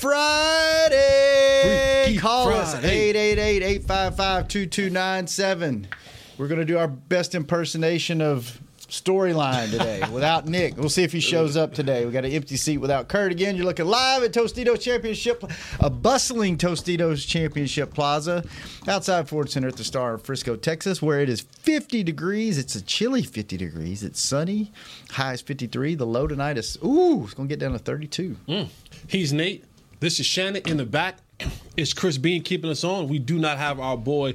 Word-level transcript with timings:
Friday. 0.00 2.04
Freaky 2.04 2.18
Call 2.18 2.48
us 2.50 2.74
Friday. 2.74 3.34
888-855-2297. 3.80 5.86
We're 6.38 6.48
going 6.48 6.60
to 6.60 6.64
do 6.64 6.78
our 6.78 6.86
best 6.88 7.34
impersonation 7.34 8.20
of 8.20 8.60
storyline 8.88 9.70
today 9.70 10.02
without 10.10 10.46
Nick. 10.46 10.76
We'll 10.76 10.88
see 10.88 11.02
if 11.02 11.12
he 11.12 11.20
shows 11.20 11.56
up 11.56 11.74
today. 11.74 12.04
We 12.04 12.12
got 12.12 12.24
an 12.24 12.32
empty 12.32 12.56
seat 12.56 12.78
without 12.78 13.08
Kurt 13.08 13.32
again. 13.32 13.54
You're 13.56 13.66
looking 13.66 13.86
live 13.86 14.22
at 14.22 14.32
Tostitos 14.32 14.80
Championship, 14.80 15.44
a 15.80 15.90
bustling 15.90 16.56
Tostitos 16.56 17.26
Championship 17.26 17.92
Plaza 17.94 18.44
outside 18.86 19.28
Ford 19.28 19.50
Center 19.50 19.68
at 19.68 19.76
the 19.76 19.84
Star 19.84 20.14
in 20.14 20.20
Frisco, 20.20 20.56
Texas, 20.56 21.02
where 21.02 21.20
it 21.20 21.28
is 21.28 21.42
50 21.42 22.02
degrees. 22.02 22.58
It's 22.58 22.74
a 22.74 22.82
chilly 22.82 23.22
50 23.22 23.56
degrees. 23.56 24.02
It's 24.02 24.20
sunny. 24.20 24.72
High 25.10 25.34
is 25.34 25.42
53. 25.42 25.94
The 25.94 26.06
low 26.06 26.26
tonight 26.26 26.58
is 26.58 26.78
ooh, 26.84 27.24
it's 27.24 27.34
going 27.34 27.48
to 27.48 27.52
get 27.52 27.60
down 27.60 27.72
to 27.72 27.78
32. 27.78 28.36
Mm. 28.48 28.68
He's 29.06 29.32
Nate. 29.32 29.64
This 30.00 30.20
is 30.20 30.26
Shannon 30.26 30.62
in 30.66 30.76
the 30.76 30.86
back. 30.86 31.18
It's 31.76 31.92
Chris 31.92 32.18
Bean 32.18 32.42
keeping 32.42 32.70
us 32.70 32.82
on. 32.82 33.06
We 33.06 33.20
do 33.20 33.38
not 33.38 33.56
have 33.58 33.78
our 33.78 33.96
boy. 33.96 34.34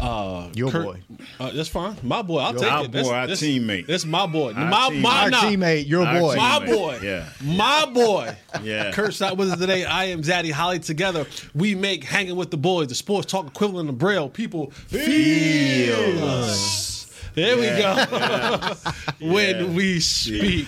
Uh, 0.00 0.48
Your 0.54 0.70
Kurt- 0.70 0.84
boy. 0.84 1.00
Uh, 1.40 1.50
that's 1.50 1.68
fine. 1.68 1.96
My 2.02 2.22
boy. 2.22 2.38
I'll 2.38 2.52
Your- 2.52 2.62
take 2.62 2.72
Our 2.72 2.84
it. 2.84 2.92
That's, 2.92 3.08
boy, 3.08 3.14
our 3.14 3.26
that's, 3.26 3.42
teammate. 3.42 3.86
That's 3.86 4.04
my 4.04 4.26
boy. 4.26 4.52
Our 4.52 4.64
my 4.66 4.88
teammate. 4.90 5.00
my 5.00 5.22
Our 5.22 5.30
nah. 5.30 5.40
teammate, 5.40 5.88
your 5.88 6.06
Our 6.06 6.20
boy. 6.20 6.36
My 6.36 6.66
boy. 6.66 6.98
Yeah. 7.02 7.28
My 7.42 7.86
boy. 7.92 8.36
Yeah. 8.62 8.92
Kurt 8.92 9.14
Stott 9.14 9.36
with 9.36 9.50
us 9.50 9.58
today. 9.58 9.84
I 9.84 10.04
am 10.06 10.22
Zaddy 10.22 10.52
Holley. 10.52 10.78
Together, 10.78 11.26
we 11.54 11.74
make 11.74 12.04
Hanging 12.04 12.36
with 12.36 12.50
the 12.50 12.56
Boys, 12.56 12.88
the 12.88 12.94
sports 12.94 13.26
talk 13.30 13.46
equivalent 13.48 13.88
of 13.88 13.98
Braille. 13.98 14.28
People 14.28 14.70
feel 14.70 16.24
us. 16.24 17.06
There 17.34 17.56
we 17.56 17.66
go. 17.66 18.74
when 19.20 19.74
we 19.74 20.00
speak. 20.00 20.66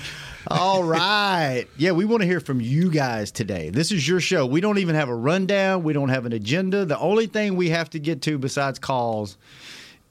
All 0.49 0.83
right. 0.83 1.67
Yeah, 1.77 1.93
we 1.93 2.05
want 2.05 2.23
to 2.23 2.27
hear 2.27 2.41
from 2.41 2.61
you 2.61 2.91
guys 2.91 3.31
today. 3.31 3.71
This 3.71 3.93
is 3.93 4.07
your 4.09 4.21
show. 4.21 4.47
We 4.47 4.61
don't 4.61 4.79
even 4.79 4.95
have 4.95 5.09
a 5.09 5.15
rundown. 5.15 5.83
We 5.83 5.93
don't 5.93 6.09
have 6.09 6.27
an 6.27 6.33
agenda. 6.33 6.85
The 6.85 6.99
only 6.99 7.27
thing 7.27 7.57
we 7.57 7.71
have 7.71 7.91
to 7.91 7.99
get 7.99 8.23
to 8.23 8.39
besides 8.39 8.79
calls 8.79 9.37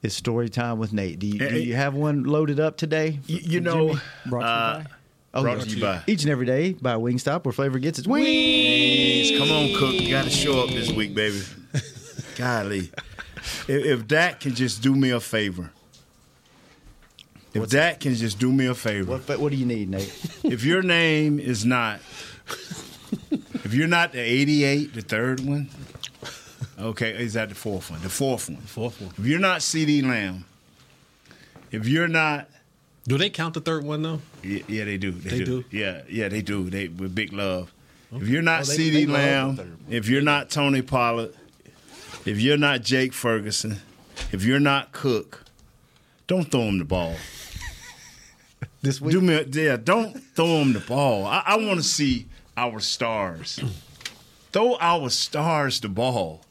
is 0.02 0.14
story 0.14 0.48
time 0.48 0.78
with 0.78 0.92
Nate. 0.92 1.18
Do 1.18 1.26
you, 1.26 1.38
do 1.38 1.58
you 1.60 1.74
have 1.74 1.94
one 1.94 2.24
loaded 2.24 2.60
up 2.60 2.76
today? 2.76 3.18
You, 3.26 3.38
for- 3.40 3.48
you 3.48 3.58
for 3.58 3.64
know, 3.64 3.88
Jimmy? 3.88 4.42
uh, 4.44 4.82
Oh, 5.32 5.42
brought 5.42 5.60
to 5.60 5.68
you 5.68 5.80
by. 5.80 6.02
Each 6.08 6.22
and 6.22 6.30
every 6.32 6.46
day 6.46 6.72
by 6.72 6.94
Wingstop, 6.94 7.44
where 7.44 7.52
flavor 7.52 7.78
gets 7.78 8.00
its 8.00 8.08
wings. 8.08 9.30
Come 9.38 9.48
on, 9.50 9.78
Cook. 9.78 9.92
You 10.00 10.10
got 10.10 10.24
to 10.24 10.30
show 10.30 10.60
up 10.60 10.70
this 10.70 10.90
week, 10.90 11.14
baby. 11.14 11.40
Golly. 12.36 12.90
If, 13.36 13.68
if 13.68 14.08
Dak 14.08 14.40
can 14.40 14.56
just 14.56 14.82
do 14.82 14.92
me 14.96 15.10
a 15.10 15.20
favor. 15.20 15.70
If 17.52 17.68
Dak 17.70 18.00
can 18.00 18.14
just 18.14 18.38
do 18.38 18.52
me 18.52 18.66
a 18.66 18.74
favor. 18.74 19.16
What, 19.18 19.38
what 19.40 19.50
do 19.50 19.56
you 19.56 19.66
need, 19.66 19.90
Nate? 19.90 20.12
If 20.44 20.64
your 20.64 20.82
name 20.82 21.38
is 21.38 21.64
not, 21.64 22.00
if 23.30 23.74
you're 23.74 23.88
not 23.88 24.12
the 24.12 24.20
88, 24.20 24.94
the 24.94 25.00
third 25.02 25.40
one, 25.40 25.68
okay, 26.78 27.10
is 27.22 27.34
that 27.34 27.48
the 27.50 27.54
fourth 27.54 27.90
one? 27.90 28.00
The 28.02 28.08
fourth 28.08 28.48
one. 28.48 28.60
Fourth 28.62 29.00
one. 29.00 29.12
If 29.18 29.26
you're 29.26 29.38
not 29.40 29.60
CeeDee 29.60 30.02
Lamb, 30.02 30.44
if 31.70 31.86
you're 31.86 32.08
not 32.08 32.48
Do 33.06 33.18
they 33.18 33.30
count 33.30 33.54
the 33.54 33.60
third 33.60 33.84
one 33.84 34.02
though? 34.02 34.20
Yeah, 34.42 34.62
yeah, 34.68 34.84
they 34.84 34.96
do. 34.96 35.10
They, 35.12 35.30
They 35.30 35.38
do. 35.44 35.62
do? 35.62 35.64
Yeah, 35.76 36.02
yeah, 36.08 36.28
they 36.28 36.42
do. 36.42 36.70
They 36.70 36.88
with 36.88 37.14
big 37.14 37.32
love. 37.32 37.72
If 38.12 38.26
you're 38.28 38.42
not 38.42 38.62
Oh, 38.62 38.64
they- 38.64 38.76
C.D. 38.76 39.04
they 39.04 39.12
Lamb, 39.12 39.78
if 39.88 40.08
you're 40.08 40.22
not 40.22 40.50
Tony 40.50 40.82
Pollard, 40.82 41.32
if 42.24 42.40
you're 42.40 42.56
not 42.58 42.82
Jake 42.82 43.12
Ferguson, 43.12 43.80
if 44.32 44.44
you're 44.44 44.58
not 44.60 44.92
Cook, 44.92 45.44
don't 46.26 46.50
throw 46.50 46.62
him 46.62 46.78
the 46.78 46.84
ball. 46.84 47.14
This 48.82 49.00
week? 49.00 49.12
Do 49.12 49.20
me, 49.20 49.34
a, 49.34 49.44
yeah, 49.44 49.76
don't 49.76 50.14
throw 50.34 50.58
him 50.62 50.72
the 50.72 50.80
ball. 50.80 51.26
I, 51.26 51.42
I 51.44 51.56
want 51.58 51.78
to 51.78 51.82
see 51.82 52.26
our 52.56 52.80
stars. 52.80 53.60
throw 54.52 54.76
our 54.80 55.10
stars 55.10 55.80
the 55.80 55.88
ball. 55.88 56.42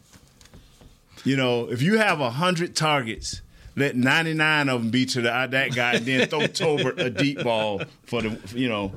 You 1.23 1.35
know, 1.35 1.69
if 1.69 1.81
you 1.81 1.97
have 1.97 2.19
hundred 2.19 2.75
targets, 2.75 3.41
let 3.75 3.95
ninety 3.95 4.33
nine 4.33 4.69
of 4.69 4.81
them 4.81 4.91
be 4.91 5.05
to 5.07 5.21
the, 5.21 5.33
uh, 5.33 5.47
that 5.47 5.73
guy, 5.75 5.95
and 5.95 6.05
then 6.05 6.27
throw 6.27 6.39
Tolbert 6.41 6.97
a 6.99 7.09
deep 7.09 7.43
ball 7.43 7.81
for 8.05 8.21
the, 8.21 8.39
you 8.55 8.69
know, 8.69 8.93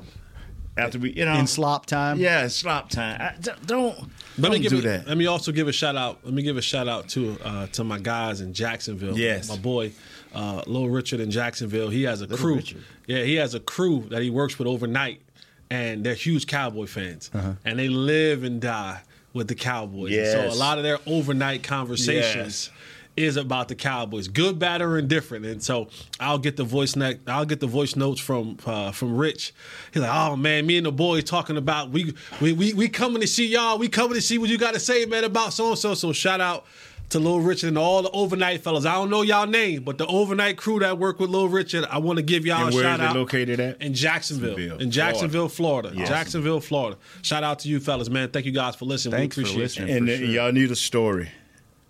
after 0.77 0.99
we, 0.99 1.11
you 1.11 1.25
know, 1.25 1.33
In 1.37 1.47
slop 1.47 1.85
time? 1.85 2.17
Yeah, 2.19 2.47
slop 2.47 2.89
time. 2.89 3.19
I, 3.21 3.35
d- 3.39 3.51
don't 3.65 3.97
Let 4.37 4.51
me 4.51 4.57
don't 4.57 4.61
give 4.61 4.71
do 4.71 4.77
it, 4.79 4.81
that. 4.83 5.07
Let 5.07 5.17
me 5.17 5.25
also 5.25 5.51
give 5.51 5.67
a 5.67 5.73
shout 5.73 5.95
out. 5.95 6.19
Let 6.23 6.33
me 6.33 6.43
give 6.43 6.57
a 6.57 6.61
shout 6.61 6.87
out 6.87 7.09
to 7.09 7.37
uh, 7.43 7.67
to 7.67 7.83
my 7.83 7.99
guys 7.99 8.41
in 8.41 8.53
Jacksonville. 8.53 9.17
Yes. 9.17 9.49
my 9.49 9.57
boy, 9.57 9.91
uh, 10.33 10.63
Lil 10.67 10.89
Richard 10.89 11.19
in 11.19 11.29
Jacksonville. 11.31 11.89
He 11.89 12.03
has 12.03 12.21
a 12.21 12.25
Little 12.25 12.37
crew. 12.37 12.55
Richard. 12.55 12.83
Yeah, 13.07 13.23
he 13.23 13.35
has 13.35 13.53
a 13.55 13.59
crew 13.59 14.05
that 14.09 14.21
he 14.21 14.29
works 14.29 14.57
with 14.57 14.67
overnight, 14.67 15.21
and 15.69 16.03
they're 16.05 16.13
huge 16.13 16.47
Cowboy 16.47 16.85
fans, 16.87 17.29
Uh-huh. 17.33 17.53
and 17.65 17.77
they 17.79 17.89
live 17.89 18.43
and 18.43 18.61
die 18.61 19.01
with 19.33 19.47
the 19.47 19.55
Cowboys. 19.55 20.13
And 20.15 20.27
So 20.51 20.55
a 20.55 20.59
lot 20.59 20.77
of 20.77 20.83
their 20.83 20.99
overnight 21.05 21.63
conversations. 21.63 22.69
Is 23.15 23.37
about 23.37 23.67
the 23.67 23.75
Cowboys, 23.75 24.27
good, 24.27 24.57
bad, 24.57 24.81
or 24.81 24.97
indifferent, 24.97 25.45
and 25.45 25.61
so 25.61 25.87
I'll 26.19 26.39
get 26.39 26.57
the 26.57 26.63
voice 26.63 26.95
ne- 26.95 27.19
I'll 27.27 27.45
get 27.45 27.59
the 27.59 27.67
voice 27.67 27.95
notes 27.95 28.19
from 28.19 28.57
uh, 28.65 28.91
from 28.91 29.15
Rich. 29.15 29.53
He's 29.93 30.01
like, 30.01 30.09
"Oh 30.11 30.35
man, 30.35 30.65
me 30.65 30.77
and 30.77 30.85
the 30.87 30.91
boys 30.91 31.23
talking 31.23 31.55
about 31.55 31.91
we 31.91 32.15
we 32.41 32.53
we, 32.53 32.73
we 32.73 32.89
coming 32.89 33.21
to 33.21 33.27
see 33.27 33.45
y'all. 33.45 33.77
We 33.77 33.87
coming 33.87 34.15
to 34.15 34.21
see 34.21 34.39
what 34.39 34.49
you 34.49 34.57
got 34.57 34.73
to 34.73 34.79
say, 34.79 35.05
man, 35.05 35.25
about 35.25 35.53
so 35.53 35.69
and 35.69 35.77
so." 35.77 35.93
So 35.93 36.11
shout 36.11 36.41
out 36.41 36.65
to 37.09 37.19
Lil 37.19 37.41
Richard 37.41 37.67
and 37.67 37.77
all 37.77 38.01
the 38.01 38.09
overnight 38.11 38.63
fellas. 38.63 38.85
I 38.85 38.93
don't 38.93 39.09
know 39.11 39.21
y'all 39.21 39.45
name, 39.45 39.83
but 39.83 39.97
the 39.99 40.07
overnight 40.07 40.57
crew 40.57 40.79
that 40.79 40.97
work 40.97 41.19
with 41.19 41.29
Lil 41.29 41.47
Richard, 41.47 41.85
I 41.89 41.99
want 41.99 42.17
to 42.17 42.23
give 42.23 42.45
y'all 42.45 42.65
And 42.65 42.73
a 42.73 42.75
where 42.75 42.83
shout 42.83 42.99
is 42.99 43.05
it 43.05 43.09
out. 43.09 43.15
located 43.15 43.59
at? 43.59 43.81
In 43.81 43.93
Jacksonville, 43.93 44.49
Jacksonville, 44.55 44.79
in 44.81 44.91
Jacksonville, 44.91 45.49
Florida. 45.49 45.91
Yes. 45.95 46.09
Jacksonville, 46.09 46.59
Florida. 46.59 46.97
Shout 47.21 47.43
out 47.43 47.59
to 47.59 47.69
you 47.69 47.79
fellas, 47.79 48.09
man. 48.09 48.29
Thank 48.29 48.45
you 48.47 48.51
guys 48.51 48.75
for 48.75 48.85
listening. 48.85 49.13
Thanks 49.19 49.35
for 49.35 49.41
we 49.41 49.49
appreciate 49.49 49.61
listening. 49.87 49.95
and 49.97 50.09
for 50.09 50.15
sure. 50.17 50.25
y'all 50.25 50.51
need 50.51 50.71
a 50.71 50.75
story. 50.75 51.29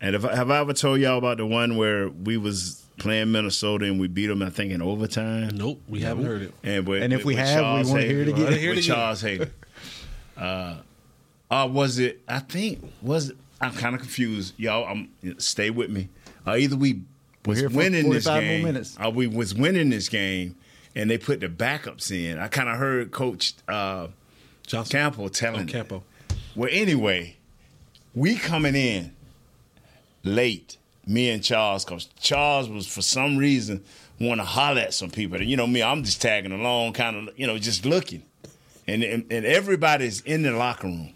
And 0.01 0.15
if, 0.15 0.23
have 0.23 0.51
I 0.51 0.59
ever 0.59 0.73
told 0.73 0.99
y'all 0.99 1.17
about 1.17 1.37
the 1.37 1.45
one 1.45 1.77
where 1.77 2.09
we 2.09 2.35
was 2.35 2.83
playing 2.97 3.31
Minnesota 3.31 3.85
and 3.85 4.01
we 4.01 4.09
beat 4.09 4.27
them? 4.27 4.41
I 4.43 4.49
think 4.49 4.73
in 4.73 4.81
overtime. 4.81 5.51
Nope, 5.55 5.79
we 5.87 6.01
haven't 6.01 6.25
heard 6.25 6.41
it. 6.41 6.53
And, 6.63 6.85
with, 6.85 7.01
And 7.01 7.13
if 7.13 7.23
we 7.23 7.35
with 7.35 7.45
have, 7.45 7.59
we 7.59 7.61
Charles 7.63 7.89
wanna 7.89 8.01
hear 8.03 8.21
it 8.23 8.27
again. 8.27 8.43
Wanna 8.43 8.55
hear 8.57 8.71
it 8.73 8.75
With. 8.75 8.85
Charles 8.85 9.21
Haley. 9.21 9.47
uh, 10.37 10.75
uh, 11.49 11.69
was 11.71 11.99
it? 11.99 12.19
I 12.27 12.39
think 12.39 12.83
was. 13.01 13.31
I'm 13.63 13.73
kind 13.73 13.95
of 13.95 14.01
confused, 14.01 14.53
y'all. 14.57 14.85
I'm 14.87 15.09
stay 15.39 15.69
with 15.69 15.89
me. 15.89 16.09
Uh, 16.45 16.55
either 16.55 16.75
we 16.75 17.01
was 17.45 17.59
here 17.59 17.69
winning 17.69 18.09
this 18.09 18.25
45 18.25 18.43
more 18.63 18.73
game, 18.73 18.85
or 19.01 19.09
we 19.11 19.27
was 19.27 19.53
winning 19.55 19.89
this 19.89 20.09
game, 20.09 20.55
and 20.95 21.09
they 21.09 21.17
put 21.17 21.39
the 21.39 21.47
backups 21.47 22.11
in. 22.11 22.39
I 22.39 22.47
kind 22.47 22.69
of 22.69 22.77
heard 22.77 23.11
Coach 23.11 23.53
uh, 23.67 24.07
Johnson. 24.67 24.91
Campo 24.91 25.27
telling 25.29 25.69
Oh. 25.69 25.71
Campo. 25.71 26.03
Well, 26.55 26.69
anyway, 26.71 27.37
we 28.13 28.35
coming 28.35 28.75
in 28.75 29.13
late, 30.23 30.77
me 31.05 31.29
and 31.29 31.43
Charles, 31.43 31.83
because 31.83 32.05
Charles 32.19 32.69
was 32.69 32.87
for 32.87 33.01
some 33.01 33.37
reason 33.37 33.83
want 34.19 34.39
to 34.39 34.45
holler 34.45 34.81
at 34.81 34.93
some 34.93 35.09
people. 35.09 35.37
And 35.37 35.49
you 35.49 35.57
know 35.57 35.67
me, 35.67 35.81
I'm 35.81 36.03
just 36.03 36.21
tagging 36.21 36.51
along, 36.51 36.93
kind 36.93 37.27
of, 37.29 37.37
you 37.39 37.47
know, 37.47 37.57
just 37.57 37.85
looking. 37.85 38.23
And, 38.87 39.03
and 39.03 39.25
and 39.31 39.45
everybody's 39.45 40.21
in 40.21 40.43
the 40.43 40.51
locker 40.51 40.87
room. 40.87 41.12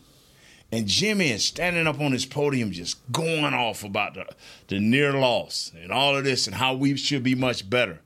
And 0.71 0.87
Jimmy 0.87 1.31
is 1.31 1.45
standing 1.45 1.87
up 1.87 1.99
on 2.01 2.11
his 2.11 2.25
podium 2.25 2.71
just 2.71 2.99
going 3.11 3.53
off 3.53 3.83
about 3.83 4.15
the, 4.15 4.25
the 4.67 4.79
near 4.79 5.13
loss 5.13 5.71
and 5.81 5.91
all 5.91 6.17
of 6.17 6.25
this 6.25 6.45
and 6.45 6.55
how 6.55 6.73
we 6.73 6.97
should 6.97 7.23
be 7.23 7.35
much 7.35 7.69
better. 7.69 8.01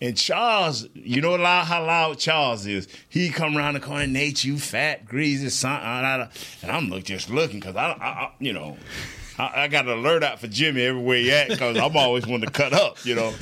And 0.00 0.16
Charles, 0.16 0.86
you 0.94 1.20
know 1.20 1.36
how 1.38 1.84
loud 1.84 2.18
Charles 2.18 2.66
is. 2.66 2.86
He 3.08 3.30
come 3.30 3.56
around 3.56 3.74
the 3.74 3.80
corner, 3.80 4.06
Nate, 4.06 4.44
you 4.44 4.58
fat, 4.58 5.06
greasy, 5.06 5.48
son. 5.48 5.80
ah, 5.82 6.02
da, 6.02 6.16
da." 6.18 6.26
And 6.62 6.70
I'm 6.70 6.88
look, 6.88 7.04
just 7.04 7.30
looking 7.30 7.58
because 7.58 7.74
I, 7.74 7.90
I, 7.90 8.30
you 8.38 8.52
know, 8.52 8.76
I, 9.38 9.62
I 9.62 9.68
got 9.68 9.86
an 9.86 9.98
alert 9.98 10.22
out 10.22 10.38
for 10.38 10.46
Jimmy 10.46 10.82
everywhere 10.82 11.16
he 11.18 11.32
at 11.32 11.48
because 11.48 11.76
I'm 11.76 11.96
always 11.96 12.26
wanting 12.26 12.46
to 12.46 12.52
cut 12.52 12.72
up, 12.72 13.04
you 13.04 13.16
know. 13.16 13.34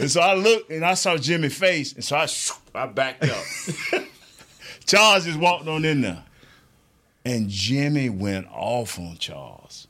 And 0.00 0.10
so 0.10 0.20
I 0.20 0.34
looked 0.34 0.70
and 0.70 0.84
I 0.84 0.94
saw 0.94 1.16
Jimmy's 1.16 1.56
face, 1.56 1.92
and 1.92 2.02
so 2.02 2.16
I, 2.16 2.26
I 2.74 2.86
backed 2.86 3.24
up. 3.24 3.44
Charles 4.86 5.26
just 5.26 5.38
walked 5.38 5.68
on 5.68 5.84
in 5.84 6.00
there, 6.00 6.24
and 7.24 7.48
Jimmy 7.48 8.08
went 8.10 8.46
off 8.50 8.98
on 8.98 9.16
Charles. 9.18 9.86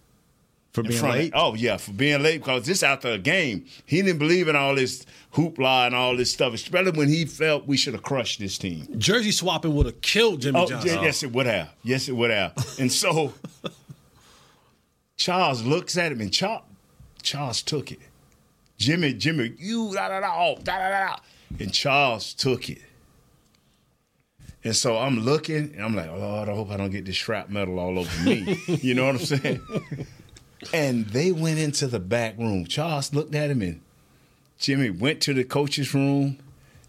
For 0.73 0.85
being 0.85 1.00
front 1.00 1.15
of- 1.17 1.21
late? 1.21 1.32
oh 1.35 1.55
yeah, 1.55 1.79
for 1.79 1.93
being 1.93 2.23
late 2.23 2.38
because 2.38 2.65
this 2.65 2.85
after 2.85 3.09
a 3.09 3.19
game, 3.19 3.65
he 3.87 4.03
didn't 4.03 4.19
believe 4.21 4.47
in 4.47 4.55
all 4.55 4.77
this 4.77 5.05
hoopla 5.35 5.87
and 5.87 5.97
all 5.97 6.17
this 6.17 6.32
stuff, 6.32 6.55
especially 6.55 6.93
when 6.93 7.09
he 7.09 7.25
felt 7.25 7.67
we 7.67 7.77
should 7.77 7.93
have 7.94 8.05
crushed 8.05 8.38
this 8.38 8.56
team. 8.56 8.87
Jersey 8.97 9.32
swapping 9.32 9.75
would 9.75 9.87
have 9.87 10.00
killed 10.00 10.43
Jimmy 10.43 10.61
Oh, 10.61 10.67
Johnson. 10.67 10.99
ye- 10.99 11.03
yes, 11.05 11.25
it 11.25 11.32
would 11.32 11.47
have. 11.47 11.71
Yes, 11.82 12.09
it 12.09 12.12
would 12.15 12.31
have. 12.31 12.53
And 12.79 12.91
so 12.93 13.35
Charles 15.17 15.62
looks 15.62 15.97
at 15.99 16.12
him, 16.12 16.21
and 16.21 16.32
Charles, 16.32 16.62
Charles 17.23 17.62
took 17.62 17.93
it. 17.93 17.99
Jimmy, 18.79 19.12
Jimmy, 19.12 19.53
you 19.59 19.93
da 19.94 20.09
da 20.09 20.21
da 20.21 20.55
da 20.55 20.62
da 20.79 20.88
da, 21.09 21.17
and 21.59 21.73
Charles 21.75 22.32
took 22.32 22.71
it. 22.71 22.81
And 24.62 24.76
so 24.76 24.98
I'm 24.98 25.20
looking, 25.20 25.72
and 25.74 25.82
I'm 25.82 25.94
like, 25.94 26.10
Lord, 26.10 26.48
I 26.48 26.54
hope 26.54 26.70
I 26.70 26.76
don't 26.76 26.90
get 26.90 27.06
this 27.06 27.16
shrap 27.16 27.48
metal 27.48 27.78
all 27.78 27.98
over 27.98 28.24
me. 28.24 28.58
you 28.66 28.94
know 28.94 29.06
what 29.06 29.14
I'm 29.14 29.20
saying? 29.20 29.60
and 30.74 31.06
they 31.06 31.32
went 31.32 31.58
into 31.58 31.86
the 31.86 32.00
back 32.00 32.36
room. 32.36 32.66
Charles 32.66 33.14
looked 33.14 33.34
at 33.34 33.50
him, 33.50 33.62
and 33.62 33.80
Jimmy 34.58 34.90
went 34.90 35.22
to 35.22 35.34
the 35.34 35.44
coach's 35.44 35.94
room. 35.94 36.38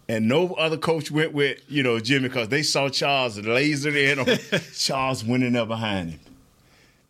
And 0.08 0.28
no 0.28 0.52
other 0.54 0.76
coach 0.76 1.10
went 1.10 1.32
with, 1.32 1.60
you 1.68 1.82
know, 1.82 1.98
Jimmy 1.98 2.28
because 2.28 2.48
they 2.48 2.62
saw 2.62 2.90
Charles 2.90 3.38
lasered 3.38 3.96
in 3.96 4.18
on 4.18 4.60
Charles 4.74 5.24
went 5.24 5.42
in 5.42 5.54
there 5.54 5.64
behind 5.64 6.10
him. 6.10 6.20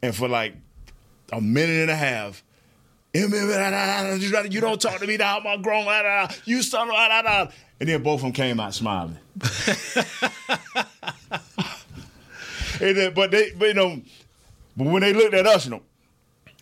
And 0.02 0.14
for 0.14 0.28
like 0.28 0.54
a 1.32 1.40
minute 1.40 1.80
and 1.80 1.90
a 1.90 1.96
half, 1.96 2.44
you 3.14 3.28
don't 4.60 4.80
talk 4.80 5.00
to 5.00 5.06
me 5.06 5.16
now, 5.16 5.38
I'm 5.38 5.46
a 5.46 5.62
grown 5.62 5.86
ah, 5.88 6.02
man. 6.02 6.28
You 6.44 6.62
son 6.62 6.88
of 6.88 6.94
a 6.94 6.98
ah, 6.98 7.48
and 7.80 7.88
then 7.88 8.02
both 8.02 8.20
of 8.20 8.22
them 8.22 8.32
came 8.32 8.60
out 8.60 8.74
smiling. 8.74 9.18
And 12.80 12.96
then, 12.96 13.14
but 13.14 13.30
they, 13.30 13.50
but, 13.52 13.68
you 13.68 13.74
know, 13.74 14.00
but 14.76 14.86
when 14.86 15.02
they 15.02 15.12
looked 15.12 15.34
at 15.34 15.46
us, 15.46 15.64
you 15.66 15.72
know, 15.72 15.82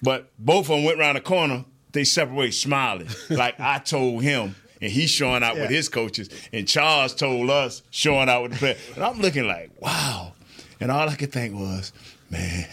but 0.03 0.31
both 0.38 0.67
of 0.71 0.77
them 0.77 0.85
went 0.85 0.99
around 0.99 1.17
the 1.17 1.21
corner. 1.21 1.65
They 1.93 2.05
separated 2.05 2.53
smiling, 2.53 3.09
like 3.31 3.59
I 3.59 3.79
told 3.79 4.23
him, 4.23 4.55
and 4.81 4.91
he's 4.91 5.11
showing 5.11 5.43
out 5.43 5.56
with 5.56 5.71
his 5.71 5.88
coaches, 5.88 6.31
and 6.53 6.67
Charles 6.67 7.15
told 7.15 7.50
us 7.50 7.82
showing 7.91 8.29
out 8.29 8.43
with 8.43 8.53
the 8.53 8.59
players. 8.59 8.79
And 8.94 9.05
I'm 9.05 9.21
looking 9.21 9.47
like, 9.47 9.71
wow. 9.81 10.35
And 10.81 10.91
all 10.91 11.09
I 11.09 11.17
could 11.17 11.33
think 11.33 11.55
was, 11.55 11.93
man, 12.31 12.67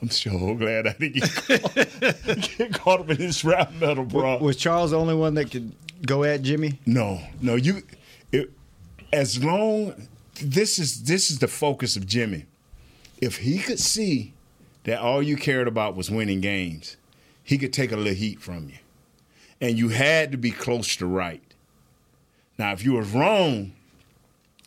I'm 0.00 0.10
so 0.10 0.54
glad 0.54 0.86
I 0.88 0.94
didn't 0.94 1.14
get 1.14 1.34
caught, 1.34 2.58
get 2.58 2.74
caught 2.74 3.00
up 3.00 3.10
in 3.10 3.18
this 3.18 3.44
rap 3.44 3.72
metal, 3.74 4.04
bro. 4.04 4.38
Was 4.38 4.56
Charles 4.56 4.90
the 4.90 4.98
only 4.98 5.14
one 5.14 5.34
that 5.34 5.50
could 5.50 5.72
go 6.04 6.24
at 6.24 6.42
Jimmy? 6.42 6.80
No, 6.86 7.20
no, 7.40 7.54
you. 7.54 7.82
It, 8.32 8.50
as 9.12 9.42
long 9.42 10.08
this 10.40 10.78
is 10.78 11.04
this 11.04 11.30
is 11.30 11.38
the 11.38 11.48
focus 11.48 11.96
of 11.96 12.06
Jimmy. 12.06 12.46
If 13.20 13.38
he 13.38 13.58
could 13.58 13.78
see 13.78 14.32
that 14.84 15.00
all 15.00 15.22
you 15.22 15.36
cared 15.36 15.68
about 15.68 15.94
was 15.94 16.10
winning 16.10 16.40
games, 16.40 16.96
he 17.44 17.58
could 17.58 17.72
take 17.72 17.92
a 17.92 17.96
little 17.96 18.14
heat 18.14 18.40
from 18.40 18.68
you, 18.68 18.78
and 19.60 19.78
you 19.78 19.90
had 19.90 20.32
to 20.32 20.38
be 20.38 20.50
close 20.50 20.96
to 20.96 21.06
right. 21.06 21.42
Now, 22.58 22.72
if 22.72 22.84
you 22.84 22.94
was 22.94 23.10
wrong, 23.10 23.72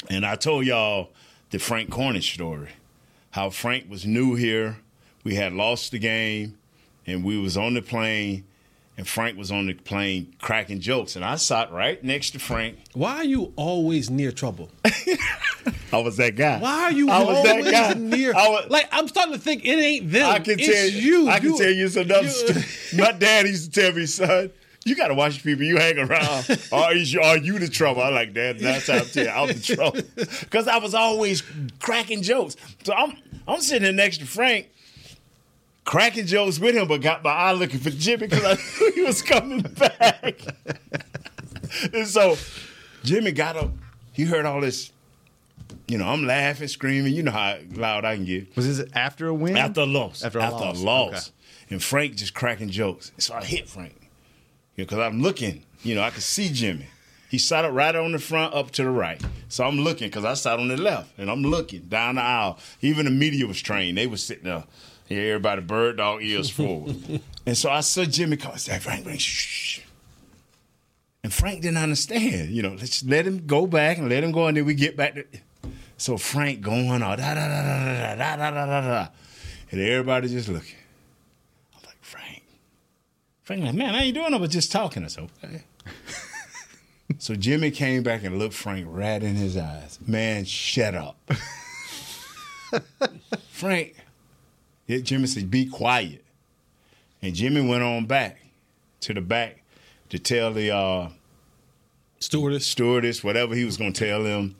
and 0.10 0.26
I 0.26 0.36
told 0.36 0.66
y'all 0.66 1.10
the 1.50 1.60
Frank 1.60 1.90
Cornish 1.90 2.34
story, 2.34 2.70
how 3.32 3.50
Frank 3.50 3.90
was 3.90 4.06
new 4.06 4.36
here, 4.36 4.78
we 5.24 5.36
had 5.36 5.54
lost 5.54 5.92
the 5.92 6.00
game, 6.00 6.58
and 7.06 7.24
we 7.24 7.38
was 7.38 7.58
on 7.58 7.74
the 7.74 7.82
plane. 7.82 8.46
And 8.98 9.06
Frank 9.06 9.38
was 9.38 9.52
on 9.52 9.66
the 9.68 9.74
plane 9.74 10.34
cracking 10.40 10.80
jokes, 10.80 11.18
and 11.18 11.26
I 11.26 11.36
sat 11.36 11.70
right 11.72 12.02
next 12.02 12.32
to 12.32 12.40
Frank. 12.40 12.78
Why 12.94 13.18
are 13.18 13.24
you 13.26 13.52
always 13.58 14.10
near 14.10 14.32
trouble? 14.32 14.70
I 15.92 15.98
was 15.98 16.16
that 16.18 16.36
guy. 16.38 16.60
Why 16.60 16.84
are 16.84 16.92
you 16.92 17.10
I 17.10 17.24
was 17.24 17.44
that 17.44 17.58
always 17.58 17.72
guy. 17.72 17.94
near? 17.96 18.34
I 18.34 18.48
was, 18.50 18.70
like 18.70 18.88
I'm 18.94 19.08
starting 19.10 19.34
to 19.34 19.40
think 19.40 19.66
it 19.66 19.78
ain't 19.78 20.12
them. 20.12 20.30
I 20.30 20.40
can 20.40 20.60
it's 20.60 20.68
tell 20.68 20.88
you. 20.88 21.28
I 21.28 21.40
can 21.40 21.58
tell 21.58 21.72
you 21.72 21.90
some 21.90 22.04
another 22.04 22.24
you- 22.28 22.30
story. 22.30 22.64
My 23.04 23.12
dad 23.12 23.48
used 23.48 23.74
to 23.74 23.82
tell 23.82 23.92
me, 23.92 24.06
son, 24.06 24.52
you 24.86 24.96
got 24.96 25.08
to 25.10 25.14
watch 25.16 25.44
people 25.44 25.64
you 25.66 25.78
hang 25.78 25.98
around. 25.98 26.46
is 26.96 27.12
you, 27.12 27.20
are 27.20 27.38
you 27.38 27.60
the 27.60 27.68
trouble? 27.68 28.02
I 28.02 28.10
like 28.10 28.34
that. 28.36 28.60
That's 28.60 28.88
how 28.88 28.98
I 28.98 29.00
tell 29.00 29.26
you, 29.26 29.30
I'm 29.30 29.48
the 29.48 29.76
trouble 29.76 30.02
because 30.42 30.68
I 30.68 30.78
was 30.78 30.94
always 30.94 31.44
cracking 31.80 32.22
jokes. 32.22 32.56
So 32.84 32.94
I'm 32.94 33.18
I'm 33.48 33.60
sitting 33.60 33.84
there 33.84 33.94
next 33.94 34.20
to 34.20 34.26
Frank. 34.26 34.70
Cracking 35.86 36.26
jokes 36.26 36.60
with 36.60 36.76
him, 36.76 36.88
but 36.88 37.02
got 37.02 37.24
my 37.24 37.30
eye 37.30 37.52
looking 37.52 37.80
for 37.80 37.92
Jimmy 37.92 38.28
because 38.28 38.44
I 38.44 38.54
knew 38.80 38.92
he 38.94 39.02
was 39.04 39.22
coming 39.22 39.62
back. 39.62 40.42
and 41.94 42.08
so 42.08 42.36
Jimmy 43.04 43.32
got 43.32 43.56
up. 43.56 43.72
He 44.12 44.24
heard 44.24 44.46
all 44.46 44.62
this. 44.62 44.92
You 45.88 46.00
know, 46.00 46.08
I'm 46.08 46.26
laughing, 46.26 46.68
screaming. 46.68 47.14
You 47.14 47.22
know 47.22 47.32
how 47.32 47.58
loud 47.74 48.04
I 48.04 48.16
can 48.16 48.26
get. 48.26 48.56
Was 48.56 48.78
this 48.78 48.90
after 48.94 49.28
a 49.28 49.34
win? 49.34 49.56
After 49.56 49.82
a 49.82 49.86
loss. 49.86 50.24
After 50.24 50.40
a 50.40 50.50
loss. 50.50 50.82
loss. 50.82 51.14
Okay. 51.14 51.22
And 51.70 51.84
Frank 51.84 52.16
just 52.16 52.34
cracking 52.34 52.70
jokes. 52.70 53.12
So 53.20 53.36
I 53.36 53.44
hit 53.44 53.70
Frank. 53.70 54.10
Because 54.76 54.98
I'm 55.00 55.22
looking, 55.22 55.64
you 55.84 55.94
know, 55.94 56.02
I 56.02 56.10
could 56.10 56.24
see 56.24 56.50
Jimmy. 56.50 56.88
He 57.30 57.38
sat 57.38 57.66
up 57.66 57.74
right 57.74 57.96
on 57.96 58.12
the 58.12 58.20
front, 58.20 58.54
up 58.54 58.72
to 58.72 58.84
the 58.84 58.90
right. 58.90 59.22
So 59.50 59.66
I'm 59.66 59.80
looking 59.80 60.08
because 60.08 60.26
I 60.26 60.34
sat 60.34 60.60
on 60.60 60.68
the 60.68 60.78
left, 60.78 61.12
and 61.18 61.30
I'm 61.30 61.44
looking 61.44 61.82
down 61.82 62.16
the 62.16 62.22
aisle. 62.22 62.60
Even 62.82 63.06
the 63.06 63.12
media 63.12 63.46
was 63.46 63.62
trained. 63.62 63.98
They 63.98 64.08
was 64.08 64.24
sitting 64.24 64.46
there. 64.46 64.64
Yeah, 65.08 65.20
everybody 65.20 65.62
bird 65.62 65.98
dog 65.98 66.24
ears 66.24 66.50
forward. 66.50 66.96
and 67.46 67.58
so 67.58 67.70
I 67.70 67.82
saw 67.82 68.06
Jimmy 68.06 68.38
come. 68.38 68.54
I 68.54 68.58
said, 68.58 68.82
Frank, 68.82 69.04
Frank, 69.04 69.20
shh. 69.20 69.82
And 71.24 71.34
Frank 71.34 71.62
didn't 71.62 71.78
understand. 71.78 72.52
You 72.52 72.64
know, 72.64 72.76
let's 72.80 73.04
let 73.04 73.26
him 73.26 73.46
go 73.46 73.68
back 73.68 73.98
and 73.98 74.10
let 74.10 74.24
him 74.24 74.32
go, 74.32 74.48
and 74.48 74.58
then 74.58 74.66
we 74.66 74.74
get 74.74 74.96
back 74.96 75.16
to. 75.16 75.26
So 75.98 76.18
Frank 76.18 76.62
going 76.62 76.90
on 76.90 77.00
da 77.00 77.16
da 77.16 77.34
da 77.34 77.48
da 77.48 78.16
da 78.16 78.16
da 78.16 78.36
da 78.36 78.52
da 78.52 78.66
da 78.66 78.82
da, 78.82 79.08
and 79.72 79.82
everybody 79.82 80.28
just 80.28 80.50
looking. 80.50 80.76
I'm 81.74 81.82
like 81.86 81.98
Frank. 82.02 82.44
Frank 83.44 83.64
like, 83.64 83.76
man, 83.76 83.96
I 83.96 84.04
ain't 84.04 84.16
doing 84.16 84.32
no 84.32 84.40
but 84.40 84.50
just 84.50 84.72
talking. 84.72 85.04
I 85.04 85.08
said, 85.08 85.30
okay. 85.44 85.64
so 87.18 87.34
Jimmy 87.36 87.72
came 87.72 88.04
back 88.04 88.24
and 88.24 88.38
looked 88.38 88.54
Frank 88.54 88.86
right 88.90 89.24
in 89.24 89.36
his 89.36 89.56
eyes. 89.56 90.00
Man, 90.06 90.46
shut 90.46 90.96
up. 90.96 91.18
Frank, 93.50 93.96
Jimmy 94.88 95.28
said, 95.28 95.50
be 95.50 95.66
quiet. 95.66 96.24
And 97.22 97.34
Jimmy 97.34 97.68
went 97.68 97.84
on 97.84 98.06
back 98.06 98.40
to 99.02 99.14
the 99.14 99.22
back 99.22 99.64
to 100.10 100.20
tell 100.20 100.54
the 100.54 100.72
uh, 100.72 101.10
Stewardess. 102.20 102.66
stewardess, 102.66 103.24
whatever 103.24 103.56
he 103.56 103.66
was 103.66 103.78
going 103.78 103.94
to 103.94 104.06
tell 104.06 104.24
them 104.24 104.56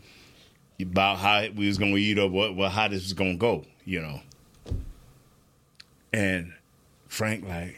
about 0.82 1.18
how 1.18 1.48
we 1.56 1.68
was 1.68 1.78
going 1.78 1.94
to 1.94 2.00
eat 2.00 2.18
or 2.18 2.30
what, 2.30 2.56
well, 2.56 2.70
how 2.70 2.88
this 2.88 3.04
was 3.04 3.14
going 3.14 3.34
to 3.34 3.38
go, 3.38 3.66
you 3.86 4.02
know. 4.02 4.22
And 6.12 6.54
Frank 7.08 7.48
like, 7.48 7.76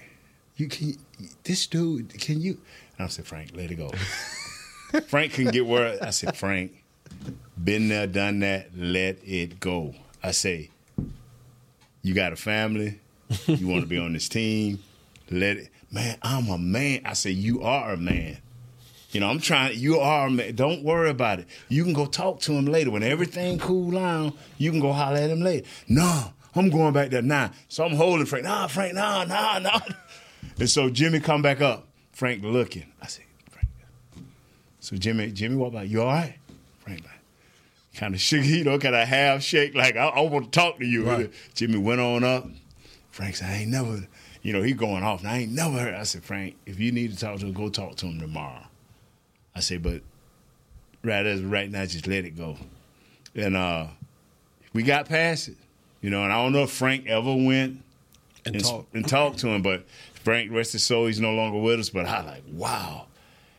you 0.55 0.67
can 0.67 0.95
this 1.43 1.67
dude, 1.67 2.19
can 2.19 2.41
you? 2.41 2.59
And 2.97 3.05
I 3.05 3.07
said, 3.07 3.25
Frank, 3.25 3.51
let 3.55 3.71
it 3.71 3.75
go. 3.75 3.89
Frank 5.07 5.33
couldn't 5.33 5.53
get 5.53 5.65
word. 5.65 5.99
I 6.01 6.09
said, 6.09 6.35
Frank, 6.35 6.83
been 7.61 7.89
there, 7.89 8.07
done 8.07 8.39
that. 8.39 8.69
Let 8.75 9.19
it 9.23 9.59
go. 9.59 9.95
I 10.23 10.31
say, 10.31 10.69
you 12.01 12.13
got 12.13 12.33
a 12.33 12.35
family. 12.35 12.99
You 13.45 13.67
want 13.67 13.81
to 13.81 13.87
be 13.87 13.97
on 13.97 14.13
this 14.13 14.29
team. 14.29 14.79
Let 15.29 15.57
it. 15.57 15.69
Man, 15.91 16.17
I'm 16.21 16.49
a 16.49 16.57
man. 16.57 17.01
I 17.05 17.13
say, 17.13 17.31
you 17.31 17.61
are 17.61 17.93
a 17.93 17.97
man. 17.97 18.37
You 19.11 19.21
know, 19.21 19.29
I'm 19.29 19.39
trying. 19.39 19.77
You 19.79 19.99
are 19.99 20.27
a 20.27 20.31
man. 20.31 20.55
Don't 20.55 20.83
worry 20.83 21.09
about 21.09 21.39
it. 21.39 21.47
You 21.69 21.83
can 21.83 21.93
go 21.93 22.05
talk 22.05 22.39
to 22.41 22.53
him 22.53 22.65
later 22.65 22.91
when 22.91 23.03
everything 23.03 23.57
cool 23.57 23.91
down. 23.91 24.33
You 24.57 24.71
can 24.71 24.79
go 24.79 24.91
holler 24.91 25.17
at 25.17 25.29
him 25.29 25.41
later. 25.41 25.67
No, 25.87 26.33
I'm 26.55 26.69
going 26.69 26.93
back 26.93 27.09
there 27.09 27.21
now. 27.21 27.51
So 27.69 27.85
I'm 27.85 27.95
holding 27.95 28.25
Frank. 28.25 28.45
Nah, 28.45 28.67
Frank. 28.67 28.95
Nah, 28.95 29.23
nah, 29.23 29.59
nah. 29.59 29.79
And 30.59 30.69
so 30.69 30.89
Jimmy 30.89 31.19
come 31.19 31.41
back 31.41 31.61
up. 31.61 31.87
Frank 32.13 32.43
looking. 32.43 32.85
I 33.01 33.07
say, 33.07 33.23
Frank. 33.51 33.67
So 34.79 34.95
Jimmy, 34.95 35.31
Jimmy 35.31 35.55
walk 35.55 35.73
by. 35.73 35.83
You 35.83 36.01
all 36.01 36.07
right? 36.07 36.35
Frank 36.79 37.03
like, 37.03 37.19
kind 37.97 38.13
of 38.13 38.21
shook. 38.21 38.45
You 38.45 38.63
know, 38.63 38.79
kind 38.79 38.95
of 38.95 39.07
half 39.07 39.41
shake. 39.41 39.75
Like 39.75 39.97
I, 39.97 40.07
I 40.07 40.21
want 40.21 40.45
to 40.45 40.51
talk 40.51 40.79
to 40.79 40.85
you. 40.85 41.05
Right. 41.05 41.31
Jimmy 41.53 41.77
went 41.77 41.99
on 41.99 42.23
up. 42.23 42.47
Frank 43.11 43.35
said, 43.35 43.49
I 43.49 43.57
ain't 43.57 43.71
never. 43.71 44.07
You 44.43 44.53
know, 44.53 44.61
he 44.61 44.71
going 44.73 45.03
off. 45.03 45.21
And 45.21 45.29
I 45.29 45.39
ain't 45.39 45.51
never 45.51 45.77
heard. 45.77 45.93
I 45.93 46.03
said, 46.03 46.23
Frank, 46.23 46.55
if 46.65 46.79
you 46.79 46.91
need 46.91 47.11
to 47.11 47.17
talk 47.17 47.39
to 47.39 47.45
him, 47.47 47.53
go 47.53 47.69
talk 47.69 47.95
to 47.97 48.05
him 48.05 48.19
tomorrow. 48.19 48.63
I 49.55 49.59
say, 49.59 49.77
but 49.77 50.01
right 51.03 51.25
as 51.25 51.41
right 51.41 51.69
now, 51.69 51.85
just 51.85 52.07
let 52.07 52.23
it 52.23 52.37
go. 52.37 52.55
And 53.35 53.57
uh, 53.57 53.87
we 54.73 54.83
got 54.83 55.09
past 55.09 55.49
it, 55.49 55.57
you 56.01 56.09
know. 56.09 56.23
And 56.23 56.31
I 56.31 56.41
don't 56.41 56.53
know 56.53 56.63
if 56.63 56.71
Frank 56.71 57.07
ever 57.07 57.35
went 57.35 57.81
And 58.45 58.55
and, 58.55 58.63
talk. 58.63 58.85
and 58.93 59.07
talked 59.07 59.39
to 59.39 59.47
him, 59.49 59.61
but 59.61 59.85
Frank, 60.23 60.51
rest 60.51 60.73
his 60.73 60.83
soul, 60.83 61.07
he's 61.07 61.19
no 61.19 61.33
longer 61.33 61.59
with 61.59 61.79
us. 61.79 61.89
But 61.89 62.05
I 62.05 62.23
like, 62.23 62.43
wow. 62.51 63.07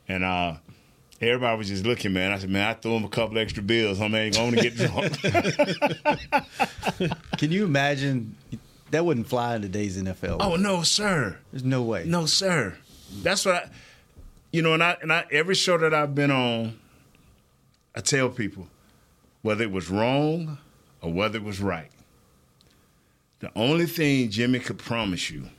And 0.09 0.25
uh, 0.25 0.54
everybody 1.20 1.58
was 1.58 1.68
just 1.68 1.84
looking, 1.84 2.12
man. 2.12 2.32
I 2.32 2.38
said, 2.38 2.50
man, 2.50 2.68
I 2.68 2.75
threw 2.75 2.96
him 2.96 3.04
a 3.04 3.08
couple 3.08 3.38
extra 3.38 3.62
bills. 3.62 4.00
I 4.00 4.06
ain't 4.06 4.34
going 4.34 4.54
to 4.54 4.62
get 4.62 4.76
drunk. 4.76 5.20
Can 7.38 7.52
you 7.52 7.64
imagine? 7.64 8.37
That 8.90 9.04
wouldn't 9.04 9.28
fly 9.28 9.56
in 9.56 9.62
today's 9.62 10.00
NFL. 10.02 10.38
oh 10.40 10.56
no, 10.56 10.82
sir. 10.82 11.38
There's 11.52 11.64
no 11.64 11.82
way. 11.82 12.04
No, 12.06 12.25
sir. 12.25 12.75
That's 13.22 13.44
what 13.44 13.54
I, 13.54 13.68
you 14.50 14.62
know, 14.62 14.72
and 14.72 14.82
I 14.82 14.96
and 15.02 15.12
I 15.12 15.26
every 15.30 15.54
show 15.54 15.76
that 15.76 15.92
I've 15.92 16.14
been 16.14 16.30
on, 16.30 16.78
I 17.94 18.00
tell 18.00 18.30
people 18.30 18.66
whether 19.42 19.62
it 19.62 19.70
was 19.70 19.90
wrong 19.90 20.56
or 21.02 21.12
whether 21.12 21.37
it 21.37 21.44
was 21.44 21.60
right. 21.60 21.90
The 23.40 23.50
only 23.54 23.84
thing 23.87 24.30
Jimmy 24.30 24.58
could 24.58 24.78
promise 24.78 25.30
you 25.30 25.50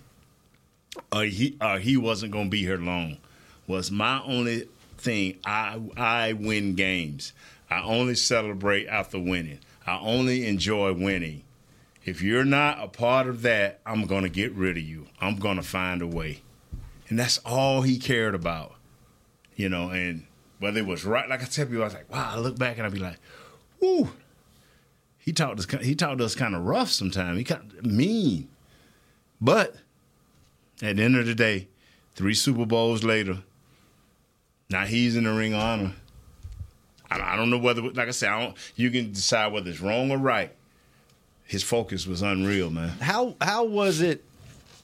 or 1.11 1.23
he 1.23 1.55
or 1.61 1.77
he 1.79 1.97
wasn't 1.97 2.31
gonna 2.31 2.49
be 2.49 2.59
here 2.63 2.77
long. 2.77 3.17
Was 3.67 3.91
my 3.91 4.21
only 4.23 4.67
thing. 4.99 5.39
I 5.45 5.79
I 5.97 6.33
win 6.33 6.75
games. 6.75 7.33
I 7.69 7.81
only 7.81 8.15
celebrate 8.15 8.87
after 8.87 9.19
winning. 9.19 9.59
I 9.85 9.99
only 9.99 10.47
enjoy 10.47 10.93
winning. 10.93 11.43
If 12.05 12.21
you're 12.21 12.45
not 12.45 12.83
a 12.83 12.87
part 12.87 13.27
of 13.27 13.41
that, 13.43 13.79
I'm 13.85 14.05
gonna 14.05 14.29
get 14.29 14.53
rid 14.53 14.77
of 14.77 14.83
you. 14.83 15.07
I'm 15.19 15.37
gonna 15.37 15.63
find 15.63 16.01
a 16.01 16.07
way. 16.07 16.41
And 17.09 17.17
that's 17.17 17.39
all 17.39 17.81
he 17.81 17.97
cared 17.97 18.35
about. 18.35 18.75
You 19.55 19.69
know, 19.69 19.89
and 19.89 20.25
whether 20.59 20.79
it 20.79 20.85
was 20.85 21.05
right, 21.05 21.27
like 21.27 21.41
I 21.41 21.45
tell 21.45 21.65
people, 21.65 21.81
I 21.81 21.85
was 21.85 21.93
like, 21.93 22.11
wow, 22.11 22.31
I 22.35 22.39
look 22.39 22.57
back 22.57 22.77
and 22.77 22.85
I'd 22.85 22.93
be 22.93 22.99
like, 22.99 23.19
whoo. 23.81 24.09
He 25.17 25.33
talked 25.33 25.59
us 25.59 25.67
he 25.81 25.95
talked 25.95 26.21
us 26.21 26.33
kind 26.33 26.55
of 26.55 26.65
rough 26.65 26.89
sometimes. 26.89 27.37
He 27.37 27.43
kind 27.43 27.71
of 27.77 27.85
mean. 27.85 28.47
But 29.41 29.75
at 30.81 30.95
the 30.95 31.03
end 31.03 31.17
of 31.17 31.25
the 31.25 31.35
day, 31.35 31.67
three 32.15 32.33
Super 32.33 32.65
Bowls 32.65 33.03
later, 33.03 33.39
now 34.69 34.85
he's 34.85 35.15
in 35.15 35.23
the 35.23 35.33
ring 35.33 35.53
of 35.53 35.61
honor. 35.61 35.93
I, 37.09 37.33
I 37.33 37.35
don't 37.35 37.49
know 37.49 37.57
whether, 37.57 37.81
like 37.81 38.07
I 38.07 38.11
said, 38.11 38.29
I 38.29 38.43
don't, 38.45 38.57
you 38.75 38.91
can 38.91 39.11
decide 39.11 39.51
whether 39.51 39.69
it's 39.69 39.81
wrong 39.81 40.11
or 40.11 40.17
right. 40.17 40.51
His 41.45 41.63
focus 41.63 42.05
was 42.05 42.21
unreal, 42.21 42.69
man. 42.69 42.89
How 42.99 43.35
how 43.41 43.63
was 43.65 44.01
it? 44.01 44.23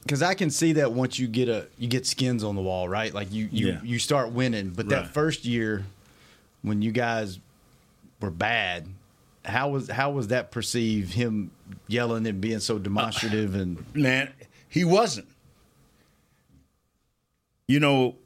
Because 0.02 0.20
I 0.22 0.34
can 0.34 0.50
see 0.50 0.72
that 0.74 0.90
once 0.92 1.16
you 1.18 1.28
get 1.28 1.48
a 1.48 1.68
you 1.78 1.86
get 1.86 2.06
skins 2.06 2.42
on 2.42 2.56
the 2.56 2.62
wall, 2.62 2.88
right? 2.88 3.14
Like 3.14 3.32
you 3.32 3.48
you 3.52 3.68
Yeah. 3.68 3.80
you 3.84 4.00
start 4.00 4.32
winning, 4.32 4.70
but 4.70 4.88
that 4.88 5.14
first 5.14 5.44
year 5.44 5.84
when 6.62 6.82
you 6.82 6.90
guys 6.90 7.38
were 8.20 8.32
bad, 8.32 8.88
how 9.44 9.68
was 9.68 9.88
how 9.88 10.10
was 10.10 10.26
that 10.28 10.50
perceived? 10.50 11.12
Him 11.14 11.52
yelling 11.86 12.26
and 12.26 12.40
being 12.40 12.58
so 12.58 12.80
demonstrative 12.80 13.54
and 13.54 13.84
Man, 13.94 14.32
he 14.68 14.82
wasn't. 14.84 15.28
You 17.68 17.78
know, 17.78 18.16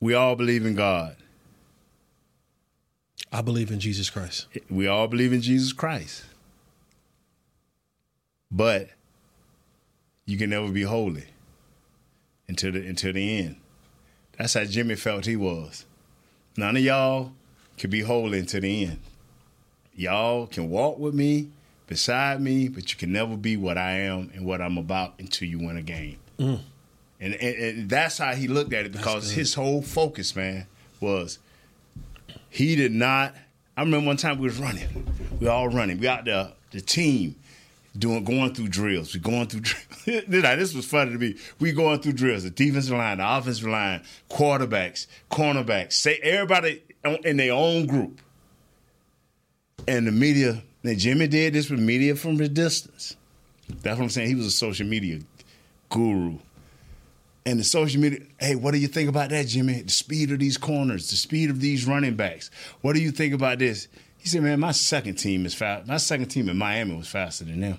we 0.00 0.14
all 0.14 0.34
believe 0.34 0.64
in 0.64 0.74
God. 0.74 1.16
I 3.32 3.42
believe 3.42 3.70
in 3.70 3.78
Jesus 3.78 4.10
Christ. 4.10 4.46
We 4.68 4.88
all 4.88 5.06
believe 5.06 5.32
in 5.32 5.40
Jesus 5.40 5.72
Christ. 5.72 6.24
But 8.50 8.90
you 10.24 10.36
can 10.36 10.50
never 10.50 10.68
be 10.70 10.82
holy 10.82 11.26
until 12.48 12.72
the 12.72 12.86
until 12.86 13.12
the 13.12 13.38
end. 13.38 13.56
That's 14.36 14.54
how 14.54 14.64
Jimmy 14.64 14.96
felt 14.96 15.26
he 15.26 15.36
was. 15.36 15.84
None 16.56 16.76
of 16.76 16.82
y'all 16.82 17.32
can 17.78 17.90
be 17.90 18.00
holy 18.00 18.40
until 18.40 18.62
the 18.62 18.84
end. 18.84 19.00
Y'all 19.94 20.46
can 20.46 20.70
walk 20.70 20.98
with 20.98 21.14
me, 21.14 21.50
beside 21.86 22.40
me, 22.40 22.68
but 22.68 22.90
you 22.90 22.98
can 22.98 23.12
never 23.12 23.36
be 23.36 23.56
what 23.56 23.78
I 23.78 23.92
am 23.92 24.30
and 24.34 24.46
what 24.46 24.60
I'm 24.60 24.78
about 24.78 25.14
until 25.18 25.48
you 25.48 25.58
win 25.58 25.76
a 25.76 25.82
game. 25.82 26.18
Mm. 26.38 26.60
And, 27.20 27.34
and, 27.34 27.56
and 27.56 27.90
that's 27.90 28.18
how 28.18 28.34
he 28.34 28.48
looked 28.48 28.72
at 28.72 28.86
it 28.86 28.92
because 28.92 29.30
his 29.30 29.54
whole 29.54 29.82
focus, 29.82 30.34
man, 30.34 30.66
was 31.00 31.38
he 32.48 32.76
did 32.76 32.92
not. 32.92 33.34
I 33.76 33.82
remember 33.82 34.06
one 34.06 34.16
time 34.16 34.38
we 34.38 34.44
was 34.44 34.58
running. 34.58 35.06
We 35.38 35.46
all 35.48 35.68
running. 35.68 35.98
We 36.00 36.08
out 36.08 36.24
there, 36.24 36.52
the 36.70 36.80
team 36.80 37.36
doing 37.98 38.24
going 38.24 38.54
through 38.54 38.68
drills. 38.68 39.14
We 39.14 39.20
going 39.20 39.46
through 39.46 39.60
drills. 39.60 40.24
this 40.28 40.74
was 40.74 40.86
funny 40.86 41.12
to 41.12 41.18
me. 41.18 41.36
We 41.58 41.72
going 41.72 42.00
through 42.00 42.14
drills. 42.14 42.44
The 42.44 42.50
defensive 42.50 42.96
line, 42.96 43.18
the 43.18 43.36
offensive 43.36 43.68
line, 43.68 44.02
quarterbacks, 44.30 45.06
cornerbacks, 45.30 45.94
say 45.94 46.18
everybody 46.22 46.82
in 47.24 47.36
their 47.36 47.52
own 47.52 47.86
group. 47.86 48.20
And 49.88 50.06
the 50.06 50.12
media, 50.12 50.62
and 50.84 50.98
Jimmy 50.98 51.26
did 51.26 51.54
this 51.54 51.70
with 51.70 51.80
media 51.80 52.14
from 52.14 52.36
the 52.36 52.48
distance. 52.48 53.16
That's 53.82 53.98
what 53.98 54.04
I'm 54.04 54.10
saying. 54.10 54.28
He 54.28 54.34
was 54.34 54.46
a 54.46 54.50
social 54.50 54.86
media 54.86 55.20
guru. 55.88 56.38
And 57.46 57.58
the 57.58 57.64
social 57.64 58.00
media, 58.00 58.20
hey, 58.38 58.54
what 58.54 58.72
do 58.72 58.78
you 58.78 58.88
think 58.88 59.08
about 59.08 59.30
that, 59.30 59.46
Jimmy? 59.46 59.80
The 59.82 59.90
speed 59.90 60.30
of 60.30 60.38
these 60.38 60.58
corners, 60.58 61.08
the 61.10 61.16
speed 61.16 61.48
of 61.50 61.60
these 61.60 61.86
running 61.86 62.14
backs. 62.14 62.50
What 62.82 62.94
do 62.94 63.00
you 63.00 63.10
think 63.10 63.32
about 63.32 63.58
this? 63.58 63.88
He 64.18 64.28
said, 64.28 64.42
man, 64.42 64.60
my 64.60 64.72
second 64.72 65.14
team 65.14 65.46
is 65.46 65.54
fast. 65.54 65.86
My 65.86 65.96
second 65.96 66.28
team 66.28 66.48
in 66.50 66.58
Miami 66.58 66.94
was 66.94 67.08
faster 67.08 67.44
than 67.44 67.60
them. 67.60 67.78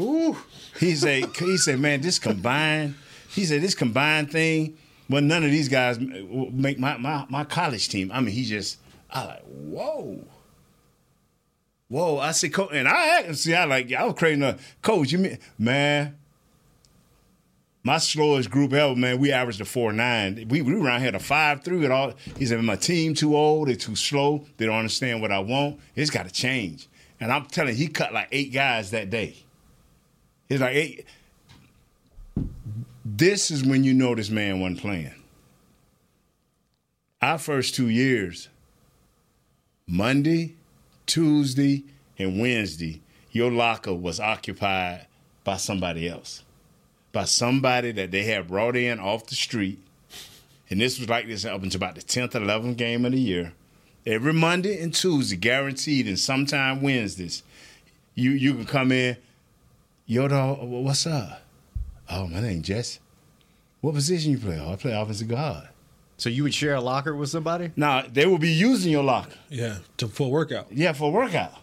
Ooh. 0.00 0.36
He 0.80 0.94
said, 0.96 1.36
he 1.38 1.56
said, 1.56 1.78
man, 1.78 2.00
this 2.00 2.18
combined, 2.18 2.96
he 3.30 3.44
said, 3.44 3.62
this 3.62 3.74
combined 3.74 4.32
thing, 4.32 4.76
well, 5.08 5.22
none 5.22 5.44
of 5.44 5.50
these 5.50 5.68
guys 5.68 6.00
make 6.00 6.78
my, 6.80 6.96
my, 6.96 7.24
my 7.28 7.44
college 7.44 7.88
team. 7.88 8.10
I 8.12 8.20
mean, 8.20 8.34
he 8.34 8.44
just, 8.44 8.78
I 9.08 9.24
like, 9.24 9.42
whoa. 9.44 10.24
Whoa, 11.88 12.18
I 12.18 12.32
said, 12.32 12.52
coach, 12.52 12.70
and 12.72 12.88
I 12.88 13.20
act- 13.20 13.36
see, 13.36 13.54
I 13.54 13.64
like, 13.64 13.92
I 13.92 14.04
was 14.04 14.14
crazy. 14.14 14.34
enough. 14.34 14.76
Coach, 14.82 15.12
you 15.12 15.18
mean, 15.18 15.38
man, 15.56 16.16
my 17.86 17.98
slowest 17.98 18.50
group 18.50 18.72
ever, 18.72 18.96
man, 18.96 19.20
we 19.20 19.30
averaged 19.30 19.60
a 19.60 19.64
four 19.64 19.92
nine. 19.92 20.44
We 20.48 20.60
we 20.60 20.74
around 20.74 21.02
here 21.02 21.12
to 21.12 21.20
five 21.20 21.62
three 21.62 21.84
at 21.84 21.92
all. 21.92 22.14
He 22.36 22.44
said, 22.44 22.60
My 22.62 22.74
team 22.74 23.14
too 23.14 23.36
old, 23.36 23.68
they're 23.68 23.76
too 23.76 23.94
slow, 23.94 24.44
they 24.56 24.66
don't 24.66 24.74
understand 24.74 25.22
what 25.22 25.30
I 25.30 25.38
want. 25.38 25.78
It's 25.94 26.10
gotta 26.10 26.32
change. 26.32 26.88
And 27.20 27.32
I'm 27.32 27.46
telling 27.46 27.74
you, 27.74 27.78
he 27.78 27.86
cut 27.86 28.12
like 28.12 28.26
eight 28.32 28.52
guys 28.52 28.90
that 28.90 29.08
day. 29.08 29.36
He's 30.48 30.60
like 30.60 30.74
eight. 30.74 31.06
This 33.04 33.52
is 33.52 33.64
when 33.64 33.84
you 33.84 33.94
know 33.94 34.16
this 34.16 34.30
man 34.30 34.58
wasn't 34.58 34.80
playing. 34.80 35.14
Our 37.22 37.38
first 37.38 37.76
two 37.76 37.88
years, 37.88 38.48
Monday, 39.86 40.56
Tuesday, 41.06 41.84
and 42.18 42.40
Wednesday, 42.40 43.00
your 43.30 43.52
locker 43.52 43.94
was 43.94 44.18
occupied 44.18 45.06
by 45.44 45.56
somebody 45.56 46.08
else 46.08 46.42
by 47.16 47.24
somebody 47.24 47.92
that 47.92 48.10
they 48.10 48.24
had 48.24 48.46
brought 48.46 48.76
in 48.76 49.00
off 49.00 49.24
the 49.26 49.34
street. 49.34 49.78
And 50.68 50.78
this 50.78 50.98
was 51.00 51.08
like 51.08 51.26
this 51.26 51.46
up 51.46 51.62
until 51.62 51.78
about 51.78 51.94
the 51.94 52.02
10th, 52.02 52.32
11th 52.32 52.76
game 52.76 53.06
of 53.06 53.12
the 53.12 53.18
year. 53.18 53.54
Every 54.04 54.34
Monday 54.34 54.82
and 54.82 54.92
Tuesday, 54.92 55.36
guaranteed, 55.36 56.08
and 56.08 56.18
sometime 56.18 56.82
Wednesdays, 56.82 57.42
you 58.14 58.32
you 58.32 58.52
can 58.52 58.66
come 58.66 58.92
in. 58.92 59.16
Yo, 60.04 60.28
dog, 60.28 60.58
what's 60.60 61.06
up? 61.06 61.40
Oh, 62.10 62.26
my 62.26 62.40
name 62.40 62.60
Jess. 62.60 63.00
What 63.80 63.94
position 63.94 64.32
you 64.32 64.38
play? 64.38 64.60
Oh, 64.60 64.74
I 64.74 64.76
play 64.76 64.92
offensive 64.92 65.28
guard. 65.28 65.68
so 66.18 66.28
you 66.28 66.42
would 66.42 66.52
share 66.54 66.74
a 66.74 66.82
locker 66.82 67.16
with 67.16 67.30
somebody? 67.30 67.70
Now, 67.76 68.04
they 68.06 68.26
would 68.26 68.42
be 68.42 68.50
using 68.52 68.92
your 68.92 69.04
locker. 69.04 69.38
Yeah, 69.48 69.78
to 69.96 70.06
full 70.06 70.30
workout. 70.30 70.66
Yeah, 70.70 70.92
for 70.92 71.04
a 71.04 71.12
workout. 71.12 71.54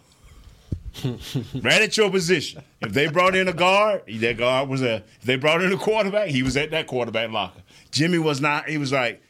Right 1.03 1.81
at 1.81 1.97
your 1.97 2.09
position. 2.09 2.63
If 2.81 2.93
they 2.93 3.07
brought 3.07 3.35
in 3.35 3.47
a 3.47 3.53
guard, 3.53 4.03
that 4.07 4.37
guard 4.37 4.69
was 4.69 4.81
a. 4.81 4.95
If 4.95 5.23
they 5.23 5.35
brought 5.35 5.61
in 5.61 5.71
a 5.71 5.77
quarterback, 5.77 6.29
he 6.29 6.43
was 6.43 6.55
at 6.57 6.71
that 6.71 6.87
quarterback 6.87 7.31
locker. 7.31 7.61
Jimmy 7.91 8.19
was 8.19 8.41
not. 8.41 8.69
He 8.69 8.77
was 8.77 8.91
like, 8.91 9.21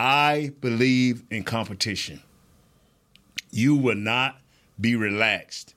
I 0.00 0.52
believe 0.60 1.22
in 1.30 1.44
competition. 1.44 2.22
You 3.50 3.76
will 3.76 3.96
not 3.96 4.38
be 4.80 4.96
relaxed. 4.96 5.74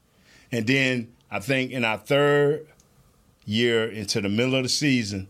And 0.51 0.65
then 0.65 1.13
I 1.29 1.39
think 1.39 1.71
in 1.71 1.83
our 1.83 1.97
third 1.97 2.67
year 3.45 3.89
into 3.89 4.21
the 4.21 4.29
middle 4.29 4.55
of 4.55 4.63
the 4.63 4.69
season, 4.69 5.27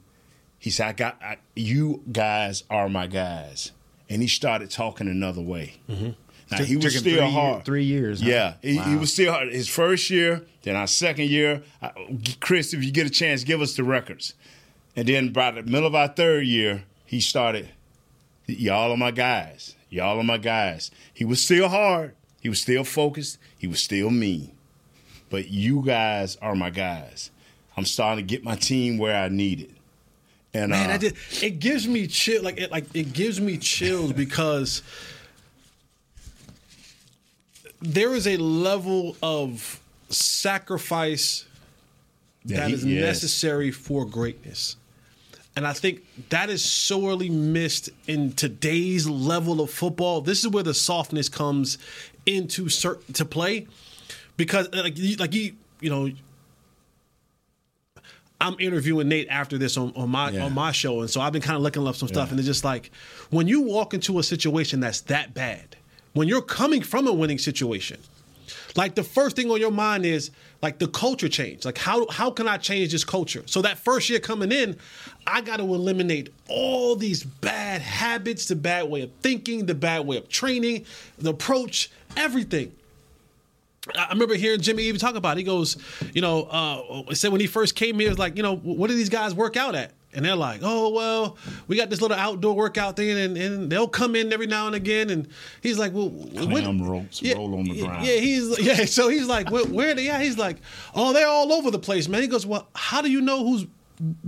he 0.60 0.69
said, 0.69 0.88
"I 0.88 0.93
got 0.93 1.22
I, 1.22 1.38
you 1.55 2.01
guys 2.12 2.63
are 2.69 2.89
my 2.89 3.07
guys," 3.07 3.72
and 4.10 4.22
he 4.22 4.27
started 4.27 4.72
talking 4.72 5.07
another 5.07 5.41
way. 5.41 5.75
Mm-hmm. 5.89 6.12
Now 6.51 6.57
he 6.63 6.77
was 6.77 6.97
still 6.97 7.01
three, 7.21 7.31
hard. 7.31 7.65
Three 7.65 7.83
years. 7.83 8.21
huh? 8.21 8.27
Yeah, 8.29 8.53
he, 8.61 8.77
he 8.77 8.95
was 8.95 9.11
still 9.13 9.33
hard. 9.33 9.51
His 9.51 9.67
first 9.67 10.09
year, 10.09 10.43
then 10.61 10.75
our 10.75 10.87
second 10.87 11.29
year. 11.29 11.63
I, 11.81 11.91
Chris, 12.39 12.73
if 12.73 12.83
you 12.83 12.91
get 12.91 13.07
a 13.07 13.09
chance, 13.09 13.43
give 13.43 13.61
us 13.61 13.75
the 13.75 13.83
records. 13.83 14.35
And 14.95 15.07
then 15.07 15.33
by 15.33 15.51
the 15.51 15.63
middle 15.63 15.87
of 15.87 15.95
our 15.95 16.07
third 16.07 16.45
year, 16.45 16.83
he 17.05 17.19
started. 17.19 17.69
Y'all 18.47 18.91
are 18.91 18.97
my 18.97 19.11
guys. 19.11 19.75
Y'all 19.89 20.19
are 20.19 20.23
my 20.23 20.37
guys. 20.37 20.91
He 21.13 21.25
was 21.25 21.41
still 21.43 21.67
hard. 21.67 22.13
He 22.41 22.49
was 22.49 22.61
still 22.61 22.83
focused. 22.83 23.39
He 23.57 23.65
was 23.65 23.81
still 23.81 24.11
mean. 24.11 24.51
But 25.31 25.49
you 25.49 25.81
guys 25.83 26.35
are 26.37 26.55
my 26.55 26.69
guys. 26.69 27.31
I'm 27.75 27.85
starting 27.85 28.25
to 28.25 28.29
get 28.29 28.43
my 28.43 28.55
team 28.55 28.97
where 28.99 29.15
I 29.15 29.29
need 29.29 29.61
it. 29.61 29.71
And 30.53 30.69
Man, 30.69 30.89
uh, 30.89 30.93
I 30.93 30.97
did, 30.97 31.15
it 31.41 31.59
gives 31.59 31.87
me 31.87 32.07
chill. 32.07 32.43
Like 32.43 32.57
it, 32.59 32.71
like 32.71 32.85
it 32.95 33.11
gives 33.13 33.41
me 33.41 33.57
chills 33.57 34.13
because 34.13 34.83
there 37.82 38.13
is 38.15 38.27
a 38.27 38.38
level 38.38 39.15
of 39.22 39.79
sacrifice 40.10 41.46
Yeah, 42.46 42.58
that 42.62 42.67
he- 42.70 42.74
is 42.75 42.86
yes. 42.86 43.01
necessary 43.01 43.72
for 43.72 44.05
greatness. 44.05 44.75
And 45.58 45.65
I 45.65 45.72
think 45.74 46.01
that 46.29 46.50
is 46.50 46.63
sorely 46.63 47.29
missed 47.29 47.89
in 48.08 48.34
today's 48.34 49.08
level 49.08 49.62
of 49.62 49.70
football. 49.72 50.20
This 50.22 50.39
is 50.44 50.50
where 50.50 50.63
the 50.63 50.74
softness 50.74 51.29
comes 51.29 51.77
into 52.25 52.67
cer- 52.67 53.00
to 53.13 53.24
play 53.24 53.67
because 54.36 54.67
uh, 54.74 54.82
like 54.84 54.98
you, 54.98 55.15
like 55.15 55.34
you 55.34 55.53
you 55.79 55.89
know 55.89 56.10
I'm 58.41 58.58
interviewing 58.60 59.08
Nate 59.08 59.27
after 59.29 59.58
this 59.58 59.77
on, 59.77 59.94
on 59.96 60.10
my 60.10 60.29
Yeah. 60.32 60.46
on 60.46 60.53
my 60.53 60.72
show, 60.74 61.00
and 61.01 61.10
so 61.10 61.22
I've 61.22 61.32
been 61.32 61.41
kind 61.41 61.55
of 61.55 61.62
looking 61.62 61.88
up 61.88 61.96
some 61.96 62.10
stuff, 62.10 62.32
and 62.32 62.39
it's 62.39 62.46
just 62.48 62.65
like 62.65 62.91
when 63.29 63.48
you 63.48 63.62
walk 63.62 63.94
into 63.94 64.20
a 64.20 64.24
situation 64.24 64.82
that's 64.82 65.01
that 65.01 65.34
bad, 65.34 65.77
when 66.15 66.29
you're 66.29 66.41
coming 66.41 66.81
from 66.81 67.07
a 67.07 67.13
winning 67.13 67.38
situation, 67.38 68.00
like 68.75 68.95
the 68.95 69.03
first 69.03 69.36
thing 69.36 69.51
on 69.51 69.60
your 69.60 69.72
mind 69.72 70.05
is 70.05 70.31
like 70.62 70.79
the 70.79 70.88
culture 70.88 71.29
change. 71.29 71.65
Like 71.65 71.77
how 71.77 72.07
how 72.10 72.31
can 72.31 72.48
I 72.48 72.57
change 72.57 72.93
this 72.93 73.03
culture? 73.03 73.43
So 73.45 73.62
that 73.62 73.77
first 73.77 74.10
year 74.10 74.19
coming 74.19 74.51
in, 74.51 74.77
I 75.27 75.41
got 75.41 75.57
to 75.57 75.63
eliminate 75.63 76.34
all 76.48 76.95
these 76.95 77.24
bad 77.24 77.81
habits, 77.81 78.48
the 78.48 78.55
bad 78.55 78.89
way 78.89 79.01
of 79.01 79.12
thinking, 79.22 79.65
the 79.65 79.75
bad 79.75 80.07
way 80.07 80.17
of 80.17 80.29
training, 80.29 80.86
the 81.17 81.31
approach, 81.31 81.91
everything. 82.15 82.72
I 83.93 84.10
remember 84.10 84.36
hearing 84.36 84.62
Jimmy 84.62 84.84
even 84.84 85.00
talk 85.00 85.15
about. 85.15 85.38
It. 85.38 85.41
He 85.41 85.43
goes, 85.43 85.77
you 86.13 86.22
know, 86.22 86.43
uh, 86.43 87.13
said 87.13 87.31
when 87.31 87.41
he 87.41 87.48
first 87.48 87.75
came 87.75 88.00
here, 88.00 88.10
it's 88.10 88.17
like, 88.17 88.36
you 88.36 88.41
know, 88.41 88.55
what 88.55 88.88
do 88.88 88.95
these 88.95 89.10
guys 89.10 89.36
work 89.36 89.57
out 89.57 89.75
at? 89.75 89.91
And 90.15 90.25
they're 90.25 90.36
like, 90.36 90.62
oh 90.63 90.89
well, 90.89 91.38
we 91.67 91.75
got 91.75 91.89
this 91.89 92.01
little 92.01 92.17
outdoor 92.17 92.55
workout 92.55 92.95
thing, 92.95 93.12
and, 93.12 93.38
and 93.38 93.69
they'll 93.69 93.88
come 93.88 94.15
in 94.15 94.31
every 94.31 94.48
now 94.48 94.65
and 94.67 94.75
again. 94.75 95.10
And 95.10 95.27
he's 95.62 95.77
like, 95.77 95.93
well, 95.93 96.10
clam 96.36 96.81
ropes 96.81 97.22
yeah, 97.22 97.36
roll 97.36 97.53
on 97.60 97.65
the 97.65 97.81
ground. 97.81 98.05
Yeah, 98.05 98.17
he's 98.17 98.60
yeah. 98.65 98.86
So 98.86 99.10
he's 99.10 99.27
like, 99.27 99.51
where, 99.51 99.65
where 99.65 99.91
are 99.91 99.93
they 99.93 100.10
at? 100.10 100.22
He's 100.22 100.38
like, 100.38 100.57
oh, 100.95 101.13
they're 101.13 101.27
all 101.27 101.51
over 101.51 101.69
the 101.69 101.79
place, 101.79 102.07
man. 102.07 102.22
He 102.22 102.27
goes, 102.27 102.45
well, 102.45 102.69
how 102.74 103.01
do 103.01 103.12
you 103.12 103.22
know 103.22 103.43
who's 103.45 103.67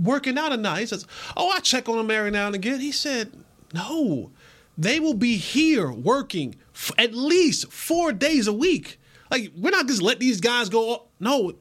working 0.02 0.38
out 0.38 0.52
or 0.52 0.56
not? 0.56 0.78
He 0.78 0.86
says, 0.86 1.06
oh, 1.36 1.48
I 1.50 1.60
check 1.60 1.88
on 1.88 1.96
them 1.96 2.10
every 2.10 2.30
now 2.30 2.46
and 2.46 2.54
again. 2.54 2.80
He 2.80 2.92
said, 2.92 3.32
no, 3.72 4.30
they 4.76 5.00
will 5.00 5.14
be 5.14 5.36
here 5.36 5.90
working 5.90 6.54
f- 6.74 6.92
at 6.98 7.14
least 7.14 7.72
four 7.72 8.12
days 8.12 8.46
a 8.46 8.52
week. 8.52 9.00
Like 9.30 9.52
we're 9.56 9.70
not 9.70 9.86
just 9.86 10.02
let 10.02 10.18
these 10.18 10.40
guys 10.40 10.68
go. 10.68 11.04
No, 11.20 11.52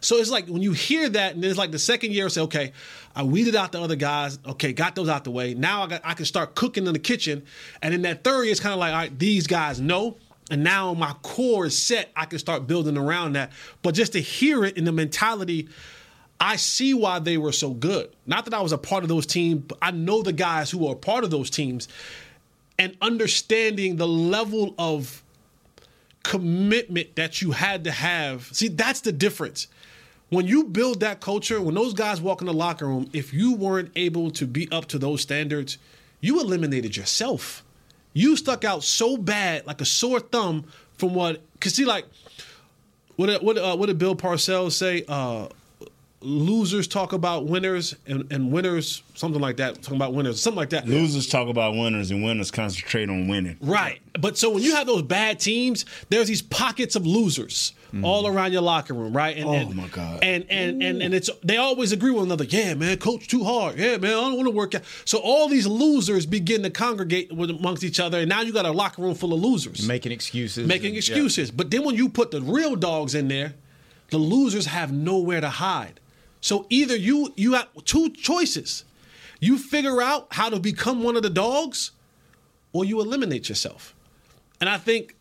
so 0.00 0.16
it's 0.16 0.30
like 0.30 0.46
when 0.48 0.62
you 0.62 0.72
hear 0.72 1.08
that, 1.08 1.34
and 1.34 1.42
then 1.42 1.50
it's 1.50 1.58
like 1.58 1.70
the 1.70 1.78
second 1.78 2.12
year, 2.12 2.28
say, 2.28 2.40
okay, 2.42 2.72
I 3.14 3.22
weeded 3.22 3.54
out 3.54 3.72
the 3.72 3.80
other 3.80 3.96
guys. 3.96 4.38
Okay, 4.46 4.72
got 4.72 4.94
those 4.94 5.08
out 5.08 5.24
the 5.24 5.30
way. 5.30 5.54
Now 5.54 5.82
I 5.82 5.86
got 5.86 6.00
I 6.04 6.14
can 6.14 6.24
start 6.24 6.54
cooking 6.54 6.86
in 6.86 6.92
the 6.92 6.98
kitchen, 6.98 7.44
and 7.82 7.94
in 7.94 8.02
that 8.02 8.24
third 8.24 8.44
year, 8.44 8.52
it's 8.52 8.60
kind 8.60 8.72
of 8.72 8.78
like, 8.78 8.92
all 8.92 8.98
right, 8.98 9.18
these 9.18 9.46
guys 9.46 9.80
know. 9.80 10.16
And 10.48 10.62
now 10.62 10.94
my 10.94 11.12
core 11.22 11.66
is 11.66 11.76
set. 11.76 12.12
I 12.14 12.24
can 12.24 12.38
start 12.38 12.68
building 12.68 12.96
around 12.96 13.32
that. 13.32 13.50
But 13.82 13.96
just 13.96 14.12
to 14.12 14.20
hear 14.20 14.64
it 14.64 14.76
in 14.76 14.84
the 14.84 14.92
mentality, 14.92 15.68
I 16.38 16.54
see 16.56 16.94
why 16.94 17.18
they 17.18 17.36
were 17.36 17.52
so 17.52 17.70
good. 17.70 18.10
Not 18.26 18.44
that 18.44 18.54
I 18.54 18.60
was 18.60 18.72
a 18.72 18.78
part 18.78 19.02
of 19.02 19.08
those 19.08 19.26
teams, 19.26 19.64
but 19.66 19.78
I 19.82 19.90
know 19.90 20.22
the 20.22 20.32
guys 20.32 20.70
who 20.70 20.86
are 20.86 20.94
part 20.94 21.24
of 21.24 21.30
those 21.30 21.50
teams 21.50 21.88
and 22.78 22.96
understanding 23.00 23.96
the 23.96 24.06
level 24.06 24.74
of 24.78 25.22
commitment 26.26 27.14
that 27.14 27.40
you 27.40 27.52
had 27.52 27.84
to 27.84 27.92
have. 27.92 28.48
See, 28.52 28.66
that's 28.66 29.00
the 29.00 29.12
difference. 29.12 29.68
When 30.28 30.48
you 30.48 30.64
build 30.64 30.98
that 31.00 31.20
culture, 31.20 31.60
when 31.60 31.76
those 31.76 31.94
guys 31.94 32.20
walk 32.20 32.40
in 32.40 32.48
the 32.48 32.52
locker 32.52 32.84
room, 32.84 33.08
if 33.12 33.32
you 33.32 33.54
weren't 33.54 33.92
able 33.94 34.32
to 34.32 34.44
be 34.44 34.68
up 34.72 34.86
to 34.86 34.98
those 34.98 35.20
standards, 35.20 35.78
you 36.20 36.40
eliminated 36.40 36.96
yourself. 36.96 37.62
You 38.12 38.36
stuck 38.36 38.64
out 38.64 38.82
so 38.82 39.16
bad, 39.16 39.66
like 39.68 39.80
a 39.80 39.84
sore 39.84 40.18
thumb, 40.18 40.64
from 40.98 41.14
what. 41.14 41.42
Cause 41.60 41.74
see, 41.74 41.84
like, 41.84 42.06
what 43.14 43.40
what 43.44 43.56
uh, 43.56 43.76
what 43.76 43.86
did 43.86 43.98
Bill 43.98 44.16
Parcells 44.16 44.72
say? 44.72 45.04
Uh, 45.06 45.46
losers 46.26 46.88
talk 46.88 47.12
about 47.12 47.46
winners 47.46 47.94
and, 48.06 48.30
and 48.32 48.50
winners 48.50 49.04
something 49.14 49.40
like 49.40 49.58
that 49.58 49.80
talking 49.80 49.96
about 49.96 50.12
winners 50.12 50.40
something 50.40 50.56
like 50.56 50.70
that. 50.70 50.86
Losers 50.88 51.28
talk 51.28 51.48
about 51.48 51.74
winners 51.74 52.10
and 52.10 52.24
winners 52.24 52.50
concentrate 52.50 53.08
on 53.08 53.28
winning. 53.28 53.56
Right. 53.60 54.00
But 54.20 54.36
so 54.36 54.50
when 54.50 54.62
you 54.64 54.74
have 54.74 54.88
those 54.88 55.02
bad 55.02 55.38
teams 55.38 55.84
there's 56.08 56.26
these 56.26 56.42
pockets 56.42 56.96
of 56.96 57.06
losers 57.06 57.74
mm. 57.92 58.04
all 58.04 58.26
around 58.26 58.52
your 58.52 58.62
locker 58.62 58.92
room 58.92 59.16
right? 59.16 59.36
And, 59.36 59.46
oh 59.46 59.52
and, 59.52 59.76
my 59.76 59.86
god. 59.86 60.24
and 60.24 60.44
and, 60.50 60.82
and 60.82 61.00
and 61.00 61.14
it's 61.14 61.30
they 61.44 61.58
always 61.58 61.92
agree 61.92 62.10
with 62.10 62.18
one 62.18 62.26
another. 62.26 62.44
Yeah 62.44 62.74
man 62.74 62.98
coach 62.98 63.28
too 63.28 63.44
hard. 63.44 63.78
Yeah 63.78 63.98
man 63.98 64.10
i 64.10 64.20
don't 64.22 64.36
want 64.36 64.46
to 64.48 64.54
work 64.54 64.74
out. 64.74 64.82
So 65.04 65.18
all 65.18 65.48
these 65.48 65.68
losers 65.68 66.26
begin 66.26 66.64
to 66.64 66.70
congregate 66.70 67.32
with, 67.32 67.50
amongst 67.50 67.84
each 67.84 68.00
other 68.00 68.18
and 68.18 68.28
now 68.28 68.40
you 68.40 68.52
got 68.52 68.66
a 68.66 68.72
locker 68.72 69.00
room 69.00 69.14
full 69.14 69.32
of 69.32 69.40
losers. 69.40 69.86
Making 69.86 70.10
excuses 70.10 70.66
making 70.66 70.88
and, 70.88 70.96
excuses. 70.96 71.50
Yeah. 71.50 71.54
but 71.56 71.70
then 71.70 71.84
when 71.84 71.94
you 71.94 72.08
put 72.08 72.32
the 72.32 72.42
real 72.42 72.74
dogs 72.74 73.14
in 73.14 73.28
there 73.28 73.54
the 74.10 74.18
losers 74.18 74.66
have 74.66 74.92
nowhere 74.92 75.40
to 75.40 75.48
hide 75.48 76.00
so 76.40 76.66
either 76.70 76.96
you 76.96 77.32
you 77.36 77.54
have 77.54 77.68
two 77.84 78.10
choices. 78.10 78.84
You 79.40 79.58
figure 79.58 80.00
out 80.00 80.28
how 80.30 80.48
to 80.48 80.58
become 80.58 81.02
one 81.02 81.16
of 81.16 81.22
the 81.22 81.30
dogs 81.30 81.90
or 82.72 82.84
you 82.84 83.00
eliminate 83.00 83.48
yourself. 83.48 83.94
And 84.60 84.70
I 84.70 84.78
think 84.78 85.14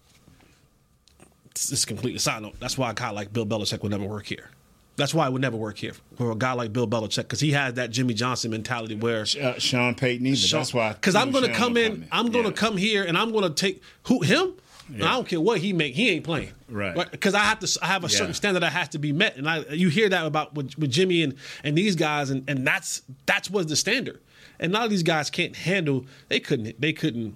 this 1.53 1.72
is 1.72 1.86
completely 1.86 2.19
side 2.19 2.41
note. 2.41 2.55
That's 2.60 2.77
why 2.77 2.91
a 2.91 2.93
guy 2.93 3.10
like 3.10 3.34
Bill 3.34 3.45
Belichick 3.45 3.81
would 3.81 3.91
never 3.91 4.05
work 4.05 4.25
here. 4.25 4.51
That's 4.98 5.13
why 5.13 5.27
it 5.27 5.34
would 5.34 5.41
never 5.41 5.57
work 5.57 5.77
here 5.77 5.93
for 6.15 6.32
a 6.32 6.36
guy 6.36 6.54
like 6.54 6.71
Bill 6.71 6.88
Belichick 6.88 7.23
because 7.23 7.41
he 7.41 7.51
has 7.51 7.73
that 7.73 7.91
Jimmy 7.91 8.13
Johnson 8.13 8.51
mentality 8.51 8.95
where 8.95 9.21
uh, 9.41 9.60
Sean 9.60 9.95
Payton 9.95 10.25
either. 10.25 10.38
Sean, 10.38 10.60
That's 10.62 10.73
why 10.73 10.93
because 10.93 11.15
I'm 11.15 11.32
going 11.32 11.45
to 11.45 11.54
come 11.54 11.75
in, 11.75 12.08
I'm 12.12 12.32
going 12.32 12.45
to 12.45 12.51
yeah. 12.51 12.56
come 12.56 12.78
here, 12.78 13.04
and 13.04 13.17
I'm 13.17 13.32
going 13.32 13.43
to 13.43 13.49
take 13.49 13.82
who 14.04 14.21
him. 14.21 14.54
Yeah. 14.89 15.06
I 15.06 15.13
don't 15.13 15.28
care 15.28 15.41
what 15.41 15.60
he 15.60 15.74
make, 15.74 15.95
he 15.95 16.12
ain't 16.12 16.24
playing. 16.24 16.52
Right. 16.69 17.10
Because 17.12 17.34
I 17.34 17.39
have 17.39 17.60
to 17.60 17.80
I 17.82 17.88
have 17.88 18.04
a 18.04 18.08
yeah. 18.08 18.17
certain 18.17 18.34
standard 18.34 18.62
that 18.62 18.71
has 18.71 18.89
to 18.89 19.00
be 19.00 19.12
met. 19.12 19.36
And 19.36 19.50
I 19.50 19.60
you 19.69 19.89
hear 19.89 20.10
that 20.10 20.26
about 20.26 20.54
with, 20.54 20.78
with 20.78 20.91
Jimmy 20.91 21.24
and, 21.24 21.36
and 21.63 21.78
these 21.78 21.95
guys 21.95 22.30
and, 22.30 22.48
and 22.48 22.65
that's 22.65 23.02
that's 23.26 23.50
was 23.50 23.65
the 23.67 23.76
standard. 23.76 24.19
And 24.60 24.71
a 24.71 24.76
lot 24.76 24.86
of 24.86 24.91
these 24.91 25.04
guys 25.04 25.30
can't 25.30 25.56
handle 25.56 26.06
they 26.30 26.39
couldn't 26.39 26.80
they 26.80 26.93
couldn't 26.93 27.36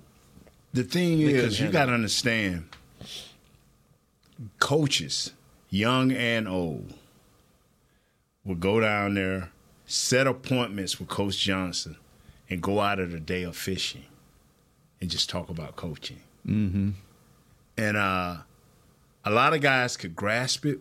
The 0.73 0.83
thing 0.83 1.21
is 1.21 1.59
you 1.59 1.69
gotta 1.69 1.93
understand 1.93 2.65
coaches, 4.59 5.31
young 5.69 6.11
and 6.11 6.47
old, 6.47 6.93
will 8.45 8.55
go 8.55 8.79
down 8.79 9.15
there, 9.15 9.51
set 9.85 10.27
appointments 10.27 10.99
with 10.99 11.09
Coach 11.09 11.37
Johnson, 11.39 11.97
and 12.49 12.61
go 12.61 12.79
out 12.79 12.99
of 12.99 13.11
the 13.11 13.19
day 13.19 13.43
of 13.43 13.55
fishing 13.55 14.05
and 15.01 15.09
just 15.09 15.29
talk 15.29 15.49
about 15.49 15.75
coaching. 15.75 16.19
Mm-hmm. 16.47 16.89
And 17.79 17.95
uh, 17.95 18.37
a 19.23 19.31
lot 19.31 19.53
of 19.53 19.61
guys 19.61 19.95
could 19.95 20.15
grasp 20.15 20.65
it, 20.65 20.79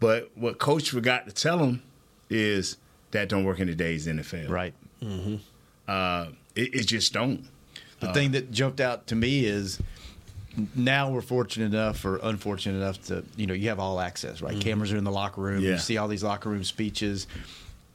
but 0.00 0.30
what 0.34 0.58
coach 0.58 0.88
forgot 0.90 1.26
to 1.26 1.32
tell 1.32 1.58
them 1.58 1.82
is 2.30 2.78
that 3.10 3.28
don't 3.28 3.44
work 3.44 3.60
in 3.60 3.66
today's 3.66 4.06
NFL. 4.06 4.48
Right. 4.48 4.72
Mm-hmm. 5.02 5.36
Uh, 5.86 6.28
it, 6.56 6.74
it, 6.74 6.86
just 6.86 7.12
don't. 7.12 7.46
The 8.00 8.08
uh, 8.08 8.14
thing 8.14 8.30
that 8.32 8.50
jumped 8.50 8.80
out 8.80 9.08
to 9.08 9.14
me 9.14 9.44
is 9.44 9.78
now 10.74 11.10
we're 11.10 11.20
fortunate 11.20 11.66
enough 11.66 12.02
or 12.04 12.16
unfortunate 12.22 12.76
enough 12.76 13.02
to 13.06 13.24
you 13.36 13.46
know 13.46 13.54
you 13.54 13.68
have 13.68 13.78
all 13.78 14.00
access 14.00 14.40
right. 14.40 14.52
Mm-hmm. 14.52 14.60
Cameras 14.60 14.92
are 14.92 14.96
in 14.96 15.04
the 15.04 15.12
locker 15.12 15.42
room. 15.42 15.62
Yeah. 15.62 15.72
You 15.72 15.78
see 15.78 15.98
all 15.98 16.08
these 16.08 16.22
locker 16.22 16.48
room 16.48 16.64
speeches, 16.64 17.26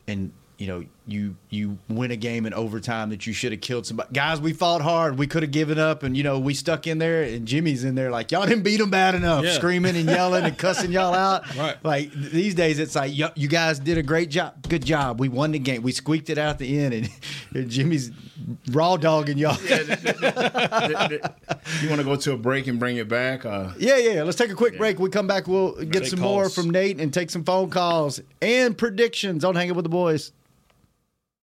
and 0.08 0.32
you 0.60 0.68
know, 0.68 0.86
you 1.08 1.36
you 1.50 1.78
win 1.88 2.12
a 2.12 2.16
game 2.16 2.46
in 2.46 2.54
overtime 2.54 3.10
that 3.10 3.26
you 3.26 3.34
should 3.34 3.54
have 3.54 3.62
killed 3.62 3.86
somebody. 3.86 4.10
Guys, 4.14 4.42
we 4.42 4.52
fought 4.52 4.82
hard. 4.82 5.18
We 5.18 5.26
could 5.26 5.42
have 5.42 5.52
given 5.52 5.80
up, 5.80 6.04
and 6.04 6.18
you 6.18 6.24
know, 6.24 6.38
we 6.38 6.54
stuck 6.54 6.86
in 6.86 6.98
there. 6.98 7.24
And 7.24 7.48
Jimmy's 7.48 7.84
in 7.84 7.96
there 7.96 8.12
like 8.12 8.32
y'all 8.32 8.46
didn't 8.46 8.64
beat 8.64 8.78
them 8.78 8.90
bad 8.90 9.16
enough, 9.16 9.46
yeah. 9.46 9.54
screaming 9.54 9.96
and 9.96 10.06
yelling 10.06 10.44
and 10.44 10.58
cussing 10.58 10.92
y'all 10.92 11.14
out. 11.14 11.46
Right. 11.58 11.84
Like 11.84 12.12
these 12.12 12.54
days, 12.54 12.78
it's 12.78 12.96
like 12.96 13.14
you 13.16 13.48
guys 13.48 13.80
did 13.80 13.98
a 13.98 14.04
great 14.04 14.30
job. 14.30 14.68
Good 14.68 14.86
job. 14.86 15.20
We 15.20 15.28
won 15.28 15.52
the 15.52 15.60
game. 15.60 15.82
We 15.82 15.92
squeaked 15.92 16.30
it 16.30 16.38
out 16.38 16.52
at 16.52 16.58
the 16.60 16.78
end, 16.80 16.94
and, 16.94 17.10
and 17.56 17.70
Jimmy's 17.70 18.12
raw 18.72 18.98
dogging 18.98 19.38
y'all. 19.38 19.58
Yeah, 19.64 21.08
you 21.82 21.90
want 21.90 22.00
to 22.00 22.04
go 22.04 22.16
to 22.16 22.34
a 22.34 22.38
break 22.38 22.68
and 22.68 22.80
bring 22.80 22.98
it 22.98 23.08
back? 23.08 23.46
Uh, 23.46 23.72
yeah, 23.80 23.98
yeah. 23.98 24.24
Let's 24.24 24.38
take 24.38 24.52
a 24.52 24.56
quick 24.56 24.74
yeah. 24.74 24.80
break. 24.80 25.00
We 25.00 25.10
come 25.10 25.26
back. 25.26 25.48
We'll 25.48 25.74
get 25.86 26.06
some 26.06 26.20
calls. 26.20 26.32
more 26.32 26.50
from 26.50 26.70
Nate 26.70 27.00
and 27.00 27.14
take 27.14 27.30
some 27.30 27.44
phone 27.44 27.70
calls 27.70 28.20
and 28.42 28.78
predictions 28.78 29.44
on 29.44 29.56
Hanging 29.56 29.76
with 29.76 29.86
the 29.86 29.90
Boys. 29.90 30.32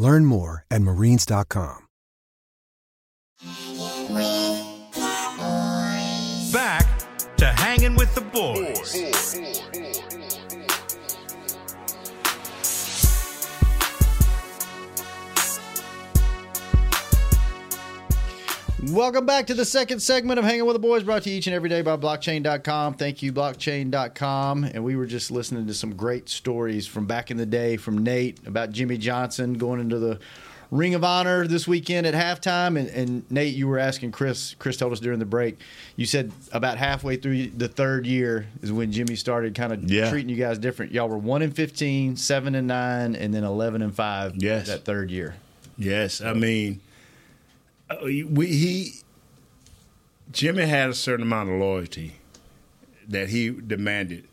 Learn 0.00 0.24
more 0.24 0.64
at 0.70 0.80
marines.com. 0.80 1.86
Back 6.52 6.86
to 7.36 7.46
hanging 7.46 7.96
with 7.96 8.14
the 8.14 8.22
boys. 8.32 9.29
Welcome 18.88 19.26
back 19.26 19.46
to 19.48 19.54
the 19.54 19.64
second 19.66 20.00
segment 20.00 20.38
of 20.38 20.44
Hanging 20.44 20.64
with 20.64 20.74
the 20.74 20.80
Boys, 20.80 21.02
brought 21.02 21.22
to 21.24 21.30
you 21.30 21.36
each 21.36 21.46
and 21.46 21.54
every 21.54 21.68
day 21.68 21.82
by 21.82 21.96
blockchain.com. 21.96 22.94
Thank 22.94 23.22
you, 23.22 23.30
blockchain.com. 23.32 24.64
And 24.64 24.82
we 24.82 24.96
were 24.96 25.04
just 25.06 25.30
listening 25.30 25.66
to 25.66 25.74
some 25.74 25.94
great 25.94 26.28
stories 26.30 26.86
from 26.86 27.04
back 27.06 27.30
in 27.30 27.36
the 27.36 27.44
day 27.44 27.76
from 27.76 27.98
Nate 27.98 28.38
about 28.46 28.70
Jimmy 28.70 28.96
Johnson 28.96 29.54
going 29.54 29.80
into 29.80 29.98
the 29.98 30.18
Ring 30.70 30.94
of 30.94 31.04
Honor 31.04 31.46
this 31.46 31.68
weekend 31.68 32.06
at 32.06 32.14
halftime. 32.14 32.78
And, 32.78 32.88
and 32.88 33.30
Nate, 33.30 33.54
you 33.54 33.68
were 33.68 33.78
asking 33.78 34.12
Chris, 34.12 34.54
Chris 34.58 34.78
told 34.78 34.92
us 34.94 35.00
during 35.00 35.18
the 35.18 35.26
break, 35.26 35.60
you 35.96 36.06
said 36.06 36.32
about 36.52 36.78
halfway 36.78 37.16
through 37.16 37.48
the 37.48 37.68
third 37.68 38.06
year 38.06 38.46
is 38.62 38.72
when 38.72 38.90
Jimmy 38.92 39.14
started 39.14 39.54
kind 39.54 39.72
of 39.74 39.90
Yeah. 39.90 40.08
treating 40.10 40.30
you 40.30 40.36
guys 40.36 40.58
different. 40.58 40.92
Y'all 40.92 41.08
were 41.08 41.18
1 41.18 41.42
and 41.42 41.54
15, 41.54 42.16
7 42.16 42.54
and 42.54 42.66
9, 42.66 43.14
and 43.14 43.34
then 43.34 43.44
11 43.44 43.82
and 43.82 43.94
5 43.94 44.36
Yes. 44.36 44.68
that 44.68 44.84
third 44.86 45.10
year. 45.10 45.34
Yes, 45.76 46.20
I 46.20 46.32
mean, 46.34 46.80
we, 48.02 48.46
he 48.46 48.94
Jimmy 50.32 50.64
had 50.66 50.90
a 50.90 50.94
certain 50.94 51.24
amount 51.24 51.50
of 51.50 51.56
loyalty 51.56 52.14
that 53.08 53.28
he 53.30 53.50
demanded, 53.50 54.26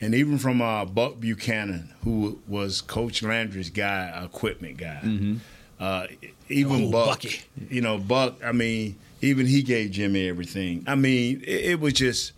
and 0.00 0.14
even 0.14 0.38
from 0.38 0.60
uh, 0.60 0.84
Buck 0.84 1.18
Buchanan, 1.20 1.94
who 2.04 2.38
was 2.46 2.80
Coach 2.80 3.22
Landry's 3.22 3.70
guy, 3.70 4.20
equipment 4.24 4.76
guy. 4.76 5.36
Uh, 5.80 6.06
even 6.48 6.86
Oh, 6.86 6.90
Buck, 6.90 7.06
Bucky. 7.22 7.40
you 7.70 7.80
know, 7.80 7.98
Buck. 7.98 8.36
I 8.44 8.52
mean, 8.52 8.96
even 9.22 9.46
he 9.46 9.62
gave 9.62 9.92
Jimmy 9.92 10.28
everything. 10.28 10.84
I 10.86 10.94
mean, 10.96 11.40
it, 11.46 11.64
it 11.72 11.80
was 11.80 11.92
just 11.94 12.32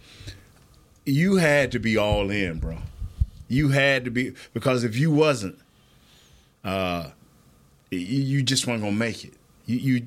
you 1.06 1.36
had 1.36 1.72
to 1.72 1.78
be 1.78 1.96
all 1.96 2.30
in, 2.30 2.58
bro. 2.58 2.78
You 3.48 3.70
had 3.70 4.04
to 4.04 4.10
be 4.10 4.34
because 4.54 4.84
if 4.84 4.96
you 4.96 5.10
wasn't, 5.10 5.58
uh, 6.64 7.08
you, 7.90 7.98
you 7.98 8.42
just 8.42 8.66
weren't 8.66 8.82
gonna 8.82 8.92
make 8.92 9.24
it. 9.24 9.32
You 9.66 9.76
you 9.78 10.06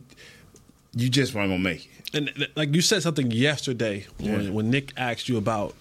you 0.96 1.10
just 1.10 1.34
weren't 1.34 1.50
gonna 1.50 1.60
make 1.60 1.86
it. 1.86 2.16
And 2.16 2.32
th- 2.36 2.52
like 2.56 2.74
you 2.76 2.82
said 2.82 3.02
something 3.04 3.32
yesterday 3.32 4.06
when, 4.20 4.44
Yeah. 4.46 4.50
when 4.52 4.70
Nick 4.70 4.94
asked 4.98 5.28
you 5.30 5.38
about 5.38 5.74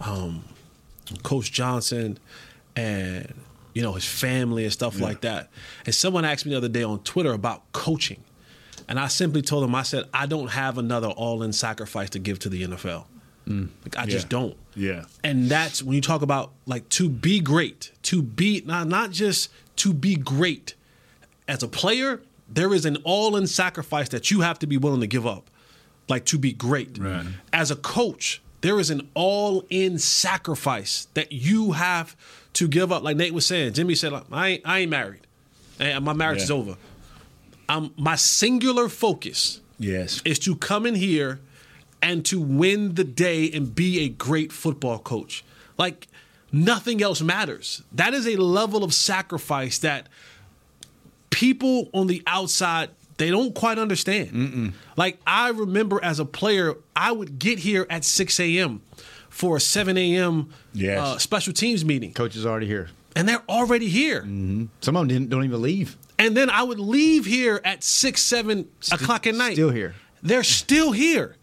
um, 0.00 0.44
Coach 1.22 1.50
Johnson 1.52 2.18
and 2.76 3.32
you 3.74 3.82
know 3.82 3.92
his 3.94 4.04
family 4.04 4.64
and 4.64 4.72
stuff 4.72 5.00
like 5.00 5.20
that. 5.22 5.48
And 5.86 5.94
someone 5.94 6.24
asked 6.24 6.44
me 6.44 6.50
the 6.52 6.58
other 6.58 6.68
day 6.68 6.82
on 6.82 6.98
Twitter 7.00 7.32
about 7.32 7.70
coaching, 7.72 8.22
and 8.88 8.98
I 8.98 9.08
simply 9.08 9.42
told 9.42 9.64
him 9.64 9.74
I 9.74 9.82
said 9.82 10.04
I 10.12 10.26
don't 10.26 10.48
have 10.48 10.76
another 10.78 11.08
all-in 11.08 11.52
sacrifice 11.52 12.10
to 12.10 12.18
give 12.18 12.38
to 12.40 12.48
the 12.48 12.62
NFL. 12.64 13.04
Like 13.46 13.96
I 13.98 14.06
just 14.06 14.28
don't. 14.28 14.56
Yeah. 14.76 15.06
And 15.24 15.48
that's 15.48 15.82
when 15.82 15.96
you 15.96 16.00
talk 16.00 16.22
about 16.22 16.52
like 16.66 16.88
to 16.90 17.08
be 17.08 17.40
great, 17.40 17.90
to 18.04 18.22
be 18.22 18.62
not 18.64 18.86
not 18.86 19.10
just 19.10 19.50
to 19.76 19.92
be 19.92 20.14
great 20.14 20.74
as 21.48 21.64
a 21.64 21.68
player, 21.68 22.20
there 22.52 22.74
is 22.74 22.84
an 22.84 22.96
all-in 23.04 23.46
sacrifice 23.46 24.08
that 24.10 24.30
you 24.30 24.40
have 24.40 24.58
to 24.58 24.66
be 24.66 24.76
willing 24.76 25.00
to 25.00 25.06
give 25.06 25.26
up, 25.26 25.48
like 26.08 26.24
to 26.26 26.38
be 26.38 26.52
great. 26.52 26.98
Right. 26.98 27.24
As 27.52 27.70
a 27.70 27.76
coach, 27.76 28.42
there 28.60 28.78
is 28.80 28.90
an 28.90 29.08
all-in 29.14 29.98
sacrifice 29.98 31.06
that 31.14 31.32
you 31.32 31.72
have 31.72 32.16
to 32.54 32.68
give 32.68 32.90
up. 32.92 33.02
Like 33.02 33.16
Nate 33.16 33.32
was 33.32 33.46
saying, 33.46 33.74
Jimmy 33.74 33.94
said, 33.94 34.12
"I 34.32 34.48
ain't, 34.48 34.62
I 34.66 34.78
ain't 34.80 34.90
married, 34.90 35.26
and 35.78 36.04
my 36.04 36.12
marriage 36.12 36.38
Yeah. 36.38 36.44
is 36.44 36.50
over." 36.50 36.76
Um, 37.68 37.92
my 37.96 38.16
singular 38.16 38.88
focus 38.88 39.60
Yes. 39.78 40.20
is 40.24 40.38
to 40.40 40.56
come 40.56 40.86
in 40.86 40.96
here 40.96 41.38
and 42.02 42.24
to 42.26 42.40
win 42.40 42.94
the 42.96 43.04
day 43.04 43.48
and 43.52 43.74
be 43.74 44.00
a 44.00 44.08
great 44.08 44.52
football 44.52 44.98
coach. 44.98 45.44
Like 45.78 46.08
nothing 46.50 47.00
else 47.00 47.20
matters. 47.22 47.82
That 47.92 48.12
is 48.12 48.26
a 48.26 48.36
level 48.36 48.82
of 48.82 48.92
sacrifice 48.92 49.78
that 49.78 50.08
people 51.30 51.88
on 51.94 52.06
the 52.06 52.22
outside 52.26 52.90
they 53.20 53.28
don't 53.28 53.54
quite 53.54 53.78
understand. 53.78 54.72
Like 54.96 55.18
I 55.26 55.50
remember 55.50 56.02
as 56.02 56.18
a 56.20 56.24
player, 56.24 56.76
I 56.96 57.12
would 57.12 57.38
get 57.38 57.58
here 57.58 57.86
at 57.90 58.02
6 58.02 58.40
a.m. 58.40 58.80
for 59.28 59.58
a 59.58 59.60
7 59.60 59.98
a.m. 59.98 60.54
Yes. 60.72 60.98
uh, 60.98 61.18
special 61.18 61.52
teams 61.52 61.84
meeting, 61.84 62.14
Coach 62.14 62.34
is 62.34 62.46
already 62.46 62.66
here. 62.66 62.88
and 63.14 63.28
they're 63.28 63.42
already 63.46 63.90
here. 63.90 64.22
Some 64.22 64.70
of 64.86 64.94
them 64.94 65.08
didn't, 65.08 65.28
don't 65.28 65.44
even 65.44 65.60
leave. 65.60 65.98
And 66.18 66.34
then 66.34 66.48
I 66.48 66.62
would 66.62 66.80
leave 66.80 67.26
here 67.26 67.60
at 67.62 67.84
six, 67.84 68.22
seven 68.22 68.68
o'clock 68.90 69.26
at 69.26 69.34
night. 69.34 69.52
still 69.52 69.70
here. 69.70 69.94
They're 70.22 70.42
still 70.42 70.92
here. 70.92 71.36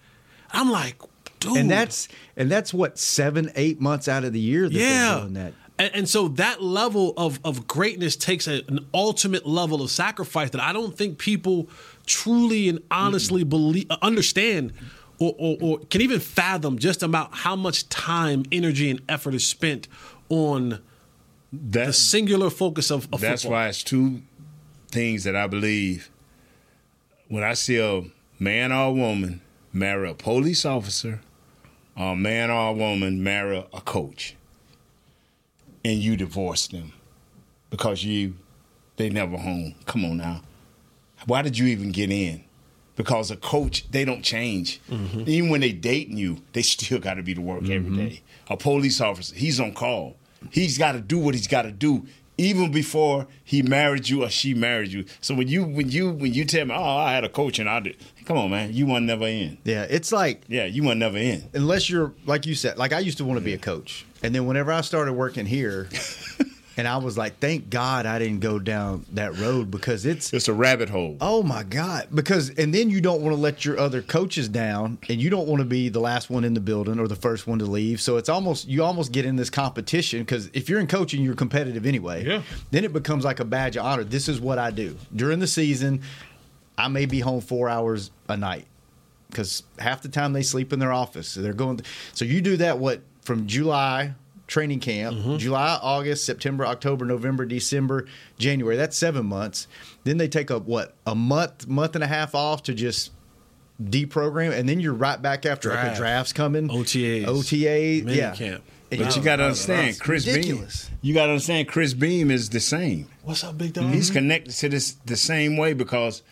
I'm 0.52 0.72
like, 0.72 1.00
dude. 1.40 1.58
and 1.58 1.70
that's 1.70 2.08
and 2.36 2.50
that's 2.50 2.74
what 2.74 2.98
seven, 2.98 3.52
eight 3.56 3.80
months 3.80 4.08
out 4.08 4.24
of 4.24 4.34
the 4.34 4.40
year 4.40 4.64
that 4.68 4.74
they're 4.74 4.82
yeah. 4.82 5.20
doing 5.20 5.34
that. 5.34 5.54
And, 5.80 5.92
and 5.94 6.10
so 6.10 6.28
that 6.30 6.62
level 6.62 7.14
of 7.18 7.40
of 7.44 7.68
greatness 7.68 8.16
takes 8.16 8.48
a, 8.48 8.64
an 8.68 8.88
ultimate 8.94 9.46
level 9.46 9.82
of 9.82 9.92
sacrifice 9.92 10.50
that 10.52 10.62
I 10.62 10.74
don't 10.74 10.98
think 10.98 11.18
people 11.18 11.70
truly 12.06 12.70
and 12.70 12.80
honestly 12.90 13.44
believe 13.44 13.88
uh, 13.90 13.98
understand. 14.02 14.74
Or, 15.20 15.34
or, 15.40 15.58
or 15.60 15.80
can 15.80 16.02
even 16.02 16.20
fathom 16.20 16.78
just 16.78 17.02
about 17.02 17.34
how 17.34 17.56
much 17.56 17.90
time, 17.90 18.44
energy, 18.52 18.92
and 18.92 19.02
effort 19.10 19.34
is 19.34 19.48
spent 19.48 19.88
on 20.30 20.80
the 21.52 21.92
singular 21.92 22.52
focus 22.52 22.92
of, 22.92 23.08
of 23.12 23.22
that's 23.22 23.42
football. 23.42 23.58
why 23.58 23.68
it's 23.70 23.84
two 23.84 24.22
things 24.92 25.24
that 25.24 25.36
I 25.36 25.48
believe. 25.48 26.12
When 27.30 27.44
I 27.44 27.56
see 27.56 27.80
a 27.80 28.04
man 28.38 28.72
or 28.72 28.90
a 28.90 28.92
woman 28.92 29.42
marry 29.74 30.08
a 30.08 30.14
police 30.14 30.66
officer, 30.66 31.22
or 31.98 32.14
a 32.14 32.16
man 32.16 32.52
or 32.52 32.70
a 32.70 32.74
woman 32.74 33.24
marry 33.24 33.58
a 33.58 33.82
coach, 33.82 34.36
and 35.88 36.04
you 36.04 36.18
divorce 36.18 36.68
them 36.68 36.92
because 37.70 38.04
you 38.04 38.36
they 38.98 39.10
never 39.10 39.38
home. 39.38 39.76
Come 39.86 40.04
on 40.04 40.18
now. 40.18 40.42
Why 41.26 41.42
did 41.42 41.58
you 41.58 41.68
even 41.68 41.92
get 41.92 42.12
in? 42.12 42.44
Because 42.98 43.32
a 43.32 43.38
coach, 43.38 43.90
they 43.92 44.04
don't 44.04 44.24
change. 44.24 44.82
Mm-hmm. 44.90 45.24
Even 45.28 45.50
when 45.50 45.62
they 45.62 45.72
dating 45.72 46.18
you, 46.18 46.40
they 46.54 46.62
still 46.64 47.00
got 47.00 47.14
to 47.14 47.24
be 47.24 47.36
to 47.36 47.42
work 47.42 47.64
every 47.64 47.78
mm-hmm. 47.78 47.96
day. 47.96 48.22
A 48.50 48.58
police 48.58 49.00
officer, 49.00 49.36
he's 49.36 49.60
on 49.60 49.74
call. 49.74 50.18
He's 50.52 50.78
got 50.78 50.94
to 50.94 51.00
do 51.00 51.20
what 51.20 51.36
he's 51.36 51.48
got 51.48 51.62
to 51.62 51.72
do 51.72 52.06
even 52.38 52.72
before 52.72 53.28
he 53.44 53.62
married 53.62 54.08
you 54.08 54.24
or 54.24 54.30
she 54.30 54.54
married 54.54 54.92
you. 54.92 55.06
So 55.22 55.34
when 55.36 55.48
you 55.48 55.64
when 55.64 55.90
you 55.90 56.12
when 56.12 56.34
you 56.34 56.46
tell 56.46 56.66
me, 56.66 56.74
oh, 56.76 56.98
I 56.98 57.14
had 57.14 57.24
a 57.24 57.30
coach 57.30 57.60
and 57.60 57.70
I 57.70 57.80
did, 57.80 57.98
come 58.26 58.38
on, 58.38 58.52
man, 58.52 58.74
you 58.74 58.86
want 58.86 59.06
never 59.06 59.28
in. 59.28 59.58
Yeah, 59.64 59.88
it's 59.90 60.12
like 60.12 60.44
Yeah, 60.48 60.66
you 60.66 60.84
want 60.84 61.00
never 61.00 61.18
in. 61.18 61.50
unless 61.54 61.90
you're 61.90 62.14
like 62.26 62.46
you 62.46 62.56
said, 62.56 62.78
like 62.78 62.94
I 62.94 63.00
used 63.00 63.18
to 63.20 63.26
want 63.26 63.40
to 63.40 63.44
be 63.44 63.54
a 63.54 63.58
coach, 63.58 64.06
and 64.24 64.34
then 64.34 64.46
whenever 64.48 64.72
I 64.72 64.82
started 64.82 65.14
working 65.14 65.46
here, 65.46 65.90
and 66.78 66.88
I 66.88 66.98
was 66.98 67.18
like, 67.18 67.40
thank 67.40 67.70
God 67.72 68.06
I 68.06 68.20
didn't 68.20 68.40
go 68.40 68.60
down 68.60 69.06
that 69.14 69.36
road 69.38 69.72
because 69.72 70.06
it's 70.06 70.32
It's 70.32 70.48
a 70.48 70.54
rabbit 70.54 70.90
hole. 70.90 71.18
oh 71.22 71.42
my 71.44 71.64
God, 71.64 72.08
because 72.14 72.50
and 72.52 72.74
then 72.74 72.90
you 72.90 73.02
don't 73.02 73.22
want 73.22 73.36
to 73.36 73.42
let 73.42 73.66
your 73.66 73.80
other 73.80 74.02
coaches 74.02 74.48
down, 74.48 74.98
and 75.10 75.20
you 75.22 75.30
don't 75.30 75.48
want 75.48 75.60
to 75.60 75.66
be 75.66 75.90
the 75.90 76.00
last 76.00 76.30
one 76.30 76.44
in 76.44 76.54
the 76.54 76.60
building 76.60 77.00
or 77.00 77.08
the 77.08 77.16
first 77.16 77.48
one 77.48 77.60
to 77.60 77.66
leave. 77.66 78.00
So 78.02 78.18
it's 78.18 78.30
almost 78.30 78.68
you 78.68 78.84
almost 78.84 79.12
get 79.12 79.26
in 79.26 79.36
this 79.38 79.50
competition 79.50 80.20
because 80.20 80.50
if 80.54 80.70
you're 80.70 80.80
in 80.80 80.88
coaching, 80.88 81.24
you're 81.24 81.36
competitive 81.36 81.86
anyway. 81.86 82.26
Yeah. 82.26 82.42
Then 82.72 82.84
it 82.86 82.94
becomes 82.94 83.26
like 83.26 83.40
a 83.40 83.46
badge 83.46 83.76
of 83.78 83.86
honor. 83.86 84.04
This 84.04 84.28
is 84.30 84.40
what 84.40 84.58
I 84.60 84.72
do 84.72 84.96
during 85.16 85.40
the 85.40 85.48
season. 85.48 86.02
I 86.78 86.88
may 86.90 87.08
be 87.08 87.22
home 87.22 87.42
four 87.42 87.70
hours 87.70 88.12
a 88.30 88.38
night 88.38 88.68
because 89.32 89.64
half 89.80 90.04
the 90.04 90.10
time 90.10 90.34
they 90.34 90.44
sleep 90.44 90.72
in 90.72 90.78
their 90.80 90.94
office. 90.94 91.28
So 91.28 91.42
they're 91.42 91.54
going. 91.54 91.82
So 92.14 92.24
you 92.24 92.40
do 92.40 92.58
that 92.58 92.78
what 92.78 93.02
from 93.28 93.46
July 93.46 94.16
training 94.48 94.80
camp, 94.80 95.38
July, 95.40 95.78
August, 95.82 96.26
September, 96.26 96.66
October, 96.66 97.04
November, 97.04 97.46
December, 97.46 98.06
January. 98.40 98.78
That's 98.78 98.98
seven 98.98 99.26
months. 99.26 99.68
Then 100.06 100.18
they 100.18 100.30
take 100.30 100.50
a 100.50 100.58
what 100.58 100.96
a 101.06 101.14
month, 101.14 101.68
month 101.68 101.96
and 101.96 102.04
a 102.04 102.08
half 102.08 102.34
off 102.34 102.64
to 102.64 102.74
just 102.74 103.12
deprogram, 103.84 104.58
and 104.58 104.68
then 104.68 104.80
you're 104.80 104.94
right 104.94 105.22
back 105.22 105.46
after 105.46 105.70
like 105.70 105.82
Draft. 105.82 105.96
a 105.96 106.00
draft's 106.00 106.34
coming, 106.34 106.70
OTAs. 106.70 107.28
OTA, 107.28 108.06
Mini 108.06 108.18
yeah. 108.18 108.34
camp. 108.34 108.64
And 108.90 109.02
But 109.02 109.18
you 109.18 109.22
got 109.22 109.36
to 109.36 109.44
understand, 109.44 110.00
Chris 110.00 110.26
ridiculous. 110.26 110.86
Beam. 110.86 110.98
You 111.02 111.14
got 111.14 111.26
to 111.26 111.32
understand, 111.34 111.68
Chris 111.68 111.94
Beam 111.94 112.32
is 112.32 112.50
the 112.50 112.62
same. 112.62 113.10
What's 113.24 113.44
up, 113.44 113.58
big 113.58 113.74
dog? 113.74 113.94
He's 113.94 114.10
connected 114.10 114.54
to 114.54 114.70
this 114.70 114.94
the 115.06 115.18
same 115.18 115.58
way 115.58 115.74
because 115.74 116.24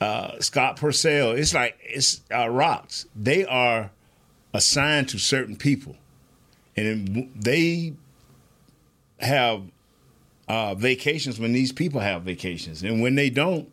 uh, 0.00 0.38
Scott 0.38 0.76
Purcell. 0.76 1.32
It's 1.32 1.52
like 1.52 1.76
it's 1.82 2.20
uh, 2.32 2.48
rocks. 2.48 3.06
They 3.16 3.44
are 3.44 3.90
assigned 4.54 5.08
to 5.08 5.18
certain 5.18 5.56
people, 5.56 5.96
and 6.86 7.32
they 7.34 7.94
have 9.18 9.62
uh, 10.48 10.74
vacations 10.74 11.38
when 11.38 11.52
these 11.52 11.72
people 11.72 12.00
have 12.00 12.22
vacations, 12.22 12.82
and 12.82 13.02
when 13.02 13.14
they 13.14 13.30
don't, 13.30 13.70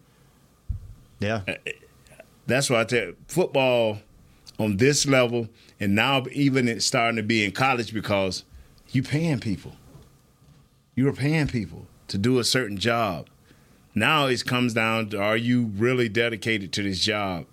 Yeah, 1.20 1.42
that's 2.46 2.70
why 2.70 2.82
I 2.82 2.84
tell 2.84 3.00
you, 3.00 3.18
football 3.28 4.00
on 4.60 4.78
this 4.78 5.06
level, 5.06 5.48
and 5.80 5.96
now 5.96 6.26
even 6.32 6.68
it's 6.68 6.86
starting 6.86 7.18
to 7.18 7.24
be 7.24 7.44
in 7.46 7.52
college 7.52 7.94
because 7.94 8.44
you 8.90 9.04
paying 9.04 9.40
people. 9.40 9.74
You're 10.96 11.14
paying 11.14 11.48
people 11.48 11.86
to 12.08 12.18
do 12.18 12.40
a 12.40 12.44
certain 12.44 12.78
job. 12.78 13.28
Now 13.94 14.28
it 14.28 14.46
comes 14.46 14.74
down 14.74 15.10
to 15.10 15.22
are 15.22 15.38
you 15.38 15.72
really 15.76 16.10
dedicated 16.10 16.72
to 16.74 16.84
this 16.84 17.00
job? 17.00 17.46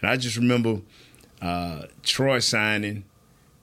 And 0.00 0.10
I 0.10 0.16
just 0.16 0.36
remember 0.36 0.80
uh, 1.40 1.86
Troy 2.02 2.38
signing, 2.40 3.04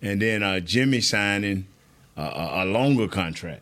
and 0.02 0.22
then 0.22 0.44
uh, 0.44 0.60
Jimmy 0.60 1.02
signing 1.02 1.68
a, 2.18 2.22
a, 2.22 2.64
a 2.64 2.66
longer 2.66 3.08
contract. 3.08 3.62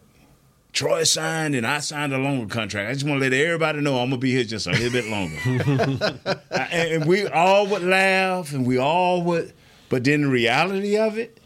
Troy 0.73 1.03
signed, 1.03 1.55
and 1.55 1.65
I 1.65 1.79
signed 1.79 2.13
a 2.13 2.19
longer 2.19 2.45
contract. 2.53 2.89
I 2.89 2.93
just 2.93 3.05
want 3.05 3.19
to 3.21 3.29
let 3.29 3.33
everybody 3.33 3.81
know 3.81 3.97
I'm 3.99 4.09
gonna 4.09 4.19
be 4.19 4.31
here 4.31 4.43
just 4.43 4.67
a 4.67 4.71
little 4.71 4.91
bit 4.91 5.05
longer. 5.07 6.41
and, 6.51 6.91
and 6.93 7.05
we 7.05 7.25
all 7.27 7.65
would 7.67 7.81
laugh, 7.83 8.53
and 8.53 8.65
we 8.65 8.77
all 8.77 9.23
would, 9.23 9.53
but 9.89 10.03
then 10.03 10.21
the 10.21 10.27
reality 10.27 10.95
of 10.97 11.17
it, 11.17 11.39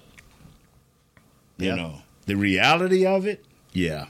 you 1.57 1.67
Yeah. 1.69 1.75
know, 1.75 2.01
the 2.25 2.35
reality 2.35 3.05
of 3.05 3.25
it, 3.25 3.45
yeah. 3.71 4.07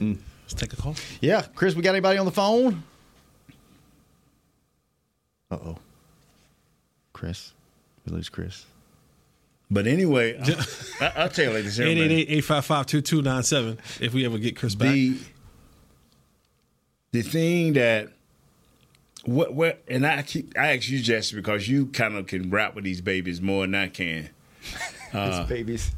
Let's 0.00 0.54
take 0.54 0.72
a 0.72 0.76
call. 0.76 0.94
yeah. 1.20 1.44
Chris, 1.54 1.74
we 1.74 1.82
got 1.82 1.90
anybody 1.90 2.18
on 2.18 2.24
the 2.24 2.32
phone? 2.32 2.82
Uh 5.50 5.56
oh, 5.62 5.76
Chris, 7.12 7.52
we 8.06 8.12
lose 8.12 8.28
Chris. 8.30 8.64
But 9.70 9.86
anyway, 9.86 10.38
I, 11.00 11.12
I'll 11.16 11.28
tell 11.28 11.46
you 11.46 11.50
like 11.52 11.64
this. 11.64 11.78
everybody. 11.78 12.26
888-855-2297 12.40 13.78
if 14.00 14.14
we 14.14 14.24
ever 14.24 14.38
get 14.38 14.56
Chris 14.56 14.74
back. 14.74 14.92
the 14.92 15.18
the 17.12 17.22
thing 17.22 17.72
that 17.72 18.08
what 19.24 19.54
what 19.54 19.82
and 19.88 20.06
I 20.06 20.22
keep 20.22 20.56
I 20.56 20.76
ask 20.76 20.88
you 20.88 21.00
Jesse 21.00 21.34
because 21.34 21.68
you 21.68 21.86
kind 21.86 22.14
of 22.16 22.26
can 22.26 22.50
rap 22.50 22.74
with 22.74 22.84
these 22.84 23.00
babies 23.00 23.40
more 23.40 23.62
than 23.62 23.74
I 23.74 23.88
can. 23.88 24.30
Uh, 25.12 25.46
babies. 25.46 25.92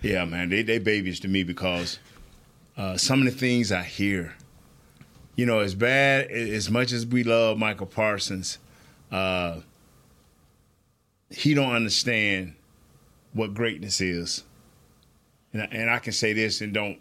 Yeah, 0.00 0.24
man, 0.24 0.48
they 0.48 0.62
they 0.62 0.78
babies 0.78 1.20
to 1.20 1.28
me 1.28 1.44
because 1.44 2.00
uh, 2.76 2.96
some 2.96 3.20
of 3.20 3.26
the 3.26 3.38
things 3.38 3.70
I 3.70 3.82
hear, 3.82 4.34
you 5.36 5.44
know, 5.44 5.60
as 5.60 5.74
bad 5.74 6.30
as 6.30 6.70
much 6.70 6.90
as 6.90 7.06
we 7.06 7.22
love 7.22 7.58
Micah 7.58 7.86
Parsons, 7.86 8.58
uh, 9.12 9.60
he 11.28 11.52
don't 11.52 11.72
understand 11.72 12.54
what 13.32 13.54
greatness 13.54 14.00
is, 14.00 14.44
and 15.52 15.62
I, 15.62 15.66
and 15.66 15.90
I 15.90 15.98
can 15.98 16.12
say 16.12 16.32
this 16.32 16.60
and 16.60 16.72
don't 16.72 16.98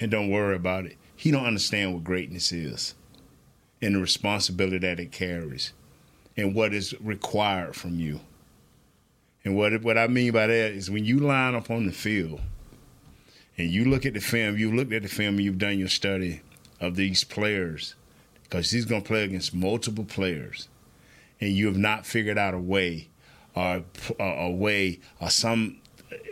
and 0.00 0.10
don't 0.10 0.30
worry 0.30 0.56
about 0.56 0.86
it. 0.86 0.96
He 1.16 1.30
don't 1.30 1.46
understand 1.46 1.94
what 1.94 2.04
greatness 2.04 2.52
is, 2.52 2.94
and 3.80 3.94
the 3.94 4.00
responsibility 4.00 4.78
that 4.78 5.00
it 5.00 5.12
carries, 5.12 5.72
and 6.36 6.54
what 6.54 6.74
is 6.74 6.94
required 7.00 7.76
from 7.76 7.98
you. 7.98 8.20
And 9.44 9.56
what 9.56 9.82
what 9.82 9.98
I 9.98 10.06
mean 10.06 10.32
by 10.32 10.46
that 10.46 10.72
is 10.72 10.90
when 10.90 11.04
you 11.04 11.18
line 11.18 11.54
up 11.54 11.70
on 11.70 11.86
the 11.86 11.92
field 11.92 12.40
and 13.56 13.70
you 13.70 13.84
look 13.84 14.06
at 14.06 14.14
the 14.14 14.20
film, 14.20 14.56
you 14.58 14.74
looked 14.74 14.92
at 14.92 15.02
the 15.02 15.08
film, 15.08 15.38
you've 15.38 15.58
done 15.58 15.78
your 15.78 15.88
study 15.88 16.40
of 16.80 16.96
these 16.96 17.24
players 17.24 17.94
because 18.42 18.70
he's 18.70 18.84
going 18.84 19.02
to 19.02 19.06
play 19.06 19.24
against 19.24 19.54
multiple 19.54 20.04
players, 20.04 20.68
and 21.40 21.52
you 21.52 21.66
have 21.66 21.76
not 21.76 22.06
figured 22.06 22.38
out 22.38 22.54
a 22.54 22.58
way 22.58 23.08
or 23.54 23.84
a, 24.18 24.50
way 24.50 25.00
or 25.20 25.30
some 25.30 25.78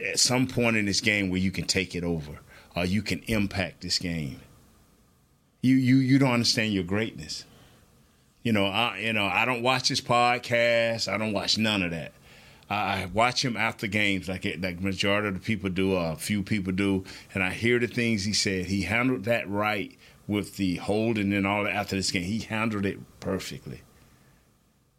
at 0.04 0.18
some 0.18 0.46
point 0.46 0.76
in 0.76 0.86
this 0.86 1.00
game 1.00 1.30
where 1.30 1.40
you 1.40 1.50
can 1.50 1.64
take 1.64 1.94
it 1.94 2.04
over 2.04 2.40
or 2.74 2.84
you 2.84 3.02
can 3.02 3.20
impact 3.26 3.80
this 3.80 3.98
game. 3.98 4.40
You 5.60 5.76
you 5.76 5.96
you 5.96 6.18
don't 6.18 6.32
understand 6.32 6.72
your 6.72 6.84
greatness. 6.84 7.44
You 8.42 8.52
know, 8.52 8.66
I 8.66 8.98
you 8.98 9.12
know, 9.12 9.26
I 9.26 9.44
don't 9.44 9.62
watch 9.62 9.88
his 9.88 10.00
podcast. 10.00 11.12
I 11.12 11.16
don't 11.16 11.32
watch 11.32 11.58
none 11.58 11.82
of 11.82 11.92
that. 11.92 12.12
I 12.68 13.06
watch 13.12 13.44
him 13.44 13.56
after 13.56 13.86
games, 13.86 14.28
like 14.28 14.46
it, 14.46 14.62
like 14.62 14.80
majority 14.80 15.28
of 15.28 15.34
the 15.34 15.40
people 15.40 15.68
do, 15.68 15.94
a 15.94 16.16
few 16.16 16.42
people 16.42 16.72
do, 16.72 17.04
and 17.34 17.42
I 17.42 17.50
hear 17.50 17.78
the 17.78 17.86
things 17.86 18.24
he 18.24 18.32
said. 18.32 18.66
He 18.66 18.82
handled 18.82 19.24
that 19.24 19.48
right 19.48 19.96
with 20.26 20.56
the 20.56 20.76
holding 20.76 21.32
and 21.34 21.46
all 21.46 21.64
that 21.64 21.74
after 21.74 21.96
this 21.96 22.10
game. 22.10 22.22
He 22.22 22.38
handled 22.38 22.86
it 22.86 22.98
perfectly. 23.20 23.82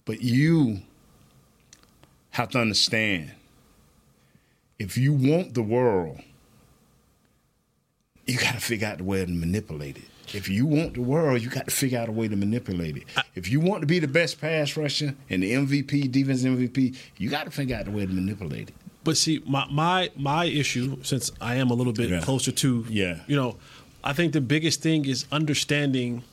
But 0.06 0.22
you 0.22 0.82
have 2.34 2.50
to 2.50 2.60
understand, 2.60 3.32
if 4.80 4.98
you 4.98 5.14
want 5.14 5.54
the 5.54 5.62
world, 5.62 6.20
you 8.26 8.38
got 8.38 8.54
to 8.54 8.60
figure 8.60 8.88
out 8.88 8.98
the 8.98 9.04
way 9.04 9.24
to 9.26 9.32
manipulate 9.32 9.98
it. 9.98 10.04
If 10.36 10.50
you 10.50 10.66
want 10.66 10.96
the 10.96 11.02
world, 11.02 11.42
you 11.42 11.50
got 11.50 11.66
to 11.66 11.72
figure 11.72 12.00
out 12.00 12.10
a 12.10 12.12
way 12.12 12.28
to 12.28 12.36
manipulate 12.36 12.98
it. 12.98 13.04
If 13.36 13.50
you 13.50 13.60
want 13.60 13.82
to 13.82 13.88
be 13.88 14.00
the 14.00 14.08
best 14.08 14.40
pass 14.42 14.76
rusher 14.76 15.14
and 15.30 15.44
the 15.44 15.52
MVP, 15.54 16.12
defense 16.12 16.44
MVP, 16.44 16.96
you 17.18 17.30
got 17.30 17.44
to 17.46 17.52
figure 17.52 17.76
out 17.76 17.88
a 17.88 17.92
way 17.92 18.06
to 18.06 18.12
manipulate 18.12 18.70
it. 18.70 18.76
But 19.04 19.18
see, 19.18 19.44
my 19.46 19.68
my 19.70 20.10
my 20.16 20.46
issue, 20.46 20.98
since 21.04 21.32
I 21.42 21.56
am 21.56 21.70
a 21.70 21.74
little 21.74 21.94
bit 21.94 22.10
Yeah. 22.10 22.22
closer 22.22 22.52
to, 22.54 22.86
Yeah. 22.90 23.20
you 23.28 23.36
know, 23.36 23.58
I 24.04 24.14
think 24.14 24.34
the 24.34 24.42
biggest 24.42 24.82
thing 24.82 25.06
is 25.06 25.26
understanding, 25.32 26.24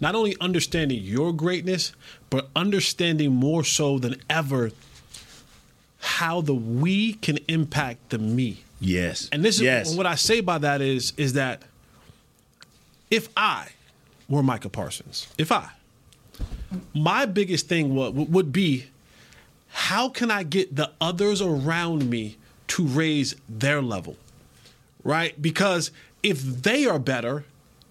not 0.00 0.14
only 0.14 0.34
understanding 0.40 1.02
your 1.02 1.32
greatness, 1.32 1.92
but 2.30 2.48
understanding 2.56 3.32
more 3.34 3.62
so 3.64 3.98
than 3.98 4.16
ever 4.30 4.70
how 6.08 6.40
the 6.40 6.54
we 6.54 7.12
can 7.12 7.38
impact 7.48 8.08
the 8.08 8.18
me. 8.18 8.64
Yes. 8.80 9.28
And 9.30 9.44
this 9.44 9.56
is 9.56 9.62
yes. 9.62 9.94
what 9.94 10.06
I 10.06 10.14
say 10.14 10.40
by 10.40 10.56
that 10.56 10.80
is 10.80 11.12
is 11.18 11.34
that 11.34 11.62
if 13.10 13.28
I 13.36 13.68
were 14.26 14.42
Micah 14.42 14.70
Parsons, 14.70 15.28
if 15.36 15.52
I, 15.52 15.68
my 16.94 17.26
biggest 17.26 17.68
thing 17.68 17.94
would 17.94 18.32
would 18.32 18.52
be 18.52 18.86
how 19.68 20.08
can 20.08 20.30
I 20.30 20.44
get 20.44 20.74
the 20.74 20.90
others 20.98 21.42
around 21.42 22.08
me 22.08 22.38
to 22.68 22.86
raise 22.86 23.36
their 23.46 23.82
level, 23.82 24.16
right? 25.04 25.40
Because 25.40 25.90
if 26.22 26.40
they 26.40 26.86
are 26.86 26.98
better, 26.98 27.44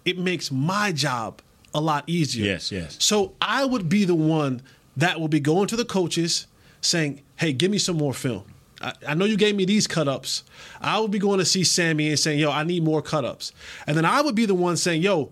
it 0.04 0.18
makes 0.18 0.50
my 0.50 0.90
job 0.90 1.40
a 1.72 1.80
lot 1.80 2.02
easier. 2.08 2.46
Yes, 2.46 2.72
yes. 2.72 2.96
So 2.98 3.34
I 3.40 3.64
would 3.64 3.88
be 3.88 4.04
the 4.04 4.16
one 4.16 4.60
that 4.96 5.20
will 5.20 5.28
be 5.28 5.40
going 5.40 5.68
to 5.68 5.76
the 5.76 5.84
coaches 5.84 6.48
saying, 6.80 7.22
"Hey, 7.38 7.52
give 7.52 7.70
me 7.70 7.78
some 7.78 7.96
more 7.96 8.14
film." 8.14 8.44
I, 8.80 8.92
I 9.08 9.14
know 9.14 9.24
you 9.24 9.36
gave 9.36 9.56
me 9.56 9.64
these 9.64 9.86
cut 9.86 10.06
ups. 10.08 10.44
I 10.80 11.00
would 11.00 11.10
be 11.10 11.18
going 11.18 11.38
to 11.38 11.44
see 11.44 11.64
Sammy 11.64 12.08
and 12.08 12.18
saying, 12.18 12.38
"Yo, 12.38 12.50
I 12.50 12.64
need 12.64 12.84
more 12.84 13.02
cut 13.02 13.24
ups," 13.24 13.52
and 13.86 13.96
then 13.96 14.04
I 14.04 14.20
would 14.20 14.34
be 14.34 14.46
the 14.46 14.54
one 14.54 14.76
saying, 14.76 15.02
"Yo, 15.02 15.30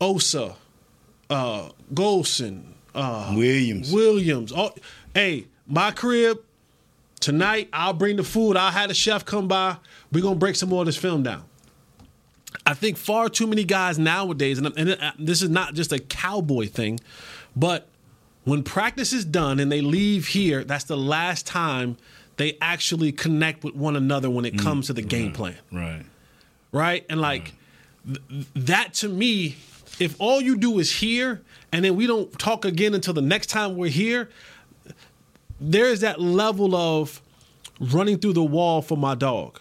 Osa, 0.00 0.56
uh, 1.28 1.68
Golston, 1.92 2.62
uh, 2.94 3.34
Williams. 3.36 3.92
Williams. 3.92 4.52
Oh, 4.54 4.72
hey, 5.14 5.46
my 5.66 5.90
crib 5.90 6.40
tonight. 7.20 7.68
I'll 7.72 7.92
bring 7.92 8.16
the 8.16 8.24
food. 8.24 8.56
I'll 8.56 8.70
have 8.70 8.88
the 8.88 8.94
chef 8.94 9.24
come 9.24 9.48
by. 9.48 9.76
We're 10.12 10.22
gonna 10.22 10.36
break 10.36 10.56
some 10.56 10.68
more 10.68 10.82
of 10.82 10.86
this 10.86 10.96
film 10.96 11.22
down. 11.22 11.44
I 12.66 12.74
think 12.74 12.96
far 12.96 13.28
too 13.28 13.46
many 13.46 13.64
guys 13.64 13.98
nowadays, 13.98 14.58
and, 14.58 14.66
and 14.76 14.90
uh, 14.90 15.12
this 15.18 15.42
is 15.42 15.48
not 15.48 15.74
just 15.74 15.92
a 15.92 15.98
cowboy 15.98 16.66
thing, 16.66 16.98
but 17.54 17.88
when 18.50 18.62
practice 18.64 19.12
is 19.12 19.24
done 19.24 19.60
and 19.60 19.70
they 19.70 19.80
leave 19.80 20.26
here, 20.28 20.64
that's 20.64 20.84
the 20.84 20.96
last 20.96 21.46
time 21.46 21.96
they 22.36 22.58
actually 22.60 23.12
connect 23.12 23.62
with 23.62 23.74
one 23.76 23.94
another 23.94 24.28
when 24.28 24.44
it 24.44 24.54
Mm. 24.54 24.58
comes 24.62 24.86
to 24.88 24.92
the 24.92 25.02
game 25.02 25.30
plan. 25.32 25.56
Right. 25.70 26.04
Right? 26.72 27.06
And 27.08 27.20
like 27.20 27.52
th- 28.04 28.46
that 28.54 28.94
to 28.94 29.08
me, 29.08 29.56
if 30.00 30.16
all 30.18 30.40
you 30.40 30.56
do 30.56 30.78
is 30.80 30.90
here 30.96 31.42
and 31.70 31.84
then 31.84 31.94
we 31.94 32.06
don't 32.08 32.36
talk 32.38 32.64
again 32.64 32.92
until 32.94 33.14
the 33.14 33.22
next 33.22 33.46
time 33.50 33.76
we're 33.76 33.90
here, 33.90 34.28
there's 35.60 36.00
that 36.00 36.20
level 36.20 36.74
of 36.74 37.20
running 37.78 38.18
through 38.18 38.32
the 38.32 38.42
wall 38.42 38.82
for 38.82 38.96
my 38.96 39.14
dog. 39.14 39.60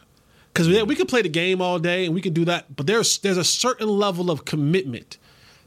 Because 0.52 0.68
yeah, 0.68 0.82
we 0.82 0.96
could 0.96 1.08
play 1.08 1.22
the 1.22 1.30
game 1.30 1.62
all 1.62 1.78
day 1.78 2.06
and 2.06 2.16
we 2.16 2.22
could 2.22 2.34
do 2.34 2.46
that, 2.46 2.76
but 2.76 2.88
there's 2.88 3.20
there's 3.20 3.38
a 3.38 3.44
certain 3.44 3.88
level 3.88 4.32
of 4.32 4.46
commitment 4.46 5.18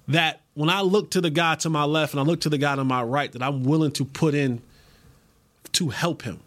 that 0.08 0.40
when 0.54 0.68
I 0.68 0.80
look 0.80 1.10
to 1.12 1.20
the 1.20 1.30
guy 1.30 1.54
to 1.56 1.70
my 1.70 1.84
left 1.84 2.12
and 2.12 2.20
I 2.20 2.24
look 2.24 2.40
to 2.42 2.48
the 2.48 2.58
guy 2.58 2.76
to 2.76 2.84
my 2.84 3.02
right, 3.02 3.30
that 3.32 3.42
I'm 3.42 3.64
willing 3.64 3.92
to 3.92 4.04
put 4.04 4.34
in 4.34 4.60
to 5.72 5.88
help 5.90 6.22
him. 6.22 6.40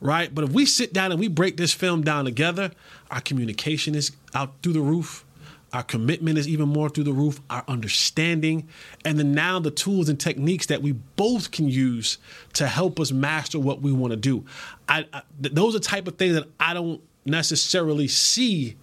Right? 0.00 0.34
But 0.34 0.44
if 0.44 0.50
we 0.50 0.64
sit 0.64 0.92
down 0.92 1.12
and 1.12 1.20
we 1.20 1.28
break 1.28 1.58
this 1.58 1.74
film 1.74 2.02
down 2.02 2.24
together, 2.24 2.70
our 3.10 3.20
communication 3.20 3.94
is 3.94 4.12
out 4.34 4.54
through 4.62 4.72
the 4.72 4.80
roof. 4.80 5.26
Our 5.72 5.82
commitment 5.84 6.36
is 6.36 6.48
even 6.48 6.68
more 6.68 6.88
through 6.88 7.04
the 7.04 7.12
roof, 7.12 7.40
our 7.48 7.62
understanding, 7.68 8.68
and 9.04 9.18
then 9.18 9.32
now 9.34 9.60
the 9.60 9.70
tools 9.70 10.08
and 10.08 10.18
techniques 10.18 10.66
that 10.66 10.82
we 10.82 10.92
both 10.92 11.52
can 11.52 11.68
use 11.68 12.18
to 12.54 12.66
help 12.66 12.98
us 12.98 13.12
master 13.12 13.60
what 13.60 13.80
we 13.80 13.92
want 13.92 14.10
to 14.10 14.16
do. 14.16 14.44
I, 14.88 15.06
I 15.12 15.22
those 15.38 15.76
are 15.76 15.78
type 15.78 16.08
of 16.08 16.16
things 16.16 16.34
that 16.34 16.48
I 16.58 16.74
don't 16.74 17.00
necessarily 17.24 18.08
see 18.08 18.76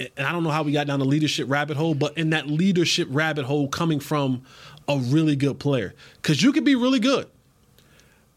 and 0.00 0.26
I 0.26 0.32
don't 0.32 0.42
know 0.42 0.50
how 0.50 0.62
we 0.62 0.72
got 0.72 0.86
down 0.86 0.98
the 0.98 1.04
leadership 1.04 1.48
rabbit 1.48 1.76
hole, 1.76 1.94
but 1.94 2.16
in 2.16 2.30
that 2.30 2.46
leadership 2.46 3.08
rabbit 3.10 3.44
hole 3.44 3.68
coming 3.68 4.00
from 4.00 4.42
a 4.88 4.96
really 4.96 5.36
good 5.36 5.58
player. 5.58 5.94
Because 6.16 6.42
you 6.42 6.52
could 6.52 6.64
be 6.64 6.74
really 6.74 6.98
good, 6.98 7.28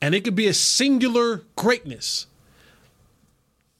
and 0.01 0.13
it 0.13 0.23
could 0.23 0.35
be 0.35 0.47
a 0.47 0.53
singular 0.53 1.43
greatness. 1.55 2.27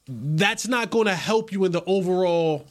That's 0.08 0.66
not 0.66 0.90
going 0.90 1.06
to 1.06 1.14
help 1.14 1.52
you 1.52 1.64
in 1.64 1.72
the 1.72 1.84
overall 1.84 2.66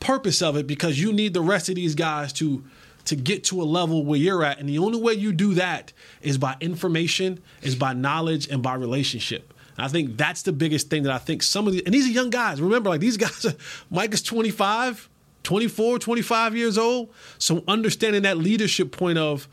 purpose 0.00 0.42
of 0.42 0.56
it 0.56 0.66
because 0.66 1.00
you 1.00 1.12
need 1.12 1.34
the 1.34 1.40
rest 1.40 1.68
of 1.68 1.74
these 1.74 1.94
guys 1.94 2.32
to 2.34 2.62
to 3.06 3.16
get 3.16 3.44
to 3.44 3.60
a 3.60 3.64
level 3.64 4.04
where 4.04 4.18
you're 4.18 4.44
at 4.44 4.58
and 4.58 4.68
the 4.68 4.78
only 4.78 5.00
way 5.00 5.14
you 5.14 5.32
do 5.32 5.54
that 5.54 5.92
is 6.20 6.36
by 6.36 6.54
information 6.60 7.42
is 7.62 7.74
by 7.74 7.94
knowledge 7.94 8.46
and 8.48 8.62
by 8.62 8.74
relationship 8.74 9.53
I 9.76 9.88
think 9.88 10.16
that's 10.16 10.42
the 10.42 10.52
biggest 10.52 10.88
thing 10.88 11.02
that 11.04 11.12
I 11.12 11.18
think 11.18 11.42
some 11.42 11.66
of 11.66 11.72
these, 11.72 11.82
and 11.82 11.92
these 11.92 12.06
are 12.06 12.10
young 12.10 12.30
guys. 12.30 12.60
Remember, 12.60 12.90
like 12.90 13.00
these 13.00 13.16
guys, 13.18 13.44
are, 13.44 13.54
Mike 13.90 14.14
is 14.14 14.22
25, 14.22 15.08
24, 15.42 15.98
25 15.98 16.56
years 16.56 16.78
old. 16.78 17.10
So 17.38 17.64
understanding 17.66 18.22
that 18.22 18.38
leadership 18.38 18.92
point 18.92 19.18
of 19.18 19.48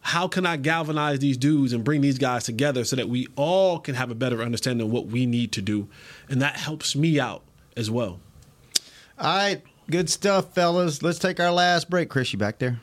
how 0.00 0.26
can 0.28 0.46
I 0.46 0.56
galvanize 0.56 1.18
these 1.18 1.36
dudes 1.36 1.72
and 1.72 1.84
bring 1.84 2.00
these 2.00 2.18
guys 2.18 2.44
together 2.44 2.84
so 2.84 2.96
that 2.96 3.08
we 3.08 3.26
all 3.36 3.78
can 3.78 3.94
have 3.94 4.10
a 4.10 4.14
better 4.14 4.42
understanding 4.42 4.86
of 4.86 4.92
what 4.92 5.06
we 5.06 5.26
need 5.26 5.52
to 5.52 5.62
do. 5.62 5.88
And 6.28 6.40
that 6.40 6.56
helps 6.56 6.96
me 6.96 7.20
out 7.20 7.42
as 7.76 7.90
well. 7.90 8.18
All 9.18 9.36
right, 9.36 9.62
good 9.90 10.08
stuff, 10.08 10.54
fellas. 10.54 11.02
Let's 11.02 11.18
take 11.18 11.38
our 11.38 11.52
last 11.52 11.90
break. 11.90 12.08
Chris, 12.08 12.32
you 12.32 12.38
back 12.38 12.58
there? 12.58 12.80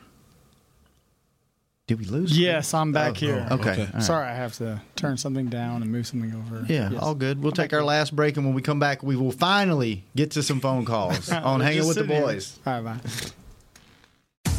Did 1.88 2.00
we 2.00 2.06
lose? 2.06 2.38
Yes, 2.38 2.73
I'm 2.73 2.91
back 2.91 3.12
Oh, 3.12 3.13
here. 3.13 3.47
oh, 3.50 3.56
okay. 3.56 3.71
Okay. 3.71 3.82
All 3.84 3.88
right. 3.93 4.04
Sorry, 4.04 4.28
I 4.28 4.36
have 4.36 4.54
to 4.58 4.82
turn 4.97 5.15
something 5.15 5.45
down 5.47 5.82
and 5.82 5.89
move 5.89 6.06
something 6.06 6.34
over. 6.34 6.65
Yeah, 6.67 6.89
Yes. 6.91 7.02
all 7.02 7.15
good. 7.15 7.41
We'll 7.41 7.54
take 7.54 7.71
our 7.71 7.82
last 7.84 8.13
break, 8.13 8.36
and 8.36 8.45
when 8.45 8.54
we 8.54 8.62
come 8.62 8.78
back, 8.78 9.02
we 9.04 9.15
will 9.15 9.32
finally 9.32 10.04
get 10.13 10.32
to 10.32 10.43
some 10.43 10.60
phone 10.60 10.84
calls 10.84 11.32
on 11.32 11.60
We're 11.60 11.65
Hanging 11.65 11.80
with 11.88 11.95
the 11.95 12.02
sitting 12.04 12.12
here. 12.17 12.21
Boys. 12.26 12.60
All 12.65 12.82
right, 12.82 13.02
bye. 13.02 14.52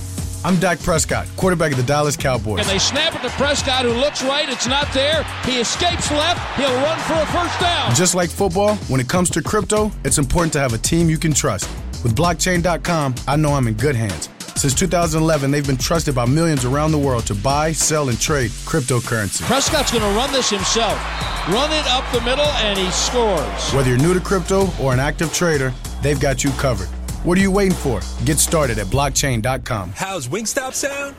I'm 0.43 0.57
Dak 0.59 0.79
Prescott, 0.81 1.27
quarterback 1.37 1.73
of 1.73 1.77
the 1.77 1.83
Dallas 1.85 2.17
Cowboys. 2.17 2.61
And 2.61 2.69
they 2.69 2.79
snap 2.79 3.15
it 3.15 3.21
to 3.21 3.29
Prescott, 3.35 3.83
who 3.85 3.93
looks 3.93 4.23
right. 4.23 4.49
It's 4.49 4.67
not 4.67 4.91
there. 4.95 5.25
He 5.45 5.61
escapes 5.61 6.11
left. 6.11 6.41
He'll 6.59 6.73
run 6.77 6.99
for 7.01 7.13
a 7.15 7.27
first 7.27 7.61
down. 7.61 7.95
Just 7.95 8.15
like 8.15 8.31
football, 8.31 8.77
when 8.87 9.01
it 9.01 9.09
comes 9.09 9.29
to 9.31 9.43
crypto, 9.43 9.91
it's 10.05 10.17
important 10.17 10.53
to 10.55 10.61
have 10.61 10.73
a 10.73 10.79
team 10.79 11.11
you 11.11 11.19
can 11.19 11.35
trust. 11.35 11.69
With 12.03 12.15
blockchain.com, 12.17 13.17
I 13.27 13.37
know 13.37 13.53
I'm 13.53 13.67
in 13.67 13.75
good 13.75 13.97
hands. 13.97 14.31
Since 14.59 14.75
2011, 14.75 15.53
they've 15.53 15.65
been 15.65 15.77
trusted 15.77 16.17
by 16.17 16.27
millions 16.27 16.65
around 16.65 16.91
the 16.91 16.99
world 16.99 17.25
to 17.27 17.35
buy, 17.37 17.71
sell, 17.71 18.09
and 18.09 18.21
trade 18.21 18.51
cryptocurrency. 18.67 19.43
Prescott's 19.43 19.93
going 19.93 20.03
to 20.03 20.19
run 20.19 20.33
this 20.33 20.51
himself. 20.51 20.99
Run 21.47 21.71
it 21.71 21.87
up 21.87 22.05
the 22.13 22.21
middle, 22.23 22.45
and 22.45 22.77
he 22.77 22.91
scores. 22.91 23.73
Whether 23.73 23.91
you're 23.91 23.99
new 23.99 24.15
to 24.15 24.21
crypto 24.21 24.69
or 24.83 24.93
an 24.93 24.99
active 24.99 25.33
trader, 25.33 25.73
they've 26.03 26.19
got 26.19 26.43
you 26.43 26.51
covered. 26.53 26.89
What 27.23 27.39
are 27.39 27.41
you 27.41 27.53
waiting 27.53 27.77
for? 27.77 28.01
Get 28.25 28.39
started 28.39 28.81
at 28.81 28.89
blockchain.com. 28.89 29.93
How's 29.95 30.27
Wingstop 30.27 30.75
sound? 30.75 31.15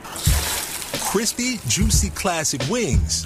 Crispy, 1.02 1.62
juicy 1.65 2.10
classic 2.10 2.62
wings. 2.69 3.25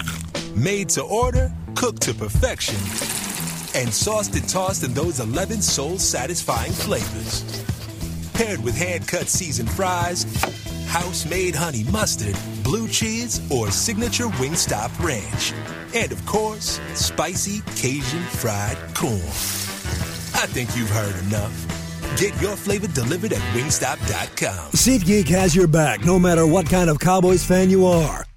Made 0.54 0.90
to 0.90 1.02
order, 1.02 1.52
cooked 1.74 2.02
to 2.02 2.14
perfection. 2.14 2.76
And 3.74 3.92
sauced 3.92 4.36
and 4.36 4.48
tossed 4.48 4.84
in 4.84 4.94
those 4.94 5.18
11 5.18 5.60
soul 5.60 5.98
satisfying 5.98 6.70
flavors. 6.70 7.42
Paired 8.34 8.62
with 8.64 8.76
hand 8.76 9.06
cut 9.06 9.28
seasoned 9.28 9.70
fries, 9.70 10.24
house 10.86 11.24
made 11.24 11.54
honey 11.54 11.84
mustard, 11.84 12.36
blue 12.64 12.88
cheese, 12.88 13.40
or 13.50 13.70
signature 13.70 14.26
Wingstop 14.26 14.90
ranch. 15.02 15.52
And 15.94 16.10
of 16.10 16.24
course, 16.26 16.80
spicy 16.94 17.60
Cajun 17.76 18.22
fried 18.24 18.76
corn. 18.94 19.14
I 20.34 20.46
think 20.46 20.76
you've 20.76 20.90
heard 20.90 21.16
enough. 21.26 21.74
Get 22.16 22.40
your 22.40 22.56
flavor 22.56 22.88
delivered 22.88 23.32
at 23.32 23.40
wingstop.com. 23.56 24.72
SeatGeek 24.72 25.28
has 25.28 25.54
your 25.54 25.66
back 25.66 26.04
no 26.04 26.18
matter 26.18 26.46
what 26.46 26.66
kind 26.66 26.90
of 26.90 26.98
Cowboys 26.98 27.44
fan 27.44 27.70
you 27.70 27.86
are. 27.86 28.24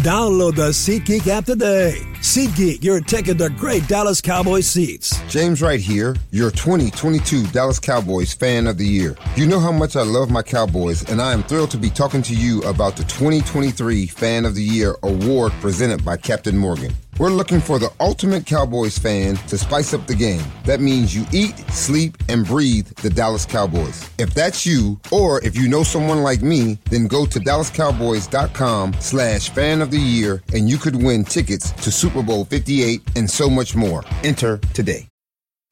Download 0.00 0.54
the 0.54 0.68
SeatGeek 0.68 1.26
app 1.26 1.46
today. 1.46 2.02
SeatGeek, 2.16 2.84
your 2.84 3.00
ticket 3.00 3.38
to 3.38 3.48
great 3.48 3.88
Dallas 3.88 4.20
Cowboys 4.20 4.66
seats. 4.66 5.18
James 5.30 5.62
Wright 5.62 5.80
here, 5.80 6.14
your 6.30 6.50
2022 6.50 7.46
Dallas 7.46 7.78
Cowboys 7.78 8.34
Fan 8.34 8.66
of 8.66 8.76
the 8.76 8.86
Year. 8.86 9.16
You 9.36 9.46
know 9.46 9.58
how 9.58 9.72
much 9.72 9.96
I 9.96 10.02
love 10.02 10.30
my 10.30 10.42
Cowboys, 10.42 11.08
and 11.10 11.22
I 11.22 11.32
am 11.32 11.42
thrilled 11.44 11.70
to 11.70 11.78
be 11.78 11.88
talking 11.88 12.20
to 12.22 12.34
you 12.34 12.60
about 12.64 12.96
the 12.96 13.04
2023 13.04 14.06
Fan 14.06 14.44
of 14.44 14.54
the 14.54 14.62
Year 14.62 14.96
award 15.02 15.52
presented 15.62 16.04
by 16.04 16.18
Captain 16.18 16.58
Morgan. 16.58 16.92
We're 17.18 17.30
looking 17.30 17.60
for 17.60 17.78
the 17.78 17.90
ultimate 17.98 18.44
Cowboys 18.44 18.98
fan 18.98 19.36
to 19.48 19.56
spice 19.56 19.94
up 19.94 20.06
the 20.06 20.14
game. 20.14 20.42
That 20.64 20.80
means 20.80 21.14
you 21.14 21.24
eat, 21.32 21.56
sleep, 21.70 22.18
and 22.28 22.44
breathe 22.44 22.88
the 22.96 23.08
Dallas 23.08 23.46
Cowboys. 23.46 24.08
If 24.18 24.34
that's 24.34 24.66
you, 24.66 25.00
or 25.10 25.42
if 25.42 25.56
you 25.56 25.66
know 25.66 25.82
someone 25.82 26.22
like 26.22 26.42
me, 26.42 26.78
then 26.90 27.06
go 27.06 27.24
to 27.24 27.38
dallascowboys.com 27.40 28.96
slash 29.00 29.48
fan 29.48 29.80
of 29.80 29.90
the 29.90 29.98
year 29.98 30.42
and 30.52 30.68
you 30.68 30.76
could 30.76 30.96
win 30.96 31.24
tickets 31.24 31.72
to 31.72 31.90
Super 31.90 32.22
Bowl 32.22 32.44
58 32.44 33.00
and 33.16 33.30
so 33.30 33.48
much 33.48 33.74
more. 33.74 34.04
Enter 34.22 34.58
today. 34.74 35.08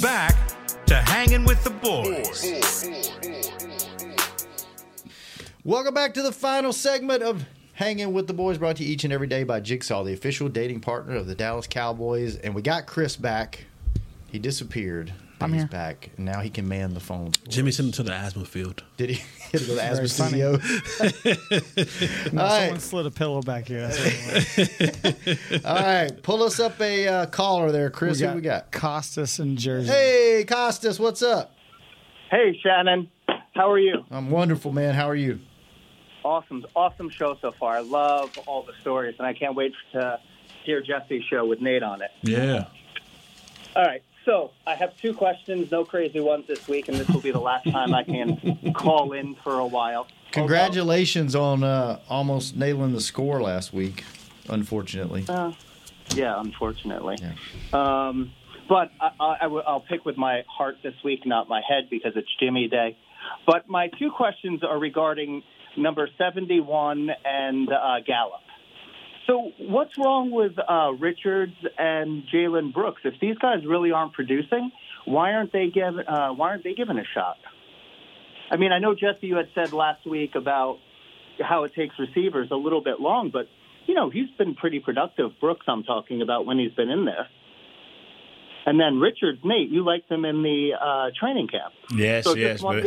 Back 0.00 0.34
to 0.86 0.94
hanging 0.94 1.44
with 1.44 1.62
the 1.64 1.70
boys. 1.70 2.88
Welcome 5.64 5.92
back 5.94 6.14
to 6.14 6.22
the 6.22 6.32
final 6.32 6.72
segment 6.72 7.22
of 7.22 7.44
Hanging 7.74 8.12
with 8.14 8.26
the 8.26 8.32
Boys, 8.32 8.58
brought 8.58 8.76
to 8.76 8.84
you 8.84 8.92
each 8.92 9.04
and 9.04 9.12
every 9.12 9.26
day 9.26 9.44
by 9.44 9.60
Jigsaw, 9.60 10.02
the 10.02 10.12
official 10.12 10.48
dating 10.48 10.80
partner 10.80 11.14
of 11.14 11.26
the 11.26 11.34
Dallas 11.34 11.66
Cowboys. 11.66 12.36
And 12.36 12.54
we 12.54 12.62
got 12.62 12.86
Chris 12.86 13.16
back. 13.16 13.66
He 14.30 14.38
disappeared. 14.38 15.12
I'm 15.44 15.52
here. 15.52 15.66
Back. 15.66 16.10
Now 16.18 16.40
he 16.40 16.50
can 16.50 16.68
man 16.68 16.94
the 16.94 17.00
phone. 17.00 17.32
Jimmy 17.48 17.70
sent 17.72 17.86
him 17.88 17.92
to 17.92 18.02
the 18.02 18.12
asthma 18.12 18.44
field. 18.44 18.82
Did 18.96 19.10
he? 19.10 19.22
He 19.52 19.58
had 19.58 19.60
to 19.60 19.66
go 19.66 19.74
to 19.74 19.74
the 19.74 19.84
asthma 19.84 20.08
studio. 20.08 20.58
No, 22.32 22.42
All 22.42 22.48
right. 22.48 22.60
someone 22.62 22.80
slid 22.80 23.06
a 23.06 23.10
pillow 23.10 23.42
back 23.42 23.68
here. 23.68 23.86
That's 23.86 25.56
what. 25.60 25.64
All 25.66 25.76
right, 25.76 26.22
pull 26.22 26.42
us 26.42 26.58
up 26.58 26.80
a 26.80 27.06
uh, 27.06 27.26
caller 27.26 27.70
there, 27.70 27.90
Chris. 27.90 28.20
we 28.20 28.26
Who 28.26 28.34
we 28.36 28.40
got? 28.40 28.72
Costas 28.72 29.38
in 29.40 29.56
Jersey. 29.58 29.90
Hey, 29.90 30.44
Costas, 30.48 30.98
what's 30.98 31.20
up? 31.22 31.54
Hey, 32.30 32.58
Shannon. 32.62 33.10
How 33.54 33.70
are 33.70 33.78
you? 33.78 34.04
I'm 34.10 34.30
wonderful, 34.30 34.72
man. 34.72 34.94
How 34.94 35.08
are 35.10 35.14
you? 35.14 35.40
Awesome, 36.24 36.64
awesome 36.74 37.10
show 37.10 37.36
so 37.42 37.52
far. 37.52 37.76
I 37.76 37.80
love 37.80 38.30
all 38.46 38.62
the 38.62 38.72
stories, 38.80 39.16
and 39.18 39.26
I 39.26 39.34
can't 39.34 39.54
wait 39.54 39.72
to 39.92 40.18
hear 40.64 40.80
Jesse's 40.80 41.24
show 41.28 41.44
with 41.44 41.60
Nate 41.60 41.82
on 41.82 42.00
it. 42.00 42.10
Yeah. 42.22 42.68
All 43.76 43.84
right, 43.84 44.02
so 44.24 44.52
I 44.66 44.74
have 44.74 44.96
two 44.98 45.14
questions, 45.14 45.70
no 45.70 45.84
crazy 45.84 46.20
ones 46.20 46.46
this 46.46 46.66
week, 46.68 46.88
and 46.88 46.96
this 46.96 47.08
will 47.08 47.20
be 47.20 47.30
the 47.30 47.40
last 47.40 47.70
time 47.70 47.94
I 47.94 48.04
can 48.04 48.72
call 48.74 49.12
in 49.12 49.34
for 49.36 49.58
a 49.58 49.66
while. 49.66 50.06
Congratulations 50.32 51.34
on 51.34 51.62
uh, 51.62 51.98
almost 52.08 52.56
nailing 52.56 52.92
the 52.92 53.00
score 53.00 53.42
last 53.42 53.72
week. 53.72 54.04
Unfortunately, 54.48 55.24
Uh, 55.28 55.52
yeah, 56.14 56.40
unfortunately. 56.40 57.16
Um, 57.72 58.32
but 58.68 58.90
I, 59.00 59.10
I, 59.20 59.36
I 59.42 59.46
will, 59.46 59.62
I'll 59.66 59.80
pick 59.80 60.04
with 60.04 60.16
my 60.16 60.42
heart 60.48 60.76
this 60.82 60.94
week, 61.04 61.24
not 61.26 61.48
my 61.48 61.60
head, 61.66 61.88
because 61.90 62.12
it's 62.16 62.28
Jimmy 62.40 62.68
Day. 62.68 62.96
But 63.46 63.68
my 63.68 63.88
two 63.98 64.10
questions 64.10 64.64
are 64.64 64.78
regarding 64.78 65.42
number 65.76 66.08
71 66.18 67.10
and 67.24 67.68
uh, 67.68 68.00
Gallup. 68.06 68.40
So, 69.26 69.52
what's 69.58 69.96
wrong 69.98 70.30
with 70.32 70.52
uh, 70.58 70.92
Richards 70.98 71.54
and 71.78 72.24
Jalen 72.32 72.72
Brooks? 72.74 73.02
If 73.04 73.14
these 73.20 73.38
guys 73.38 73.64
really 73.64 73.92
aren't 73.92 74.14
producing, 74.14 74.72
why 75.04 75.32
aren't 75.32 75.52
they 75.52 75.68
given? 75.68 76.00
Uh, 76.06 76.30
why 76.30 76.50
aren't 76.50 76.64
they 76.64 76.74
given 76.74 76.98
a 76.98 77.04
shot? 77.14 77.36
I 78.50 78.56
mean, 78.56 78.72
I 78.72 78.78
know 78.80 78.94
Jesse, 78.94 79.26
you 79.26 79.36
had 79.36 79.48
said 79.54 79.72
last 79.72 80.06
week 80.06 80.34
about 80.34 80.78
how 81.40 81.64
it 81.64 81.74
takes 81.74 81.94
receivers 81.98 82.48
a 82.50 82.56
little 82.56 82.82
bit 82.82 83.00
long, 83.00 83.30
but 83.32 83.48
you 83.86 83.94
know 83.94 84.10
he's 84.10 84.28
been 84.38 84.54
pretty 84.54 84.80
productive. 84.80 85.30
Brooks, 85.40 85.66
I'm 85.68 85.84
talking 85.84 86.20
about 86.20 86.44
when 86.44 86.58
he's 86.58 86.72
been 86.72 86.90
in 86.90 87.04
there. 87.04 87.28
And 88.66 88.78
then 88.78 89.00
Richards, 89.00 89.40
Nate, 89.44 89.70
you 89.70 89.84
liked 89.84 90.10
him 90.10 90.24
in 90.24 90.42
the 90.42 90.70
uh, 90.80 91.10
training 91.18 91.48
camp. 91.48 91.72
Yes, 91.96 92.24
so 92.24 92.34
yes, 92.34 92.52
just 92.60 92.62
but- 92.62 92.82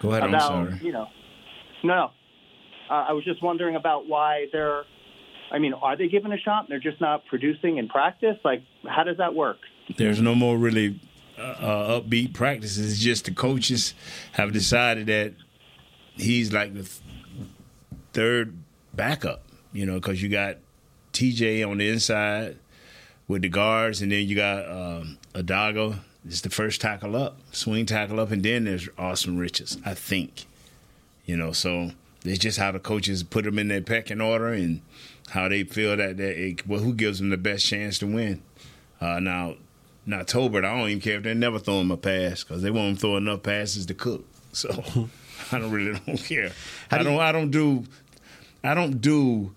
Go 0.00 0.10
ahead. 0.10 0.22
I'm 0.24 0.28
about 0.30 0.48
sorry. 0.48 0.80
you 0.82 0.92
know, 0.92 1.08
no, 1.82 1.94
no. 1.94 2.10
Uh, 2.90 3.06
I 3.08 3.12
was 3.12 3.24
just 3.24 3.42
wondering 3.42 3.76
about 3.76 4.08
why 4.08 4.46
they're. 4.52 4.82
I 5.52 5.58
mean, 5.58 5.74
are 5.74 5.96
they 5.96 6.08
given 6.08 6.32
a 6.32 6.38
shot 6.38 6.64
and 6.64 6.68
they're 6.70 6.90
just 6.90 7.00
not 7.00 7.26
producing 7.26 7.76
in 7.76 7.88
practice? 7.88 8.38
Like, 8.42 8.62
how 8.88 9.04
does 9.04 9.18
that 9.18 9.34
work? 9.34 9.58
There's 9.98 10.20
no 10.20 10.34
more 10.34 10.56
really 10.56 10.98
uh, 11.38 11.42
uh, 11.42 12.00
upbeat 12.00 12.32
practices. 12.32 12.92
It's 12.92 13.00
just 13.00 13.26
the 13.26 13.32
coaches 13.32 13.92
have 14.32 14.52
decided 14.52 15.08
that 15.08 15.34
he's 16.14 16.54
like 16.54 16.72
the 16.72 16.90
third 18.14 18.56
backup, 18.94 19.42
you 19.74 19.84
know, 19.84 19.94
because 19.94 20.22
you 20.22 20.30
got 20.30 20.56
TJ 21.12 21.68
on 21.68 21.78
the 21.78 21.88
inside 21.90 22.56
with 23.28 23.42
the 23.42 23.48
guards, 23.48 24.00
and 24.00 24.10
then 24.10 24.26
you 24.26 24.34
got 24.34 24.68
um, 24.70 25.18
Edoga. 25.34 25.98
It's 26.24 26.40
the 26.40 26.50
first 26.50 26.80
tackle 26.80 27.14
up, 27.14 27.36
swing 27.50 27.84
tackle 27.84 28.20
up, 28.20 28.30
and 28.30 28.42
then 28.42 28.64
there's 28.64 28.88
Asim 28.90 29.38
Richards, 29.38 29.76
I 29.84 29.94
think. 29.94 30.46
You 31.26 31.36
know, 31.36 31.52
so 31.52 31.90
it's 32.24 32.38
just 32.38 32.58
how 32.58 32.72
the 32.72 32.78
coaches 32.78 33.22
put 33.22 33.44
them 33.44 33.58
in 33.58 33.68
their 33.68 33.80
pecking 33.80 34.20
order 34.20 34.48
and 34.48 34.80
how 35.32 35.48
they 35.48 35.64
feel 35.64 35.96
that 35.96 36.18
they, 36.18 36.56
well, 36.66 36.80
who 36.80 36.92
gives 36.92 37.18
them 37.18 37.30
the 37.30 37.38
best 37.38 37.64
chance 37.64 37.98
to 37.98 38.06
win. 38.06 38.42
Uh, 39.00 39.18
now, 39.18 39.54
now 40.04 40.20
Tolbert, 40.20 40.58
I 40.58 40.76
don't 40.76 40.90
even 40.90 41.00
care 41.00 41.16
if 41.16 41.22
they 41.22 41.32
never 41.32 41.58
throw 41.58 41.80
him 41.80 41.90
a 41.90 41.96
pass 41.96 42.44
because 42.44 42.60
they 42.60 42.70
won't 42.70 43.00
throw 43.00 43.16
enough 43.16 43.42
passes 43.42 43.86
to 43.86 43.94
cook. 43.94 44.24
So 44.54 44.68
I 45.50 45.58
don't 45.58 45.70
really 45.70 45.98
don't 46.06 46.18
care. 46.18 46.52
I 46.90 47.02
don't. 47.02 47.18
I 47.18 47.32
don't 47.32 47.50
do. 47.50 47.84
I 48.62 48.74
don't 48.74 49.00
do 49.00 49.54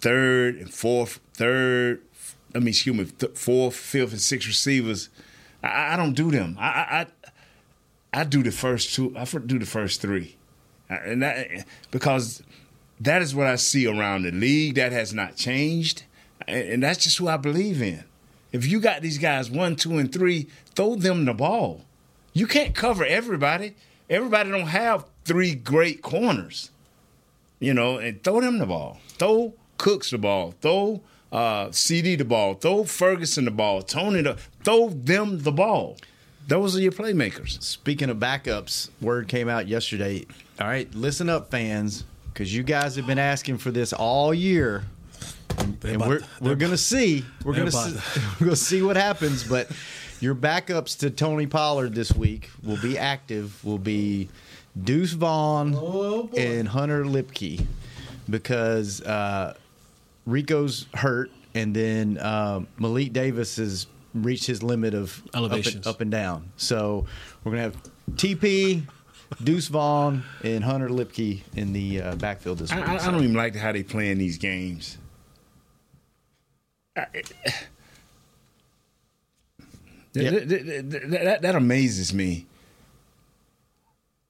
third 0.00 0.56
and 0.56 0.72
fourth, 0.72 1.20
third. 1.34 2.00
I 2.54 2.58
mean, 2.60 2.68
excuse 2.68 2.96
me, 2.96 3.04
th- 3.04 3.36
fourth, 3.36 3.74
fifth, 3.76 4.12
and 4.12 4.20
sixth 4.20 4.48
receivers. 4.48 5.10
I, 5.62 5.92
I 5.92 5.96
don't 5.98 6.14
do 6.14 6.30
them. 6.30 6.56
I, 6.58 6.66
I 8.14 8.20
I 8.20 8.24
do 8.24 8.42
the 8.42 8.50
first 8.50 8.94
two. 8.94 9.14
I 9.14 9.26
do 9.26 9.58
the 9.58 9.66
first 9.66 10.00
three, 10.00 10.36
and 10.88 11.22
that 11.22 11.66
because 11.90 12.42
that 13.00 13.22
is 13.22 13.34
what 13.34 13.46
I 13.46 13.56
see 13.56 13.86
around 13.86 14.22
the 14.22 14.30
league. 14.30 14.74
That 14.76 14.92
has 14.92 15.14
not 15.14 15.36
changed, 15.36 16.04
and, 16.46 16.82
that's 16.82 17.04
just 17.04 17.18
who 17.18 17.28
I 17.28 17.36
believe 17.36 17.82
in. 17.82 18.04
If 18.52 18.66
you 18.66 18.80
got 18.80 19.02
these 19.02 19.18
guys 19.18 19.50
one, 19.50 19.76
two, 19.76 19.98
and 19.98 20.12
three, 20.12 20.48
throw 20.74 20.94
them 20.94 21.24
the 21.24 21.34
ball. 21.34 21.82
You 22.32 22.46
can't 22.46 22.74
cover 22.74 23.04
everybody. 23.04 23.74
Everybody 24.08 24.50
don't 24.50 24.68
have 24.68 25.04
three 25.24 25.54
great 25.54 26.02
corners, 26.02 26.70
you 27.60 27.74
know, 27.74 27.98
and 27.98 28.22
throw 28.22 28.40
them 28.40 28.58
the 28.58 28.66
ball. 28.66 28.98
Throw 29.18 29.54
Cooks 29.78 30.10
the 30.10 30.18
ball. 30.18 30.54
Throw 30.60 31.00
uh, 31.32 31.66
CeeDee 31.68 32.18
the 32.18 32.24
ball. 32.24 32.54
Throw 32.54 32.84
Ferguson 32.84 33.44
the 33.44 33.50
ball. 33.50 33.82
Tony 33.82 34.22
the 34.22 34.36
throw 34.64 34.90
them 34.90 35.42
the 35.42 35.52
ball. 35.52 35.96
Those 36.46 36.76
are 36.76 36.80
your 36.80 36.92
playmakers. 36.92 37.62
Speaking 37.62 38.10
of 38.10 38.16
backups, 38.18 38.90
word 39.00 39.28
came 39.28 39.48
out 39.48 39.68
yesterday. 39.68 40.26
All 40.60 40.66
right, 40.66 40.92
listen 40.94 41.28
up, 41.28 41.50
fans, 41.50 42.04
because 42.38 42.54
you 42.54 42.62
guys 42.62 42.94
have 42.94 43.04
been 43.04 43.18
asking 43.18 43.58
for 43.58 43.72
this 43.72 43.92
all 43.92 44.32
year, 44.32 44.84
and, 45.82 46.00
we're 46.00 46.20
we're 46.40 46.54
gonna 46.54 46.76
see. 46.76 47.24
We're 47.44 47.56
gonna 47.56 47.72
see, 47.72 47.98
we're 48.40 48.46
gonna 48.46 48.54
see 48.56 48.80
what 48.80 48.96
happens. 48.96 49.42
But 49.42 49.68
your 50.20 50.36
backups 50.36 51.00
to 51.00 51.10
Tony 51.10 51.48
Pollard 51.48 51.96
this 51.96 52.12
week 52.14 52.48
will 52.62 52.80
be 52.80 52.96
active. 52.96 53.64
Will 53.64 53.76
be 53.78 54.28
Deuce 54.80 55.14
Vaughn 55.14 55.74
Oh, 55.76 56.30
and 56.36 56.68
Hunter 56.68 57.02
Luepke 57.04 57.66
because 58.30 59.02
uh, 59.02 59.54
Rico's 60.24 60.86
hurt, 60.94 61.32
and 61.56 61.74
then 61.74 62.18
uh, 62.18 62.60
Malik 62.78 63.12
Davis 63.12 63.56
has 63.56 63.88
reached 64.14 64.46
his 64.46 64.62
limit 64.62 64.94
of 64.94 65.24
up 65.34 65.42
and- 65.42 65.52
Elevations. 65.52 65.86
up 65.88 66.00
and 66.00 66.10
down. 66.12 66.52
So 66.56 67.04
we're 67.42 67.50
gonna 67.50 67.62
have 67.62 67.76
TP, 68.12 68.84
Deuce 69.42 69.68
Vaughn, 69.68 70.22
and 70.42 70.64
Hunter 70.64 70.88
Luepke 70.88 71.42
in 71.54 71.72
the 71.72 72.00
uh, 72.00 72.14
backfield 72.16 72.58
this 72.58 72.72
I, 72.72 72.76
week. 72.76 72.88
I, 72.88 72.96
I 72.96 73.10
don't 73.10 73.22
even 73.22 73.34
like 73.36 73.54
how 73.56 73.72
they 73.72 73.82
playing 73.82 74.18
these 74.18 74.38
games. 74.38 74.98
I- 76.96 77.06
That, 80.14 80.48
that, 80.48 80.90
that- 80.90 81.10
that- 81.10 81.42
that 81.42 81.54
amazes 81.54 82.12
me. 82.14 82.46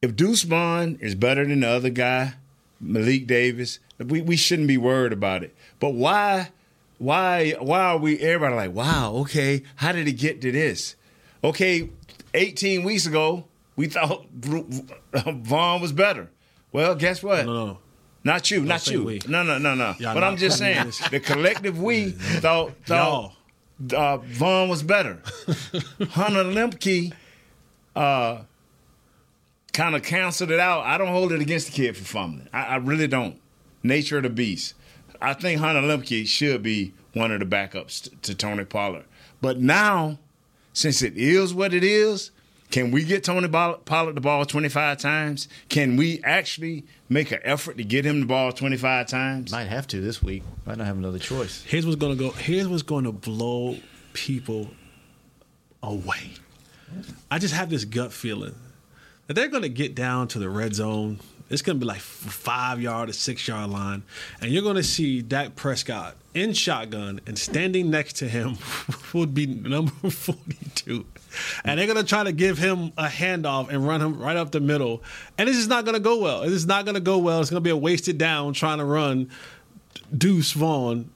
If 0.03 0.15
Deuce 0.15 0.43
Vaughn 0.43 0.99
is 1.01 1.15
better 1.15 1.45
than 1.47 1.61
the 1.61 1.69
other 1.69 1.91
guy, 1.91 2.35
Malik 2.81 3.27
Davis, 3.27 3.79
we, 3.99 4.21
we 4.21 4.37
shouldn't 4.37 4.69
be 4.69 4.77
worried 4.79 5.13
about 5.13 5.43
it. 5.43 5.55
But 5.81 5.95
why, 5.95 6.51
why, 6.99 7.53
why 7.59 7.81
are 7.81 7.99
we? 7.99 8.19
Everybody 8.21 8.55
like, 8.55 8.73
wow, 8.75 9.13
okay, 9.23 9.63
how 9.77 9.91
did 9.93 10.07
it 10.07 10.13
get 10.13 10.41
to 10.43 10.53
this? 10.53 10.95
Okay, 11.43 11.91
18 12.35 12.85
weeks 12.85 13.07
ago, 13.07 13.45
we 13.79 13.87
thought 13.87 14.27
Vaughn 14.33 15.81
was 15.81 15.93
better. 15.93 16.29
Well, 16.73 16.95
guess 16.97 17.23
what? 17.23 17.47
No, 17.47 17.67
no. 17.67 17.79
Not 18.25 18.51
you, 18.51 18.63
not 18.63 18.81
say 18.81 18.93
you. 18.95 19.05
we. 19.05 19.21
No, 19.29 19.43
no, 19.45 19.57
no, 19.59 19.75
no. 19.75 19.95
Y'all 19.99 20.13
but 20.13 20.25
I'm 20.25 20.37
just 20.37 20.59
saying, 20.59 20.87
this- 20.87 20.99
the 21.09 21.21
collective 21.21 21.81
we 21.81 22.11
thought 22.43 22.73
thought 22.85 23.33
uh, 23.95 24.17
Vaughn 24.19 24.69
was 24.69 24.83
better. 24.83 25.23
Hunter 26.11 26.43
Luepke 26.45 27.13
uh, 27.95 28.43
kind 29.73 29.95
of 29.95 30.03
canceled 30.03 30.51
it 30.51 30.59
out. 30.61 30.85
I 30.85 30.99
don't 30.99 31.09
hold 31.09 31.31
it 31.33 31.41
against 31.41 31.67
the 31.69 31.73
kid 31.73 31.97
for 31.97 32.05
fumbling. 32.05 32.49
I, 32.53 32.63
I 32.65 32.77
really 32.77 33.07
don't. 33.07 33.41
Nature 33.85 34.17
of 34.17 34.25
the 34.25 34.31
beast. 34.31 34.75
I 35.23 35.35
think 35.35 35.61
Hunter 35.61 35.81
Luepke 35.81 36.27
should 36.27 36.63
be 36.65 36.93
one 37.15 37.31
of 37.31 37.39
the 37.39 37.47
backups 37.47 38.03
t- 38.11 38.17
to 38.23 38.35
Tony 38.35 38.65
Pollard. 38.65 39.05
But 39.41 39.61
now, 39.61 40.19
since 40.73 41.01
it 41.03 41.17
is 41.17 41.55
what 41.55 41.73
it 41.73 41.85
is, 41.85 42.33
can 42.71 42.91
we 42.91 43.05
get 43.05 43.25
Tony 43.25 43.49
Ball- 43.49 43.79
Pollard 43.79 44.15
the 44.15 44.21
ball 44.21 44.45
25 44.45 44.99
times? 44.99 45.49
Can 45.69 45.97
we 45.97 46.21
actually 46.23 46.85
make 47.09 47.33
an 47.33 47.41
effort 47.43 47.77
to 47.79 47.85
get 47.85 48.05
him 48.05 48.21
the 48.21 48.27
ball 48.27 48.53
25 48.53 49.07
times? 49.07 49.53
Might 49.53 49.69
have 49.69 49.87
to 49.89 50.01
this 50.01 50.23
week. 50.23 50.43
Might 50.67 50.79
not 50.79 50.87
have 50.87 50.99
another 50.99 51.19
choice. 51.19 51.63
Here's 51.65 51.87
what's 51.87 51.97
gonna 51.97 52.17
go. 52.17 52.31
Here's 52.31 52.69
what's 52.69 52.83
gonna 52.83 53.13
blow 53.13 53.77
people 54.13 54.71
away. 55.83 56.33
I 57.31 57.39
just 57.39 57.55
have 57.55 57.71
this 57.71 57.85
gut 57.85 58.13
feeling 58.13 58.55
that 59.27 59.35
they're 59.35 59.49
gonna 59.49 59.69
get 59.69 59.95
down 59.95 60.29
to 60.29 60.39
the 60.39 60.49
red 60.49 60.75
zone. 60.75 61.21
It's 61.51 61.63
gonna 61.63 61.79
be 61.79 61.87
like 61.87 62.01
five 62.01 62.81
yard 62.83 63.09
or 63.09 63.13
six 63.13 63.47
yard 63.49 63.71
line, 63.71 64.03
and 64.41 64.51
you're 64.51 64.63
gonna 64.63 64.83
see 64.83 65.23
Dak 65.23 65.57
Prescott 65.57 66.17
in 66.35 66.53
shotgun, 66.53 67.21
and 67.27 67.39
standing 67.39 67.91
next 67.91 68.15
to 68.17 68.29
him 68.29 68.59
would 69.15 69.35
be 69.35 69.47
number 69.47 69.93
42. 70.11 71.07
And 71.65 71.79
they're 71.81 71.87
gonna 71.87 72.05
try 72.05 72.25
to 72.25 72.33
give 72.33 72.59
him 72.59 72.93
a 72.99 73.07
handoff 73.07 73.71
and 73.71 73.87
run 73.87 74.01
him 74.03 74.19
right 74.21 74.37
up 74.37 74.51
the 74.53 74.61
middle, 74.61 75.03
and 75.39 75.49
this 75.49 75.57
is 75.57 75.69
not 75.69 75.85
gonna 75.85 76.01
go 76.01 76.19
well. 76.21 76.43
This 76.43 76.53
is 76.53 76.67
not 76.67 76.85
gonna 76.85 77.01
go 77.01 77.19
well. 77.19 77.41
It's 77.41 77.51
gonna 77.51 77.61
be 77.61 77.71
a 77.71 77.77
wasted 77.77 78.19
down 78.19 78.53
trying 78.53 78.79
to 78.79 78.85
run 78.85 79.31
Deuce 80.17 80.53
Vaughn 80.53 81.11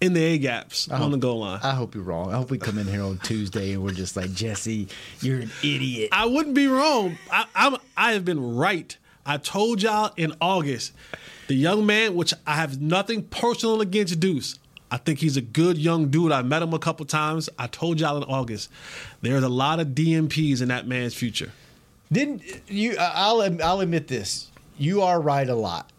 in 0.00 0.12
the 0.12 0.22
A 0.22 0.38
gaps 0.38 0.88
on 0.90 1.10
the 1.10 1.16
goal 1.16 1.40
line. 1.40 1.60
I 1.62 1.72
hope 1.72 1.94
you're 1.94 2.04
wrong. 2.04 2.32
I 2.32 2.36
hope 2.36 2.50
we 2.50 2.58
come 2.58 2.78
in 2.78 2.86
here 2.86 3.02
on 3.02 3.18
Tuesday 3.18 3.72
and 3.72 3.82
we're 3.82 3.90
just 3.92 4.16
like 4.16 4.32
Jesse, 4.32 4.88
you're 5.20 5.40
an 5.40 5.50
idiot. 5.62 6.10
I 6.12 6.26
wouldn't 6.26 6.54
be 6.54 6.68
wrong. 6.68 7.18
I, 7.32 7.46
I'm 7.54 7.76
I 7.96 8.12
have 8.12 8.24
been 8.24 8.56
right. 8.56 8.96
I 9.28 9.36
told 9.36 9.82
y'all 9.82 10.10
in 10.16 10.34
August, 10.40 10.92
the 11.48 11.54
young 11.54 11.84
man, 11.84 12.14
which 12.14 12.32
I 12.46 12.54
have 12.54 12.80
nothing 12.80 13.24
personal 13.24 13.82
against 13.82 14.18
Deuce. 14.18 14.58
I 14.90 14.96
think 14.96 15.18
he's 15.18 15.36
a 15.36 15.42
good 15.42 15.76
young 15.76 16.08
dude. 16.08 16.32
I 16.32 16.40
met 16.40 16.62
him 16.62 16.72
a 16.72 16.78
couple 16.78 17.04
times. 17.04 17.50
I 17.58 17.66
told 17.66 18.00
y'all 18.00 18.16
in 18.16 18.22
August, 18.24 18.70
there's 19.20 19.42
a 19.42 19.48
lot 19.50 19.80
of 19.80 19.88
DNPs 19.88 20.62
in 20.62 20.68
that 20.68 20.86
man's 20.86 21.14
future. 21.14 21.52
Didn't 22.10 22.42
you? 22.68 22.96
I'll 22.98 23.42
I'll 23.62 23.80
admit 23.80 24.08
this. 24.08 24.50
You 24.78 25.02
are 25.02 25.20
right 25.20 25.46
a 25.46 25.54
lot. 25.54 25.90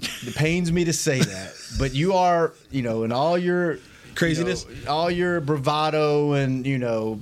It 0.00 0.34
pains 0.34 0.72
me 0.72 0.84
to 0.86 0.92
say 0.92 1.20
that, 1.20 1.54
but 1.78 1.94
you 1.94 2.14
are, 2.14 2.52
you 2.72 2.82
know, 2.82 3.04
in 3.04 3.12
all 3.12 3.38
your 3.38 3.78
craziness, 4.16 4.66
you 4.68 4.84
know, 4.84 4.90
all 4.90 5.10
your 5.10 5.40
bravado, 5.40 6.32
and 6.32 6.66
you 6.66 6.78
know, 6.78 7.20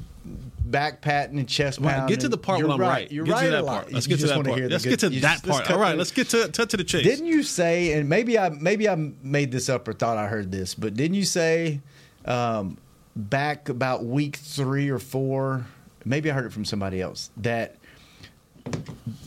back 0.75 1.01
patting 1.01 1.39
and 1.39 1.49
chest 1.49 1.81
pounding. 1.81 2.01
Right, 2.01 2.09
get 2.09 2.21
to 2.21 2.29
the 2.29 2.37
part 2.37 2.61
where 2.61 2.69
I'm 2.73 2.81
right. 2.81 2.89
right. 2.89 3.13
You're 3.13 3.25
get 3.25 3.33
right 3.33 3.45
to 3.45 3.51
that 3.53 3.61
a 3.61 3.65
lot. 3.65 3.83
part. 3.83 3.93
Let's 3.93 4.09
get 4.09 4.19
to 4.19 4.27
that 4.27 4.45
part. 4.45 4.71
Let's 4.71 4.85
get 4.85 5.01
to 5.01 5.11
that 5.11 5.43
part. 5.45 5.71
All 5.71 5.79
right, 5.79 5.97
let's 5.97 6.11
get 6.11 6.29
to 6.31 6.49
to, 6.49 6.67
to 6.67 6.77
the 6.77 6.83
chase. 6.83 7.05
Didn't 7.05 7.27
you 7.27 7.45
say, 7.45 7.93
and 7.93 8.09
maybe 8.09 8.37
I 8.37 8.49
maybe 8.49 8.89
I 8.89 8.97
made 9.23 9.53
this 9.53 9.69
up 9.69 9.87
or 9.87 9.93
thought 9.93 10.19
I 10.19 10.27
heard 10.27 10.51
this, 10.51 10.75
but 10.75 10.95
didn't 10.95 11.15
you 11.15 11.25
say 11.25 11.81
um, 12.25 12.77
back 13.15 13.69
about 13.69 14.05
week 14.05 14.37
three 14.37 14.91
or 14.91 14.99
four? 14.99 15.65
Maybe 16.05 16.29
I 16.31 16.35
heard 16.35 16.47
it 16.47 16.53
from 16.53 16.65
somebody 16.65 17.01
else 17.01 17.31
that 17.37 17.77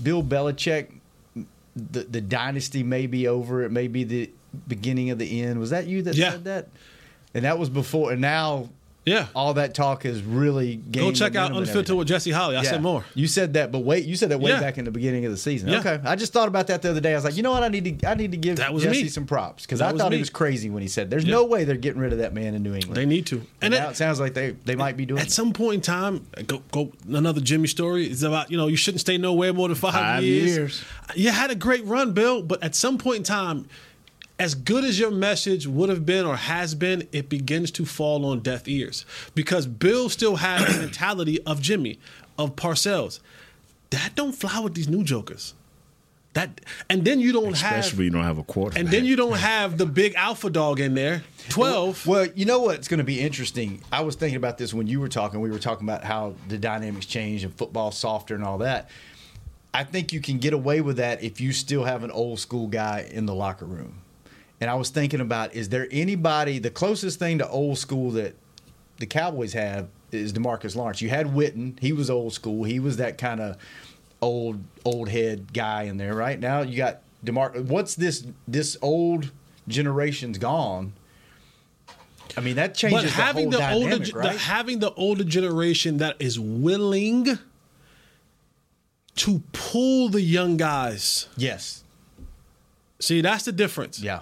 Bill 0.03 0.21
Belichick, 0.21 0.91
the 1.75 2.03
the 2.03 2.21
dynasty 2.21 2.83
may 2.83 3.07
be 3.07 3.27
over. 3.27 3.63
It 3.63 3.71
may 3.71 3.87
be 3.87 4.03
the 4.03 4.29
beginning 4.67 5.11
of 5.11 5.17
the 5.17 5.41
end. 5.41 5.59
Was 5.59 5.69
that 5.69 5.87
you 5.87 6.01
that 6.03 6.15
Yeah. 6.15 6.31
said 6.31 6.43
that? 6.43 6.67
And 7.33 7.45
that 7.45 7.57
was 7.59 7.69
before. 7.69 8.11
And 8.11 8.21
now, 8.21 8.69
yeah, 9.07 9.27
all 9.35 9.53
that 9.55 9.73
talk 9.73 10.05
is 10.05 10.21
really 10.21 10.75
Go 10.75 11.11
check 11.11 11.35
out 11.35 11.51
Unfiltered 11.55 11.95
with 11.95 12.07
Jesse 12.07 12.31
Holley. 12.31 12.55
I 12.57 12.61
Yeah. 12.63 12.69
said 12.71 12.81
more. 12.83 13.03
You 13.15 13.25
said 13.27 13.53
that, 13.53 13.71
but 13.71 13.79
wait, 13.79 14.05
you 14.05 14.15
said 14.15 14.29
that 14.29 14.39
way 14.39 14.51
Yeah. 14.51 14.59
back 14.59 14.77
in 14.77 14.85
the 14.85 14.91
beginning 14.91 15.25
of 15.25 15.31
the 15.31 15.37
season. 15.37 15.69
Yeah. 15.69 15.79
Okay, 15.79 15.99
I 16.03 16.15
just 16.15 16.33
thought 16.33 16.47
about 16.47 16.67
that 16.67 16.81
the 16.81 16.89
other 16.91 16.99
day. 16.99 17.13
I 17.13 17.15
was 17.15 17.23
like, 17.23 17.35
you 17.37 17.43
know 17.43 17.51
what? 17.51 17.63
I 17.63 17.69
need 17.69 17.99
to 18.01 18.07
I 18.09 18.13
need 18.15 18.31
to 18.31 18.37
give 18.37 18.57
That 18.57 18.73
was 18.73 18.83
Jesse 18.83 19.03
me. 19.03 19.09
some 19.09 19.25
props 19.25 19.65
because 19.65 19.81
I 19.81 19.91
thought 19.93 20.11
me. 20.11 20.17
he 20.17 20.21
was 20.21 20.29
crazy 20.29 20.69
when 20.69 20.81
he 20.81 20.87
said, 20.87 21.09
"There's 21.09 21.25
no 21.25 21.45
way 21.45 21.63
they're 21.63 21.75
getting 21.77 22.01
rid 22.01 22.11
of 22.13 22.19
that 22.19 22.33
man 22.33 22.53
in 22.53 22.61
New 22.63 22.73
England." 22.75 22.95
They 22.95 23.05
need 23.05 23.25
to. 23.27 23.37
And, 23.37 23.45
And 23.61 23.73
now 23.73 23.87
it- 23.87 23.91
it 23.91 23.97
sounds 23.97 24.19
like 24.19 24.33
they 24.33 24.55
they 24.65 24.75
might 24.75 24.97
be 24.97 25.05
doing. 25.05 25.21
At 25.21 25.31
some 25.31 25.53
point 25.53 25.75
in 25.75 25.81
time, 25.81 26.25
go 26.45 26.61
go 26.71 26.91
another 27.07 27.41
Jimmy 27.41 27.67
story. 27.67 28.09
is 28.09 28.23
about 28.23 28.51
you 28.51 28.57
know 28.57 28.67
you 28.67 28.75
shouldn't 28.75 29.01
stay 29.01 29.17
nowhere 29.17 29.53
more 29.53 29.67
than 29.69 29.75
five, 29.75 29.93
Five 29.93 30.23
years. 30.23 30.55
years. 30.55 30.81
You 31.15 31.31
had 31.31 31.49
a 31.51 31.55
great 31.55 31.85
run, 31.85 32.11
Bill, 32.11 32.41
but 32.41 32.61
at 32.61 32.75
some 32.75 32.97
point 32.97 33.17
in 33.17 33.23
time, 33.23 33.67
as 34.39 34.53
good 34.53 34.83
as 34.83 34.99
your 34.99 35.11
message 35.11 35.65
would 35.65 35.89
have 35.89 36.05
been 36.05 36.25
or 36.25 36.35
has 36.35 36.75
been, 36.75 37.07
it 37.11 37.27
begins 37.29 37.71
to 37.71 37.85
fall 37.85 38.25
on 38.25 38.41
deaf 38.41 38.67
ears 38.67 39.05
because 39.33 39.65
Bill 39.65 40.09
still 40.09 40.35
has 40.37 40.75
the 40.75 40.81
mentality 40.81 41.41
of 41.43 41.61
Jimmy, 41.61 41.99
of 42.37 42.55
Parcells. 42.55 43.19
That 43.89 44.13
don't 44.15 44.33
fly 44.33 44.59
with 44.59 44.75
these 44.75 44.87
new 44.87 45.03
jokers. 45.03 45.53
That 46.33 46.61
and 46.87 47.03
then 47.03 47.19
you 47.19 47.31
don't 47.31 47.57
have 47.57 47.79
Especially 47.79 48.05
you 48.05 48.11
don't 48.11 48.23
have 48.23 48.37
a 48.37 48.43
quarterback. 48.43 48.79
and 48.79 48.89
then 48.89 49.05
you 49.05 49.15
don't 49.15 49.37
have 49.37 49.79
the 49.79 49.87
big 49.87 50.13
alpha 50.13 50.51
dog 50.51 50.79
in 50.79 50.93
there. 50.93 51.23
Twelve. 51.49 52.05
Well, 52.05 52.27
you 52.35 52.45
know 52.45 52.59
what's 52.59 52.87
going 52.87 52.99
to 52.99 53.03
be 53.03 53.19
interesting? 53.19 53.81
I 53.91 54.01
was 54.01 54.15
thinking 54.15 54.37
about 54.37 54.59
this 54.59 54.71
when 54.71 54.85
you 54.85 54.99
were 54.99 55.07
talking. 55.07 55.39
We 55.39 55.49
were 55.49 55.57
talking 55.57 55.87
about 55.87 56.03
how 56.03 56.35
the 56.47 56.59
dynamics 56.59 57.07
change 57.07 57.43
and 57.43 57.51
football 57.55 57.91
softer 57.91 58.35
and 58.35 58.43
all 58.43 58.59
that. 58.59 58.89
I 59.73 59.83
think 59.83 60.13
you 60.13 60.21
can 60.21 60.37
get 60.37 60.53
away 60.53 60.81
with 60.81 60.97
that 60.97 61.23
if 61.23 61.41
you 61.41 61.53
still 61.53 61.85
have 61.85 62.03
an 62.03 62.11
old 62.11 62.39
school 62.39 62.67
guy 62.67 63.09
in 63.11 63.25
the 63.25 63.33
locker 63.33 63.65
room. 63.65 64.01
And 64.59 64.69
I 64.69 64.75
was 64.75 64.89
thinking 64.89 65.21
about 65.21 65.53
is 65.53 65.69
there 65.69 65.87
anybody 65.91 66.59
the 66.59 66.71
closest 66.71 67.19
thing 67.19 67.37
to 67.39 67.47
old 67.47 67.77
school 67.77 68.11
that 68.11 68.35
the 68.97 69.05
Cowboys 69.05 69.53
have 69.53 69.89
is 70.11 70.33
DeMarcus 70.33 70.75
Lawrence. 70.75 71.01
You 71.01 71.09
had 71.09 71.27
Witten, 71.27 71.79
he 71.79 71.93
was 71.93 72.09
old 72.09 72.33
school. 72.33 72.63
He 72.63 72.79
was 72.79 72.97
that 72.97 73.17
kind 73.17 73.39
of 73.39 73.57
old 74.21 74.63
old 74.83 75.09
head 75.09 75.53
guy 75.53 75.83
in 75.83 75.97
there. 75.97 76.15
Right 76.15 76.39
now 76.39 76.61
you 76.61 76.77
got 76.77 77.01
Demar. 77.23 77.51
What's 77.51 77.95
this 77.95 78.25
this 78.47 78.77
old 78.81 79.31
generation's 79.67 80.37
gone? 80.37 80.93
I 82.35 82.41
mean 82.41 82.55
that 82.55 82.75
changes 82.75 83.03
but 83.03 83.11
having 83.11 83.49
the 83.49 83.57
the, 83.57 83.65
whole 83.65 83.83
older 83.83 83.89
dynamic, 83.89 84.07
ge- 84.07 84.13
right? 84.13 84.33
the, 84.33 84.39
having 84.39 84.79
the 84.79 84.93
older 84.93 85.23
generation 85.23 85.97
that 85.97 86.15
is 86.19 86.39
willing 86.39 87.37
to 89.15 89.43
pull 89.51 90.09
the 90.09 90.21
young 90.21 90.57
guys. 90.57 91.27
Yes. 91.35 91.83
See, 92.99 93.21
that's 93.21 93.45
the 93.45 93.51
difference. 93.51 93.99
Yeah. 93.99 94.21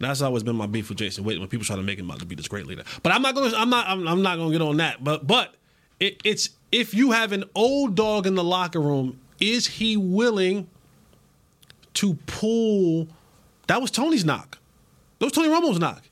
That's 0.00 0.22
always 0.22 0.42
been 0.42 0.56
my 0.56 0.66
beef 0.66 0.88
with 0.88 0.98
Jason 0.98 1.24
Witten 1.24 1.40
when 1.40 1.48
people 1.48 1.64
try 1.64 1.76
to 1.76 1.82
make 1.82 1.98
him 1.98 2.10
out 2.10 2.20
to 2.20 2.26
be 2.26 2.34
this 2.34 2.48
great 2.48 2.66
leader. 2.66 2.84
But 3.02 3.12
I'm 3.12 3.22
not 3.22 3.34
gonna 3.34 3.56
I'm 3.56 3.70
not 3.70 3.88
I'm, 3.88 4.06
I'm 4.06 4.22
not 4.22 4.36
gonna 4.36 4.52
get 4.52 4.62
on 4.62 4.76
that. 4.76 5.02
But 5.02 5.26
but 5.26 5.54
it, 5.98 6.20
it's 6.24 6.50
if 6.70 6.94
you 6.94 7.10
have 7.10 7.32
an 7.32 7.44
old 7.54 7.94
dog 7.94 8.26
in 8.26 8.34
the 8.34 8.44
locker 8.44 8.80
room, 8.80 9.18
is 9.40 9.66
he 9.66 9.96
willing 9.96 10.68
to 11.94 12.14
pull 12.26 13.08
that 13.68 13.80
was 13.80 13.90
Tony's 13.90 14.24
knock. 14.24 14.58
That 15.18 15.26
was 15.26 15.32
Tony 15.32 15.48
Romo's 15.48 15.78
knock. 15.78 16.02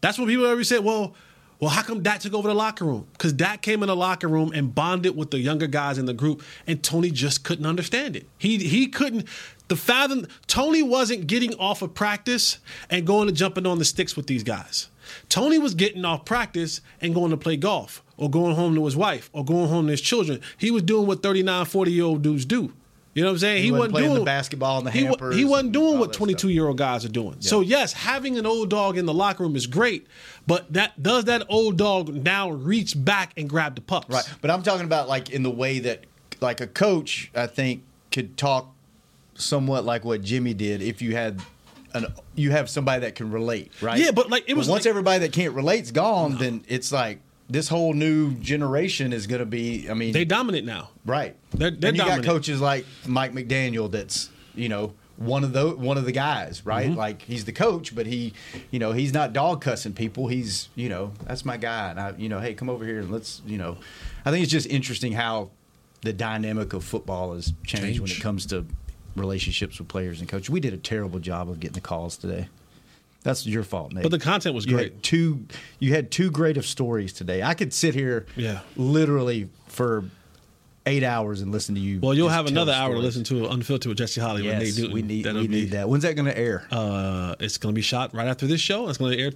That's 0.00 0.18
when 0.18 0.28
people 0.28 0.46
ever 0.46 0.62
said, 0.64 0.84
well, 0.84 1.14
well, 1.58 1.70
how 1.70 1.82
come 1.82 2.02
Dak 2.02 2.20
took 2.20 2.34
over 2.34 2.48
the 2.48 2.54
locker 2.54 2.84
room? 2.84 3.06
Because 3.12 3.32
Dak 3.32 3.62
came 3.62 3.82
in 3.82 3.86
the 3.86 3.96
locker 3.96 4.28
room 4.28 4.52
and 4.54 4.74
bonded 4.74 5.16
with 5.16 5.30
the 5.30 5.38
younger 5.38 5.66
guys 5.66 5.96
in 5.96 6.04
the 6.04 6.12
group, 6.12 6.42
and 6.66 6.82
Tony 6.82 7.10
just 7.10 7.44
couldn't 7.44 7.66
understand 7.66 8.16
it. 8.16 8.26
He 8.36 8.58
he 8.58 8.88
couldn't. 8.88 9.26
The 9.68 9.76
fathom 9.76 10.26
Tony 10.46 10.82
wasn't 10.82 11.26
getting 11.26 11.54
off 11.54 11.82
of 11.82 11.94
practice 11.94 12.58
and 12.90 13.06
going 13.06 13.28
to 13.28 13.32
jumping 13.32 13.66
on 13.66 13.78
the 13.78 13.84
sticks 13.84 14.16
with 14.16 14.26
these 14.26 14.42
guys. 14.42 14.88
Tony 15.28 15.58
was 15.58 15.74
getting 15.74 16.04
off 16.04 16.24
practice 16.24 16.80
and 17.00 17.14
going 17.14 17.30
to 17.30 17.36
play 17.36 17.56
golf 17.56 18.02
or 18.16 18.28
going 18.30 18.54
home 18.54 18.74
to 18.74 18.84
his 18.84 18.96
wife 18.96 19.30
or 19.32 19.44
going 19.44 19.68
home 19.68 19.86
to 19.86 19.92
his 19.92 20.00
children. 20.00 20.40
He 20.58 20.70
was 20.70 20.82
doing 20.82 21.06
what 21.06 21.22
39, 21.22 21.64
40 21.64 21.92
year 21.92 22.04
old 22.04 22.22
dudes 22.22 22.44
do. 22.44 22.72
You 23.16 23.22
know 23.22 23.28
what 23.28 23.32
I'm 23.32 23.38
saying? 23.38 23.62
He 23.62 23.72
wasn't 23.72 23.78
wasn't 23.80 23.92
playing 23.94 24.08
the 24.10 24.14
doing 24.16 24.24
basketball 24.26 24.78
and 24.78 24.86
the 24.86 24.90
he, 24.90 25.04
hampers 25.04 25.36
He 25.36 25.46
wasn't 25.46 25.72
doing 25.72 25.98
what 25.98 26.12
that 26.12 26.18
22 26.18 26.50
year 26.50 26.68
old 26.68 26.76
guys 26.76 27.02
are 27.02 27.10
doing. 27.10 27.36
So 27.40 27.62
yes, 27.62 27.94
having 27.94 28.36
an 28.36 28.44
old 28.44 28.68
dog 28.68 28.98
in 28.98 29.06
the 29.06 29.14
locker 29.14 29.42
room 29.42 29.56
is 29.56 29.66
great, 29.66 30.06
but 30.46 30.72
that 30.72 31.02
does 31.02 31.24
that 31.24 31.44
old 31.48 31.76
dog 31.76 32.14
now 32.14 32.50
reach 32.50 32.94
back 32.96 33.32
and 33.36 33.48
grab 33.48 33.74
the 33.74 33.80
pups? 33.80 34.08
Right. 34.08 34.24
But 34.40 34.50
I'm 34.50 34.62
talking 34.62 34.84
about 34.86 35.08
like 35.08 35.30
in 35.30 35.42
the 35.42 35.50
way 35.50 35.78
that 35.80 36.04
like 36.40 36.60
a 36.60 36.66
coach, 36.66 37.30
I 37.34 37.46
think, 37.46 37.82
could 38.12 38.36
talk 38.36 38.72
somewhat 39.34 39.84
like 39.84 40.04
what 40.04 40.22
Jimmy 40.22 40.54
did 40.54 40.82
if 40.82 41.02
you 41.02 41.12
had 41.14 41.40
an 41.94 42.06
you 42.34 42.50
have 42.50 42.68
somebody 42.70 43.00
that 43.00 43.14
can 43.14 43.30
relate, 43.30 43.72
right? 43.80 43.98
Yeah, 43.98 44.10
but, 44.10 44.28
like, 44.30 44.44
it 44.48 44.56
was 44.56 44.68
once 44.68 44.84
like- 44.84 44.90
everybody 44.90 45.20
that 45.20 45.32
can't 45.32 45.54
relate's 45.54 45.90
gone, 45.90 46.36
then 46.38 46.64
it's 46.68 46.92
like 46.92 47.20
this 47.48 47.68
whole 47.68 47.92
new 47.94 48.32
generation 48.34 49.12
is 49.12 49.26
going 49.26 49.38
to 49.38 49.46
be. 49.46 49.88
I 49.88 49.94
mean, 49.94 50.12
They 50.12 50.24
dominate 50.24 50.64
now. 50.64 50.90
right. 51.04 51.36
They're, 51.52 51.70
they're 51.70 51.88
and 51.88 51.96
you 51.96 52.02
dominant. 52.02 52.24
got 52.26 52.32
coaches 52.32 52.60
like 52.60 52.84
Mike 53.06 53.32
McDaniel 53.32 53.90
that's 53.90 54.30
you 54.54 54.68
know 54.68 54.92
one 55.16 55.44
of 55.44 55.52
the 55.52 55.70
one 55.70 55.96
of 55.98 56.04
the 56.04 56.12
guys, 56.12 56.64
right? 56.66 56.88
Mm-hmm. 56.88 56.98
Like 56.98 57.22
he's 57.22 57.44
the 57.44 57.52
coach, 57.52 57.94
but 57.94 58.06
he, 58.06 58.32
you 58.70 58.78
know, 58.78 58.92
he's 58.92 59.12
not 59.14 59.32
dog 59.32 59.60
cussing 59.62 59.92
people. 59.94 60.28
He's 60.28 60.68
you 60.74 60.88
know 60.88 61.12
that's 61.24 61.44
my 61.44 61.56
guy, 61.56 61.90
and 61.90 62.00
I 62.00 62.14
you 62.16 62.28
know 62.28 62.40
hey 62.40 62.54
come 62.54 62.68
over 62.70 62.84
here 62.84 62.98
and 63.00 63.10
let's 63.10 63.42
you 63.46 63.58
know, 63.58 63.76
I 64.24 64.30
think 64.30 64.42
it's 64.42 64.52
just 64.52 64.66
interesting 64.68 65.12
how 65.12 65.50
the 66.02 66.12
dynamic 66.12 66.72
of 66.72 66.84
football 66.84 67.34
has 67.34 67.52
changed 67.64 68.00
when 68.00 68.10
it 68.10 68.20
comes 68.20 68.46
to 68.46 68.66
relationships 69.16 69.78
with 69.78 69.88
players 69.88 70.20
and 70.20 70.28
coaches. 70.28 70.50
We 70.50 70.60
did 70.60 70.74
a 70.74 70.76
terrible 70.78 71.18
job 71.18 71.48
of 71.48 71.58
getting 71.60 71.74
the 71.74 71.80
calls 71.80 72.16
today. 72.16 72.48
That's 73.22 73.44
your 73.46 73.64
fault, 73.64 73.92
Nate. 73.92 74.02
But 74.04 74.10
the 74.12 74.20
content 74.20 74.54
was 74.54 74.66
You 74.66 74.74
great. 74.76 74.92
had 74.92 75.02
two, 75.02 75.46
you 75.80 75.92
had 75.94 76.12
two 76.12 76.30
great 76.30 76.56
of 76.56 76.64
stories 76.64 77.12
today. 77.12 77.42
I 77.42 77.54
could 77.54 77.72
sit 77.72 77.94
here, 77.94 78.24
Yeah. 78.36 78.60
literally 78.76 79.48
for 79.66 80.04
eight 80.86 81.02
hours 81.02 81.40
and 81.40 81.52
listen 81.52 81.74
to 81.74 81.80
you. 81.80 82.00
Well, 82.00 82.14
you'll 82.14 82.28
have 82.28 82.46
another 82.46 82.72
hour 82.72 82.94
to 82.94 83.00
listen 83.00 83.24
to 83.24 83.48
Unfiltered 83.48 83.88
with 83.90 83.98
Jesse 83.98 84.20
Holley 84.20 84.44
Yes, 84.44 84.62
Nate 84.62 84.76
Newton. 84.78 84.92
we 84.94 85.02
need 85.02 85.24
That'll 85.24 85.42
we 85.42 85.48
be- 85.48 85.64
that. 85.66 85.88
When's 85.88 86.04
that 86.04 86.14
going 86.14 86.26
to 86.26 86.38
air? 86.38 86.66
Uh, 86.70 87.34
it's 87.40 87.58
going 87.58 87.74
to 87.74 87.76
be 87.76 87.82
shot 87.82 88.14
right 88.14 88.28
after 88.28 88.46
this 88.46 88.60
show. 88.60 88.88
It's 88.88 88.98
going 88.98 89.12
to 89.16 89.22
air 89.22 89.32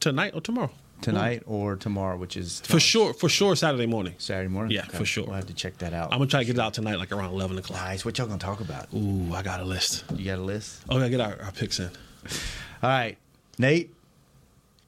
tonight 0.00 0.34
or 0.34 0.40
tomorrow. 0.40 0.70
Tonight 1.00 1.42
or 1.46 1.74
tomorrow, 1.74 2.16
which 2.16 2.36
is 2.36 2.60
For 2.60 2.78
sure, 2.78 3.12
for 3.12 3.28
sure, 3.28 3.56
Saturday 3.56 3.86
morning. 3.86 4.14
Saturday 4.18 4.48
morning. 4.48 4.72
Yeah, 4.72 4.84
for 4.84 5.04
sure. 5.04 5.24
We'll 5.24 5.34
have 5.34 5.46
to 5.48 5.54
check 5.54 5.78
that 5.78 5.92
out. 5.92 6.12
I'm 6.12 6.18
gonna 6.18 6.30
try 6.30 6.40
to 6.40 6.46
get 6.46 6.54
it 6.54 6.60
out 6.60 6.74
tonight, 6.74 6.96
like 6.98 7.10
around 7.10 7.30
11 7.32 7.58
o'clock. 7.58 7.80
Nice. 7.80 8.04
What 8.04 8.16
y'all 8.18 8.28
gonna 8.28 8.38
talk 8.38 8.60
about? 8.60 8.86
Ooh, 8.94 9.34
I 9.34 9.42
got 9.42 9.58
a 9.58 9.64
list. 9.64 10.04
You 10.14 10.26
got 10.26 10.38
a 10.38 10.42
list? 10.42 10.80
Oh, 10.88 10.96
I 10.96 11.00
gotta 11.00 11.10
get 11.10 11.20
our, 11.20 11.42
our 11.42 11.50
picks 11.50 11.80
in. 11.80 11.86
All 12.84 12.90
right, 12.90 13.18
Nate. 13.58 13.92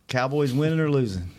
Cowboys 0.06 0.52
winning 0.52 0.78
or 0.78 0.88
losing? 0.88 1.30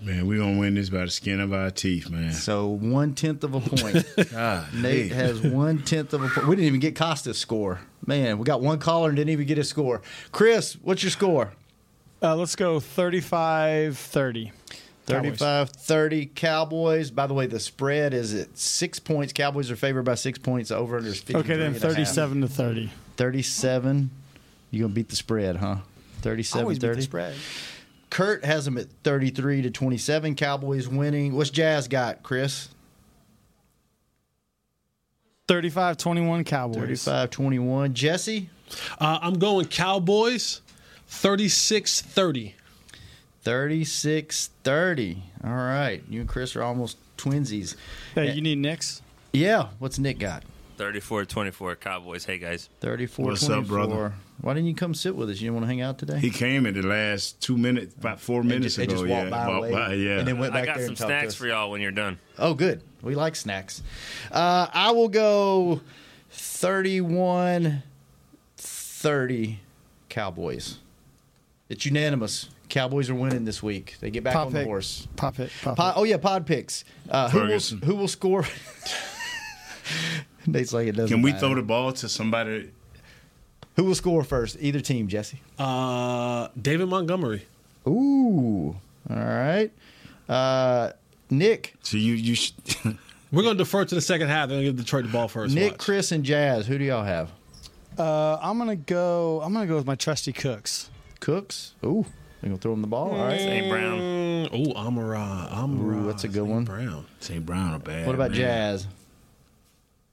Man, 0.00 0.26
we're 0.28 0.38
gonna 0.38 0.58
win 0.58 0.74
this 0.74 0.90
by 0.90 1.04
the 1.04 1.10
skin 1.10 1.40
of 1.40 1.52
our 1.52 1.70
teeth, 1.70 2.08
man. 2.08 2.32
So 2.32 2.68
one 2.68 3.14
tenth 3.14 3.42
of 3.42 3.54
a 3.54 3.60
point. 3.60 4.06
God, 4.30 4.66
Nate 4.74 5.08
hey. 5.10 5.14
has 5.14 5.40
one 5.42 5.82
tenth 5.82 6.12
of 6.14 6.22
a 6.22 6.28
point. 6.28 6.46
We 6.46 6.54
didn't 6.56 6.68
even 6.68 6.80
get 6.80 6.94
Costa's 6.94 7.38
score. 7.38 7.80
Man, 8.06 8.38
we 8.38 8.44
got 8.44 8.60
one 8.60 8.78
caller 8.78 9.08
and 9.08 9.16
didn't 9.16 9.30
even 9.30 9.46
get 9.46 9.58
a 9.58 9.64
score. 9.64 10.00
Chris, 10.30 10.74
what's 10.82 11.02
your 11.02 11.10
score? 11.10 11.52
Uh, 12.22 12.36
let's 12.36 12.54
go 12.56 12.80
35 12.80 13.98
30. 13.98 14.52
35 15.06 15.70
30 15.70 16.26
Cowboys. 16.26 17.10
By 17.10 17.26
the 17.26 17.34
way, 17.34 17.46
the 17.46 17.58
spread 17.58 18.12
is 18.14 18.34
at 18.34 18.56
six 18.58 18.98
points. 18.98 19.32
Cowboys 19.32 19.70
are 19.70 19.76
favored 19.76 20.04
by 20.04 20.14
six 20.14 20.38
points. 20.38 20.70
Over 20.70 20.98
under 20.98 21.08
is 21.08 21.18
53 21.18 21.40
Okay, 21.40 21.48
then 21.56 21.66
and 21.74 21.76
a 21.76 21.80
half. 21.80 21.90
37 21.96 22.40
to 22.42 22.48
30. 22.48 22.90
37. 23.16 24.10
You're 24.70 24.80
going 24.82 24.90
to 24.92 24.94
beat 24.94 25.08
the 25.08 25.16
spread, 25.16 25.56
huh? 25.56 25.76
37 26.20 26.62
Always 26.62 26.78
beat 26.78 26.86
30. 26.88 26.96
the 26.96 27.02
spread. 27.02 27.34
Kurt 28.10 28.44
has 28.44 28.64
them 28.64 28.78
at 28.78 28.86
33 29.04 29.62
to 29.62 29.70
27. 29.70 30.34
Cowboys 30.34 30.88
winning. 30.88 31.34
What's 31.34 31.50
Jazz 31.50 31.88
got, 31.88 32.22
Chris? 32.22 32.68
35-21 35.48 36.44
Cowboys. 36.44 37.04
35 37.04 37.30
21. 37.30 37.94
Jesse? 37.94 38.50
Uh, 39.00 39.18
I'm 39.22 39.38
going 39.38 39.66
Cowboys 39.66 40.60
36 41.06 42.02
30. 42.02 42.54
36 43.42 44.50
30. 44.62 45.22
All 45.44 45.50
right. 45.50 46.02
You 46.08 46.20
and 46.20 46.28
Chris 46.28 46.54
are 46.54 46.62
almost 46.62 46.98
twinsies. 47.16 47.76
Hey, 48.14 48.32
you 48.32 48.42
need 48.42 48.58
Knicks? 48.58 49.00
Yeah. 49.32 49.68
What's 49.78 49.98
Nick 49.98 50.18
got? 50.18 50.42
34-24 50.78 51.80
Cowboys. 51.80 52.24
Hey 52.24 52.38
guys. 52.38 52.68
34 52.80 53.24
What's 53.26 53.44
24. 53.46 53.62
up, 53.62 53.68
brother? 53.68 54.14
Why 54.40 54.54
didn't 54.54 54.68
you 54.68 54.74
come 54.74 54.94
sit 54.94 55.14
with 55.16 55.28
us? 55.28 55.40
You 55.40 55.46
didn't 55.48 55.54
want 55.54 55.64
to 55.64 55.68
hang 55.68 55.80
out 55.80 55.98
today? 55.98 56.18
He 56.18 56.30
came 56.30 56.64
in 56.66 56.74
the 56.80 56.86
last 56.86 57.40
two 57.42 57.58
minutes, 57.58 57.94
about 57.96 58.20
four 58.20 58.44
minutes 58.44 58.76
just- 58.76 58.78
and 58.78 58.84
ago. 58.92 59.00
just 59.02 59.10
walked 59.10 59.24
yeah, 59.24 59.30
by 59.30 59.48
Walked 59.48 59.62
late, 59.62 59.72
by, 59.72 59.92
yeah. 59.94 60.18
and 60.20 60.28
then 60.28 60.38
went 60.38 60.54
I 60.54 60.58
back 60.60 60.66
got 60.66 60.76
there 60.76 60.84
some 60.86 60.90
and 60.92 60.96
talked 60.96 61.08
snacks 61.08 61.34
for 61.34 61.48
y'all 61.48 61.70
when 61.72 61.80
you're 61.80 61.90
done. 61.90 62.18
Oh, 62.38 62.54
good. 62.54 62.80
We 63.02 63.16
like 63.16 63.34
snacks. 63.34 63.82
Uh, 64.30 64.68
I 64.72 64.92
will 64.92 65.08
go 65.08 65.80
31 66.30 67.82
30 68.56 69.60
Cowboys. 70.08 70.78
It's 71.68 71.84
unanimous. 71.84 72.48
Cowboys 72.68 73.10
are 73.10 73.14
winning 73.14 73.44
this 73.44 73.62
week. 73.62 73.96
They 74.00 74.10
get 74.10 74.22
back 74.24 74.34
Pop 74.34 74.48
on 74.48 74.52
the 74.52 74.64
horse. 74.64 75.08
Pop 75.16 75.38
it. 75.40 75.50
Pop 75.62 75.76
Pod, 75.76 75.94
oh, 75.96 76.04
yeah, 76.04 76.18
pod 76.18 76.46
picks. 76.46 76.84
Uh, 77.08 77.28
who, 77.30 77.40
will, 77.40 77.58
who 77.58 77.94
will 77.96 78.08
score? 78.08 78.44
Nate's 80.52 80.72
like, 80.72 80.88
it 80.88 80.92
doesn't 80.92 81.14
Can 81.14 81.22
we 81.22 81.30
matter. 81.32 81.46
throw 81.46 81.54
the 81.54 81.62
ball 81.62 81.92
to 81.92 82.08
somebody? 82.08 82.70
Who 83.76 83.84
will 83.84 83.94
score 83.94 84.24
first? 84.24 84.56
Either 84.60 84.80
team, 84.80 85.06
Jesse. 85.08 85.40
Uh, 85.58 86.48
David 86.60 86.88
Montgomery. 86.88 87.46
Ooh. 87.86 88.76
All 89.08 89.16
right. 89.16 89.70
Uh, 90.28 90.90
Nick. 91.30 91.74
So 91.82 91.96
you 91.96 92.14
you 92.14 92.34
should. 92.34 92.54
We're 93.30 93.42
going 93.42 93.56
to 93.56 93.62
defer 93.62 93.84
to 93.84 93.94
the 93.94 94.00
second 94.00 94.28
half. 94.28 94.48
They're 94.48 94.56
going 94.56 94.66
to 94.66 94.72
give 94.72 94.84
Detroit 94.84 95.04
the 95.04 95.12
ball 95.12 95.28
first. 95.28 95.54
Nick, 95.54 95.72
Watch. 95.72 95.80
Chris, 95.80 96.12
and 96.12 96.24
Jazz. 96.24 96.66
Who 96.66 96.78
do 96.78 96.84
y'all 96.84 97.04
have? 97.04 97.30
Uh, 97.98 98.38
I'm 98.40 98.58
gonna 98.58 98.76
go. 98.76 99.40
I'm 99.42 99.52
gonna 99.52 99.66
go 99.66 99.74
with 99.76 99.86
my 99.86 99.96
trusty 99.96 100.32
Cooks. 100.32 100.88
Cooks. 101.20 101.74
Ooh. 101.84 102.06
They're 102.40 102.50
going 102.50 102.58
to 102.58 102.62
throw 102.62 102.72
him 102.72 102.80
the 102.82 102.86
ball. 102.86 103.10
All 103.10 103.24
right. 103.26 103.38
St. 103.40 103.68
Brown. 103.68 103.98
Mm, 103.98 104.48
oh, 104.52 104.72
Amon-Ra. 104.78 105.48
Amon-Ra. 105.50 105.98
Ooh, 105.98 106.06
that's 106.06 106.22
a 106.22 106.28
good 106.28 106.44
one. 106.44 106.64
Brown. 106.64 107.04
St. 107.18 107.44
Brown 107.44 107.74
are 107.74 107.80
bad. 107.80 108.06
What 108.06 108.14
about 108.14 108.30
man. 108.30 108.38
Jazz? 108.38 108.86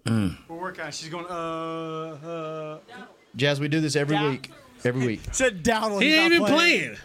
We're 0.05 0.29
working 0.49 0.81
on. 0.81 0.87
it. 0.89 0.93
She's 0.93 1.09
going. 1.09 1.25
Uh, 1.25 1.29
uh. 1.29 2.79
Jazz, 3.35 3.59
we 3.59 3.67
do 3.67 3.81
this 3.81 3.95
every 3.95 4.17
week. 4.29 4.51
Every 4.83 5.05
week. 5.05 5.21
Said 5.31 5.63
Dowdle. 5.63 6.01
He 6.01 6.09
he's 6.09 6.15
ain't 6.19 6.33
not 6.33 6.49
even 6.49 6.55
playing. 6.55 6.97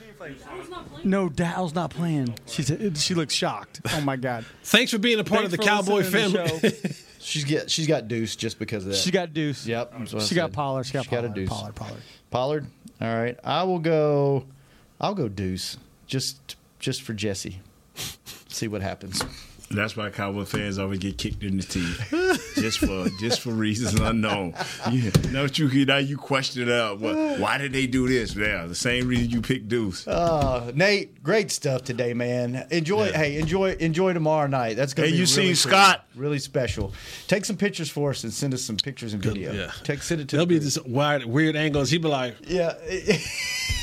No, 1.02 1.28
Dowdle's 1.30 1.74
not 1.74 1.90
playing. 1.90 2.34
She 2.46 2.62
said 2.62 2.96
she 2.98 3.14
looks 3.14 3.32
shocked. 3.32 3.80
Oh 3.94 4.00
my 4.02 4.16
god. 4.16 4.44
Thanks 4.64 4.90
for 4.92 4.98
being 4.98 5.18
a 5.18 5.24
part 5.24 5.40
Thanks 5.50 5.54
of 5.54 5.58
the 5.58 5.64
for 5.64 5.68
Cowboy 5.68 5.94
listening 5.96 6.32
to 6.32 6.48
family. 6.48 6.58
the 6.68 6.88
show. 6.88 6.94
She's 7.22 7.44
get 7.44 7.70
she's 7.70 7.86
got 7.86 8.08
Deuce 8.08 8.34
just 8.34 8.58
because 8.58 8.84
of 8.84 8.92
that. 8.92 8.96
She 8.98 9.10
got 9.10 9.34
Deuce. 9.34 9.66
Yep. 9.66 9.92
that's 9.98 10.12
what 10.14 10.22
I 10.22 10.26
She 10.26 10.34
got 10.34 10.46
said. 10.50 10.54
Pollard. 10.54 10.84
She 10.86 10.92
got 10.94 11.04
She 11.04 11.10
got 11.10 11.18
a 11.18 11.28
Pollard. 11.28 11.34
Deuce. 11.34 11.48
Pollard. 11.50 11.74
Pollard. 11.74 12.02
Pollard. 12.30 12.66
All 13.00 13.14
right. 13.22 13.38
I 13.44 13.62
will 13.64 13.78
go. 13.78 14.46
I'll 15.00 15.14
go 15.14 15.28
Deuce. 15.28 15.76
Just 16.06 16.56
just 16.78 17.02
for 17.02 17.12
Jesse. 17.12 17.60
See 18.48 18.68
what 18.68 18.80
happens. 18.82 19.22
That's 19.72 19.96
why 19.96 20.10
Cowboy 20.10 20.44
fans 20.46 20.80
always 20.80 20.98
get 20.98 21.16
kicked 21.16 21.44
in 21.44 21.56
the 21.56 21.62
teeth, 21.62 22.52
just 22.56 22.80
for 22.80 23.08
just 23.20 23.40
for 23.40 23.50
reasons 23.50 23.94
unknown. 24.00 24.54
Yeah, 24.90 25.10
now 25.30 25.44
you 25.44 25.84
now 25.86 25.98
you 25.98 26.16
question 26.16 26.62
it 26.62 26.68
up. 26.68 26.98
Well, 26.98 27.38
why 27.38 27.56
did 27.56 27.72
they 27.72 27.86
do 27.86 28.08
this? 28.08 28.34
Yeah, 28.34 28.66
the 28.66 28.74
same 28.74 29.06
reason 29.06 29.30
you 29.30 29.40
picked 29.40 29.68
Deuce. 29.68 30.08
Uh, 30.08 30.72
Nate, 30.74 31.22
great 31.22 31.52
stuff 31.52 31.84
today, 31.84 32.14
man. 32.14 32.66
Enjoy. 32.72 33.12
Hey, 33.12 33.38
enjoy. 33.38 33.74
Enjoy 33.74 34.12
tomorrow 34.12 34.48
night. 34.48 34.74
That's 34.76 34.92
gonna 34.92 35.06
Hey, 35.06 35.12
be 35.12 35.18
you 35.18 35.22
really 35.24 35.54
seen 35.54 35.70
cool. 35.70 35.70
Scott? 35.72 36.04
Really 36.16 36.40
special. 36.40 36.92
Take 37.28 37.44
some 37.44 37.56
pictures 37.56 37.88
for 37.88 38.10
us 38.10 38.24
and 38.24 38.32
send 38.32 38.52
us 38.54 38.62
some 38.62 38.76
pictures 38.76 39.14
and 39.14 39.22
video. 39.22 39.52
yeah. 39.52 39.70
Take 39.84 40.02
send 40.02 40.20
it 40.20 40.28
to. 40.30 40.36
There'll 40.36 40.46
the 40.46 40.54
be 40.54 40.58
this 40.58 40.78
wide, 40.82 41.24
weird 41.26 41.54
angles. 41.54 41.90
He'd 41.90 42.02
be 42.02 42.08
like, 42.08 42.34
Yeah. 42.44 42.74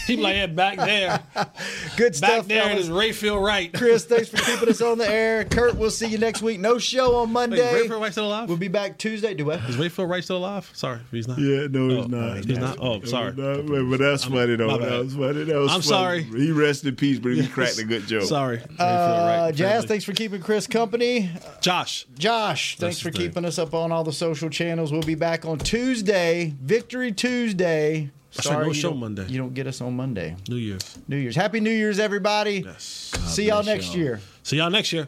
he'd 0.06 0.18
be 0.18 0.22
like, 0.22 0.36
yeah, 0.36 0.48
back 0.48 0.78
there. 0.78 1.24
Good 1.96 2.12
Back 2.14 2.16
stuff, 2.16 2.48
there 2.50 2.64
fellas. 2.64 2.86
is 2.86 2.90
Rayfield 2.90 3.42
Wright. 3.44 3.74
Chris, 3.74 4.06
thanks 4.06 4.28
for 4.30 4.38
keeping 4.38 4.70
us 4.70 4.82
on 4.82 4.98
the 4.98 5.10
air. 5.10 5.46
Kurt, 5.46 5.76
we'll 5.78 5.92
see 5.92 6.08
you 6.08 6.18
next 6.18 6.42
week. 6.42 6.60
No 6.60 6.78
show 6.78 7.16
on 7.18 7.32
Monday. 7.32 7.58
is 7.58 7.90
Rayfield 7.90 8.02
Wright 8.02 8.12
still 8.12 8.28
alive? 8.28 8.48
We'll 8.50 8.58
be 8.58 8.68
back 8.68 8.98
Tuesday. 8.98 9.34
Do 9.34 9.46
what? 9.46 9.60
Is 9.70 9.78
Rayfield 9.78 10.10
Wright 10.10 10.24
still 10.24 10.38
alive? 10.38 10.70
Sorry, 10.74 11.00
he's 11.12 11.28
not. 11.28 11.38
Yeah, 11.40 11.68
no, 11.70 11.88
he's 11.90 12.06
Oh, 12.06 12.08
not. 12.08 12.46
He's 12.46 12.58
not. 12.58 12.78
Oh, 12.80 13.02
sorry. 13.04 13.34
No, 13.36 13.62
but, 13.64 13.84
but 13.90 14.00
that's 14.00 14.26
funny 14.26 14.56
though. 14.56 14.68
my. 14.68 14.78
That 14.86 15.00
was 15.04 15.16
funny. 15.16 15.44
That 15.44 15.56
was 15.60 15.72
I'm 15.72 15.82
funny. 15.82 15.84
sorry. 15.84 16.24
He 16.24 16.52
rested 16.52 16.90
in 16.90 16.96
peace, 16.96 17.20
but 17.20 17.34
he 17.34 17.48
cracked 17.48 17.78
a 17.80 17.84
good 17.84 18.06
joke. 18.08 18.24
Sorry. 18.24 18.58
Rayfield 18.58 18.80
Uh, 18.80 19.44
Wright 19.46 19.56
Jazz, 19.56 19.86
thanks 19.86 20.04
for 20.04 20.14
keeping 20.14 20.42
Chris 20.42 20.68
company. 20.68 21.30
Josh. 21.62 22.06
Josh, 22.18 22.78
thanks 22.78 22.98
That's 22.98 23.00
for 23.02 23.12
keeping 23.12 23.46
us 23.46 23.60
up 23.60 23.74
on 23.74 23.92
all 23.92 24.04
the 24.04 24.14
social 24.14 24.50
channels. 24.50 24.92
We'll 24.92 25.02
be 25.02 25.16
back 25.16 25.46
on 25.46 25.58
Tuesday, 25.60 26.54
Victory 26.62 27.12
Tuesday. 27.12 28.12
I 28.38 28.42
said 28.44 28.60
no 28.60 28.66
you 28.68 28.74
show 28.74 28.90
don't- 28.92 29.00
Monday. 29.00 29.26
You 29.30 29.38
don't 29.40 29.54
get 29.54 29.66
us 29.66 29.82
on 29.82 29.96
Monday. 29.96 30.36
New 30.48 30.58
Year's. 30.58 31.00
New 31.08 31.18
Year's. 31.18 31.36
Happy 31.36 31.60
New 31.60 31.72
Year's, 31.72 31.98
everybody. 31.98 32.64
Yes. 32.66 33.12
See 33.26 33.46
y'all 33.48 33.64
next 33.64 33.88
y'all. 33.88 33.98
year. 33.98 34.20
See 34.44 34.58
y'all 34.58 34.70
next 34.70 34.94
year. 34.94 35.08